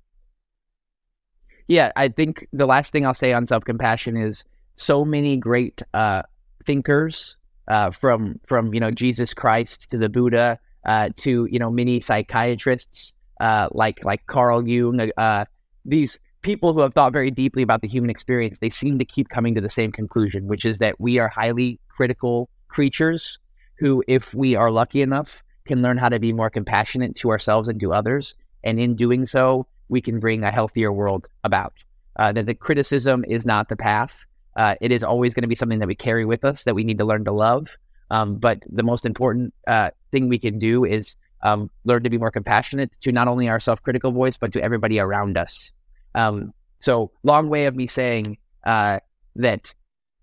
Yeah, 1.68 1.92
I 1.96 2.08
think 2.08 2.46
the 2.52 2.66
last 2.66 2.92
thing 2.92 3.06
I'll 3.06 3.14
say 3.14 3.32
on 3.32 3.46
self 3.46 3.64
compassion 3.64 4.16
is 4.16 4.44
so 4.76 5.04
many 5.04 5.36
great 5.36 5.82
uh, 5.94 6.22
thinkers 6.64 7.36
uh, 7.68 7.90
from 7.90 8.40
from 8.46 8.74
you 8.74 8.80
know 8.80 8.90
Jesus 8.90 9.34
Christ 9.34 9.88
to 9.90 9.98
the 9.98 10.08
Buddha 10.08 10.58
uh, 10.84 11.08
to 11.18 11.46
you 11.50 11.58
know 11.58 11.70
many 11.70 12.00
psychiatrists 12.00 13.12
uh, 13.40 13.68
like 13.72 14.04
like 14.04 14.26
Carl 14.26 14.66
Jung. 14.66 15.10
Uh, 15.16 15.44
these 15.84 16.18
people 16.42 16.72
who 16.74 16.82
have 16.82 16.92
thought 16.92 17.12
very 17.12 17.30
deeply 17.30 17.62
about 17.62 17.80
the 17.80 17.88
human 17.88 18.10
experience, 18.10 18.58
they 18.58 18.70
seem 18.70 18.98
to 18.98 19.04
keep 19.04 19.28
coming 19.28 19.54
to 19.54 19.60
the 19.60 19.68
same 19.68 19.92
conclusion, 19.92 20.46
which 20.46 20.64
is 20.64 20.78
that 20.78 21.00
we 21.00 21.18
are 21.18 21.28
highly 21.28 21.78
critical 21.88 22.50
creatures 22.68 23.38
who, 23.82 24.04
if 24.06 24.32
we 24.32 24.54
are 24.54 24.70
lucky 24.70 25.02
enough, 25.02 25.42
can 25.66 25.82
learn 25.82 25.98
how 25.98 26.08
to 26.08 26.20
be 26.20 26.32
more 26.32 26.48
compassionate 26.48 27.16
to 27.16 27.30
ourselves 27.30 27.68
and 27.68 27.80
to 27.80 27.92
others. 27.92 28.36
And 28.62 28.78
in 28.78 28.94
doing 28.94 29.26
so, 29.26 29.66
we 29.88 30.00
can 30.00 30.20
bring 30.20 30.44
a 30.44 30.52
healthier 30.52 30.92
world 30.92 31.26
about. 31.42 31.74
Uh, 32.14 32.30
that 32.30 32.46
the 32.46 32.54
criticism 32.54 33.24
is 33.26 33.44
not 33.44 33.68
the 33.68 33.74
path. 33.74 34.14
Uh, 34.56 34.76
it 34.80 34.92
is 34.92 35.02
always 35.02 35.34
going 35.34 35.42
to 35.42 35.48
be 35.48 35.56
something 35.56 35.80
that 35.80 35.88
we 35.88 35.96
carry 35.96 36.24
with 36.24 36.44
us 36.44 36.62
that 36.62 36.76
we 36.76 36.84
need 36.84 36.98
to 36.98 37.04
learn 37.04 37.24
to 37.24 37.32
love. 37.32 37.76
Um, 38.08 38.36
but 38.36 38.62
the 38.70 38.84
most 38.84 39.04
important 39.04 39.52
uh, 39.66 39.90
thing 40.12 40.28
we 40.28 40.38
can 40.38 40.60
do 40.60 40.84
is 40.84 41.16
um, 41.42 41.68
learn 41.84 42.04
to 42.04 42.10
be 42.10 42.18
more 42.18 42.30
compassionate 42.30 42.92
to 43.00 43.10
not 43.10 43.26
only 43.26 43.48
our 43.48 43.58
self 43.58 43.82
critical 43.82 44.12
voice, 44.12 44.38
but 44.38 44.52
to 44.52 44.62
everybody 44.62 45.00
around 45.00 45.36
us. 45.36 45.72
Um, 46.14 46.52
so, 46.78 47.10
long 47.24 47.48
way 47.48 47.64
of 47.64 47.74
me 47.74 47.88
saying 47.88 48.38
uh, 48.64 49.00
that 49.34 49.74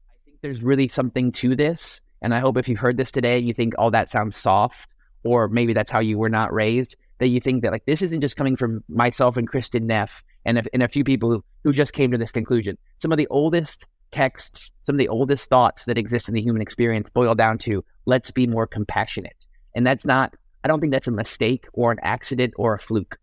I 0.09 0.15
think 0.23 0.37
there's 0.41 0.63
really 0.63 0.87
something 0.87 1.33
to 1.33 1.57
this. 1.57 1.99
And 2.21 2.33
I 2.33 2.39
hope 2.39 2.57
if 2.57 2.67
you've 2.67 2.79
heard 2.79 2.97
this 2.97 3.11
today, 3.11 3.39
you 3.39 3.53
think, 3.53 3.73
oh, 3.77 3.89
that 3.89 4.09
sounds 4.09 4.35
soft, 4.35 4.93
or 5.23 5.47
maybe 5.47 5.73
that's 5.73 5.91
how 5.91 5.99
you 5.99 6.17
were 6.17 6.29
not 6.29 6.53
raised, 6.53 6.95
that 7.19 7.29
you 7.29 7.39
think 7.39 7.63
that 7.63 7.71
like 7.71 7.85
this 7.85 8.01
isn't 8.01 8.21
just 8.21 8.37
coming 8.37 8.55
from 8.55 8.83
myself 8.89 9.37
and 9.37 9.49
Kristin 9.49 9.83
Neff 9.83 10.23
and 10.45 10.59
a, 10.59 10.63
and 10.73 10.83
a 10.83 10.87
few 10.87 11.03
people 11.03 11.31
who, 11.31 11.43
who 11.63 11.73
just 11.73 11.93
came 11.93 12.11
to 12.11 12.17
this 12.17 12.31
conclusion. 12.31 12.77
Some 13.01 13.11
of 13.11 13.17
the 13.17 13.27
oldest 13.27 13.85
texts, 14.11 14.71
some 14.83 14.95
of 14.95 14.99
the 14.99 15.07
oldest 15.07 15.49
thoughts 15.49 15.85
that 15.85 15.97
exist 15.97 16.27
in 16.27 16.33
the 16.33 16.41
human 16.41 16.61
experience 16.61 17.09
boil 17.09 17.35
down 17.35 17.57
to 17.59 17.83
let's 18.05 18.31
be 18.31 18.47
more 18.47 18.67
compassionate. 18.67 19.35
And 19.75 19.85
that's 19.85 20.05
not, 20.05 20.35
I 20.63 20.67
don't 20.67 20.79
think 20.79 20.91
that's 20.91 21.07
a 21.07 21.11
mistake 21.11 21.67
or 21.73 21.91
an 21.91 21.99
accident 22.01 22.53
or 22.57 22.73
a 22.73 22.79
fluke. 22.79 23.17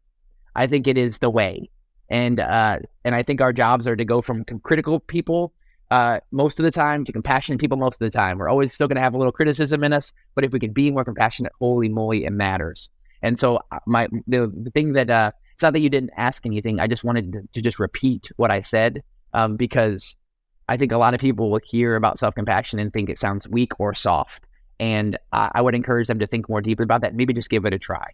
I 0.55 0.67
think 0.67 0.87
it 0.87 0.97
is 0.97 1.19
the 1.19 1.31
way. 1.31 1.69
And 2.09 2.39
uh, 2.39 2.79
and 3.05 3.15
I 3.15 3.25
think 3.25 3.41
our 3.41 3.53
jobs 3.53 3.89
are 3.89 3.97
to 3.97 4.05
go 4.05 4.23
from 4.23 4.45
critical 4.63 5.01
people 5.01 5.53
uh, 5.91 6.20
most 6.32 6.59
of 6.59 6.64
the 6.64 6.70
time 6.70 7.05
to 7.05 7.12
compassionate 7.12 7.61
people 7.61 7.76
most 7.76 8.01
of 8.01 8.11
the 8.11 8.16
time. 8.16 8.39
We're 8.39 8.49
always 8.49 8.72
still 8.72 8.89
going 8.89 8.97
to 8.97 9.03
have 9.03 9.14
a 9.14 9.18
little 9.18 9.32
criticism 9.32 9.84
in 9.84 9.93
us, 9.93 10.12
but 10.34 10.45
if 10.45 10.53
we 10.53 10.59
can 10.59 10.72
be 10.72 10.91
more 10.91 11.05
compassionate, 11.05 11.53
holy 11.59 11.89
moly, 11.89 12.24
it 12.24 12.30
matters. 12.30 12.91
And 13.22 13.39
so 13.39 13.61
uh, 13.70 13.78
my 13.87 14.09
the, 14.26 14.53
the 14.55 14.70
thing 14.70 14.93
that 14.95 15.11
uh, 15.11 15.32
it's 15.55 15.62
not 15.62 15.72
that 15.72 15.80
you 15.80 15.89
didn't 15.89 16.11
ask 16.16 16.45
anything. 16.45 16.80
I 16.80 16.87
just 16.87 17.05
wanted 17.05 17.32
to, 17.32 17.49
to 17.55 17.62
just 17.62 17.78
repeat 17.78 18.30
what 18.37 18.53
I 18.53 18.61
said 18.61 19.03
um, 19.32 19.57
because 19.57 20.16
I 20.68 20.76
think 20.76 20.93
a 20.93 20.99
lot 20.99 21.14
of 21.14 21.20
people 21.20 21.51
will 21.51 21.61
hear 21.64 21.97
about 21.97 22.18
self 22.18 22.34
compassion 22.34 22.78
and 22.78 22.93
think 22.93 23.09
it 23.09 23.18
sounds 23.18 23.49
weak 23.49 23.78
or 23.78 23.95
soft. 23.95 24.45
And 24.78 25.16
I, 25.32 25.51
I, 25.55 25.62
would 25.62 25.74
encourage 25.74 26.09
them 26.09 26.18
to 26.18 26.26
think 26.26 26.49
more 26.51 26.61
deeply 26.61 26.82
about 26.84 27.01
that. 27.01 27.14
Maybe 27.14 27.32
just 27.32 27.49
give 27.49 27.64
it 27.64 27.72
a 27.72 27.78
try. 27.78 28.11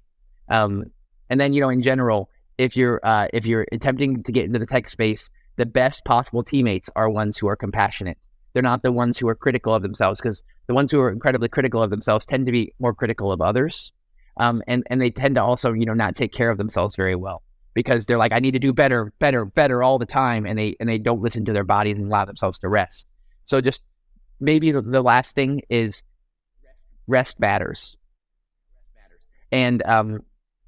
Um, 0.49 0.85
and 1.31 1.41
then 1.41 1.53
you 1.53 1.61
know, 1.61 1.71
in 1.71 1.83
general, 1.83 2.31
if 2.59 2.77
you're 2.77 3.01
uh, 3.03 3.27
if 3.33 3.47
you're 3.47 3.67
attempting 3.73 4.23
to 4.23 4.33
get 4.33 4.45
into 4.45 4.59
the 4.59 4.67
tech 4.67 4.89
space, 4.89 5.31
the 5.57 5.67
best 5.67 6.05
possible 6.05 6.43
teammates 6.43 6.91
are 6.97 7.11
ones 7.11 7.39
who 7.39 7.49
are 7.49 7.57
compassionate. 7.57 8.19
They're 8.53 8.63
not 8.63 8.83
the 8.83 8.93
ones 8.93 9.19
who 9.19 9.29
are 9.29 9.35
critical 9.35 9.75
of 9.75 9.83
themselves 9.83 10.21
because 10.21 10.43
the 10.67 10.75
ones 10.75 10.91
who 10.91 11.01
are 11.01 11.11
incredibly 11.11 11.49
critical 11.49 11.83
of 11.83 11.91
themselves 11.91 12.27
tend 12.27 12.47
to 12.47 12.53
be 12.53 12.75
more 12.79 12.95
critical 12.95 13.33
of 13.33 13.41
others, 13.41 13.93
um, 14.37 14.63
and 14.67 14.83
and 14.89 15.01
they 15.01 15.11
tend 15.11 15.37
to 15.37 15.43
also 15.43 15.73
you 15.73 15.87
know 15.87 15.95
not 15.95 16.15
take 16.15 16.33
care 16.33 16.51
of 16.51 16.59
themselves 16.59 16.97
very 16.97 17.15
well 17.15 17.43
because 17.75 18.07
they're 18.07 18.19
like 18.19 18.33
I 18.33 18.41
need 18.41 18.53
to 18.53 18.59
do 18.59 18.73
better, 18.73 19.13
better, 19.19 19.45
better 19.45 19.83
all 19.83 19.99
the 19.99 20.07
time, 20.07 20.47
and 20.47 20.59
they 20.59 20.77
and 20.81 20.89
they 20.89 20.99
don't 20.99 21.23
listen 21.23 21.45
to 21.47 21.53
their 21.53 21.65
bodies 21.65 21.99
and 21.99 22.09
allow 22.09 22.25
themselves 22.25 22.59
to 22.61 22.69
rest. 22.69 23.07
So 23.47 23.61
just 23.61 23.83
maybe 24.41 24.73
the, 24.73 24.83
the 24.83 25.03
last 25.03 25.35
thing 25.35 25.63
is 25.69 26.03
rest 27.07 27.41
matters, 27.41 27.97
and 29.51 29.83
um, 29.87 30.21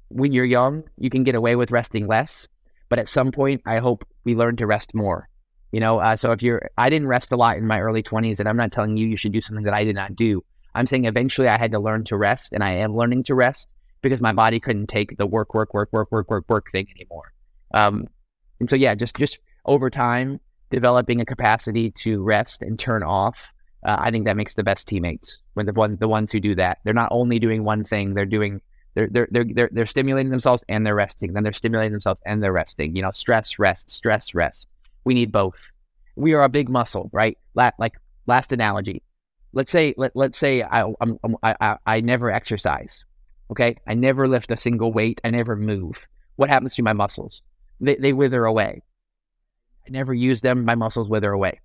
when 0.09 0.31
you're 0.31 0.45
young, 0.45 0.83
you 0.97 1.09
can 1.09 1.23
get 1.23 1.35
away 1.35 1.55
with 1.55 1.71
resting 1.71 2.07
less. 2.07 2.47
But 2.89 2.99
at 2.99 3.07
some 3.07 3.31
point, 3.31 3.61
I 3.65 3.79
hope 3.79 4.07
we 4.23 4.35
learn 4.35 4.57
to 4.57 4.67
rest 4.67 4.93
more. 4.93 5.27
You 5.71 5.79
know, 5.79 5.99
uh, 5.99 6.15
so 6.15 6.31
if 6.31 6.41
you're, 6.41 6.69
I 6.77 6.89
didn't 6.89 7.07
rest 7.07 7.31
a 7.31 7.35
lot 7.35 7.57
in 7.57 7.67
my 7.67 7.79
early 7.81 8.03
20s, 8.03 8.39
and 8.39 8.47
I'm 8.47 8.57
not 8.57 8.71
telling 8.71 8.95
you 8.97 9.07
you 9.07 9.17
should 9.17 9.33
do 9.33 9.41
something 9.41 9.65
that 9.65 9.73
I 9.73 9.83
did 9.83 9.95
not 9.95 10.15
do. 10.15 10.43
I'm 10.73 10.87
saying 10.87 11.05
eventually 11.05 11.47
I 11.47 11.57
had 11.57 11.71
to 11.71 11.79
learn 11.79 12.03
to 12.05 12.17
rest, 12.17 12.53
and 12.53 12.63
I 12.63 12.71
am 12.71 12.95
learning 12.95 13.23
to 13.23 13.35
rest 13.35 13.73
because 14.01 14.21
my 14.21 14.33
body 14.33 14.59
couldn't 14.59 14.87
take 14.87 15.17
the 15.17 15.25
work, 15.25 15.53
work, 15.53 15.73
work, 15.73 15.89
work, 15.91 16.11
work, 16.11 16.29
work, 16.29 16.45
work 16.47 16.71
thing 16.71 16.87
anymore. 16.95 17.33
Um, 17.73 18.07
and 18.59 18.69
so, 18.69 18.75
yeah, 18.75 18.95
just 18.95 19.15
just 19.15 19.39
over 19.65 19.89
time, 19.89 20.39
developing 20.69 21.21
a 21.21 21.25
capacity 21.25 21.91
to 21.91 22.21
rest 22.21 22.61
and 22.61 22.77
turn 22.77 23.03
off. 23.03 23.47
Uh, 23.85 23.97
I 23.99 24.11
think 24.11 24.25
that 24.25 24.37
makes 24.37 24.53
the 24.53 24.63
best 24.63 24.87
teammates 24.87 25.39
when 25.53 25.65
the 25.65 25.73
one 25.73 25.97
the 25.99 26.07
ones 26.07 26.31
who 26.31 26.39
do 26.39 26.55
that. 26.55 26.79
They're 26.83 26.93
not 26.93 27.09
only 27.11 27.39
doing 27.39 27.63
one 27.63 27.83
thing; 27.83 28.13
they're 28.13 28.25
doing 28.25 28.61
they're, 28.95 29.09
they're, 29.11 29.27
they're, 29.29 29.69
they're, 29.71 29.85
stimulating 29.85 30.31
themselves 30.31 30.63
and 30.69 30.85
they're 30.85 30.95
resting. 30.95 31.33
Then 31.33 31.43
they're 31.43 31.53
stimulating 31.53 31.91
themselves 31.91 32.21
and 32.25 32.41
they're 32.41 32.53
resting. 32.53 32.95
You 32.95 33.01
know, 33.01 33.11
stress, 33.11 33.59
rest, 33.59 33.89
stress, 33.89 34.33
rest. 34.33 34.67
We 35.03 35.13
need 35.13 35.31
both. 35.31 35.69
We 36.15 36.33
are 36.33 36.43
a 36.43 36.49
big 36.49 36.69
muscle, 36.69 37.09
right? 37.11 37.37
La- 37.53 37.71
like 37.77 37.93
last 38.25 38.51
analogy. 38.51 39.03
Let's 39.53 39.71
say, 39.71 39.93
let, 39.97 40.15
let's 40.15 40.37
say 40.37 40.63
I, 40.63 40.91
I'm, 41.01 41.19
I, 41.43 41.55
I, 41.59 41.77
I 41.85 42.01
never 42.01 42.31
exercise. 42.31 43.05
Okay. 43.51 43.77
I 43.85 43.93
never 43.93 44.27
lift 44.27 44.49
a 44.51 44.57
single 44.57 44.91
weight. 44.91 45.19
I 45.23 45.29
never 45.29 45.55
move. 45.55 46.07
What 46.37 46.49
happens 46.49 46.73
to 46.75 46.83
my 46.83 46.93
muscles? 46.93 47.43
They, 47.81 47.95
they 47.95 48.13
wither 48.13 48.45
away. 48.45 48.81
I 49.85 49.91
never 49.91 50.13
use 50.13 50.41
them. 50.41 50.65
My 50.65 50.75
muscles 50.75 51.09
wither 51.09 51.31
away. 51.31 51.59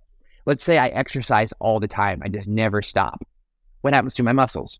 Let's 0.45 0.63
say 0.63 0.77
I 0.77 0.87
exercise 0.87 1.53
all 1.59 1.79
the 1.79 1.87
time. 1.87 2.21
I 2.23 2.27
just 2.27 2.47
never 2.47 2.81
stop. 2.81 3.25
What 3.81 3.93
happens 3.93 4.15
to 4.15 4.23
my 4.23 4.33
muscles? 4.33 4.79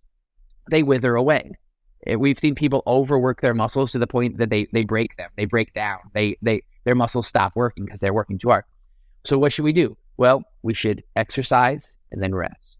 They 0.69 0.83
wither 0.83 1.15
away. 1.15 1.53
Eh, 2.07 2.15
we've 2.15 2.39
seen 2.39 2.55
people 2.55 2.83
overwork 2.87 3.41
their 3.41 3.53
muscles 3.53 3.91
to 3.91 3.99
the 3.99 4.07
point 4.07 4.37
that 4.37 4.49
they 4.49 4.67
they 4.73 4.83
break 4.83 5.15
them, 5.17 5.29
they 5.37 5.45
break 5.45 5.73
down, 5.73 5.99
they 6.13 6.37
they 6.41 6.63
their 6.83 6.95
muscles 6.95 7.27
stop 7.27 7.55
working 7.55 7.85
because 7.85 7.99
they're 7.99 8.13
working 8.13 8.39
too 8.39 8.49
hard. 8.49 8.63
So 9.25 9.37
what 9.37 9.53
should 9.53 9.65
we 9.65 9.73
do? 9.73 9.95
Well, 10.17 10.43
we 10.63 10.73
should 10.73 11.03
exercise 11.15 11.97
and 12.11 12.21
then 12.21 12.33
rest, 12.33 12.77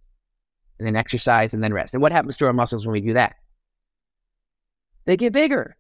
and 0.80 0.88
then 0.88 0.95
exercise 0.95 1.53
and 1.53 1.63
then 1.63 1.74
rest. 1.74 1.93
And 1.93 2.01
what 2.01 2.11
happens 2.11 2.38
to 2.38 2.47
our 2.47 2.53
muscles 2.53 2.86
when 2.86 2.93
we 2.93 3.01
do 3.01 3.13
that? 3.13 3.36
They 5.05 5.17
get 5.17 5.34
bigger. 5.34 5.78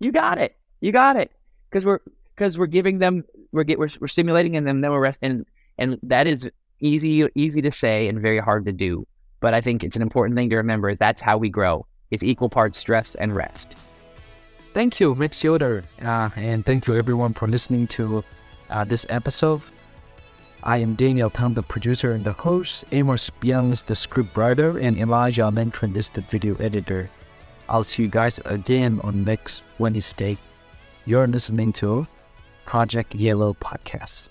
You 0.00 0.12
got 0.12 0.38
it. 0.38 0.56
You 0.80 0.92
got 0.92 1.16
it. 1.16 1.30
Because 1.70 1.84
we're 1.84 2.00
because 2.34 2.58
we're 2.58 2.66
giving 2.66 2.98
them 2.98 3.24
we're 3.52 3.64
get 3.64 3.78
we're, 3.78 3.88
we're 4.00 4.06
stimulating 4.06 4.56
and 4.56 4.66
then 4.66 4.80
then 4.80 4.90
we're 4.90 5.00
rest 5.00 5.18
and 5.22 5.44
and 5.76 5.98
that 6.02 6.26
is 6.26 6.48
easy 6.80 7.28
easy 7.34 7.60
to 7.60 7.72
say 7.72 8.08
and 8.08 8.22
very 8.22 8.38
hard 8.38 8.64
to 8.64 8.72
do. 8.72 9.06
But 9.40 9.52
I 9.52 9.60
think 9.60 9.84
it's 9.84 9.96
an 9.96 10.02
important 10.02 10.36
thing 10.36 10.48
to 10.50 10.56
remember. 10.56 10.88
Is 10.88 10.98
that's 10.98 11.20
how 11.20 11.36
we 11.36 11.50
grow 11.50 11.86
is 12.10 12.24
equal 12.24 12.48
parts 12.48 12.78
stress 12.78 13.14
and 13.16 13.34
rest. 13.34 13.74
Thank 14.74 15.00
you, 15.00 15.14
Max 15.14 15.42
Yoder, 15.42 15.82
uh, 16.02 16.30
and 16.36 16.64
thank 16.64 16.86
you 16.86 16.94
everyone 16.94 17.34
for 17.34 17.48
listening 17.48 17.86
to 17.88 18.22
uh, 18.70 18.84
this 18.84 19.06
episode. 19.08 19.62
I 20.62 20.78
am 20.78 20.94
Daniel 20.94 21.30
Tang, 21.30 21.54
the 21.54 21.62
producer 21.62 22.12
and 22.12 22.24
the 22.24 22.32
host. 22.32 22.84
Amos 22.92 23.30
Byung 23.40 23.72
is 23.72 23.82
the 23.82 23.94
scriptwriter, 23.94 24.82
and 24.82 24.98
Elijah 24.98 25.50
Mentrin 25.50 25.96
is 25.96 26.10
the 26.10 26.20
video 26.20 26.56
editor. 26.56 27.08
I'll 27.68 27.82
see 27.84 28.02
you 28.02 28.08
guys 28.08 28.40
again 28.44 29.00
on 29.04 29.24
next 29.24 29.62
Wednesday. 29.78 30.36
You're 31.06 31.26
listening 31.26 31.72
to 31.74 32.06
Project 32.66 33.14
Yellow 33.14 33.54
podcast. 33.54 34.28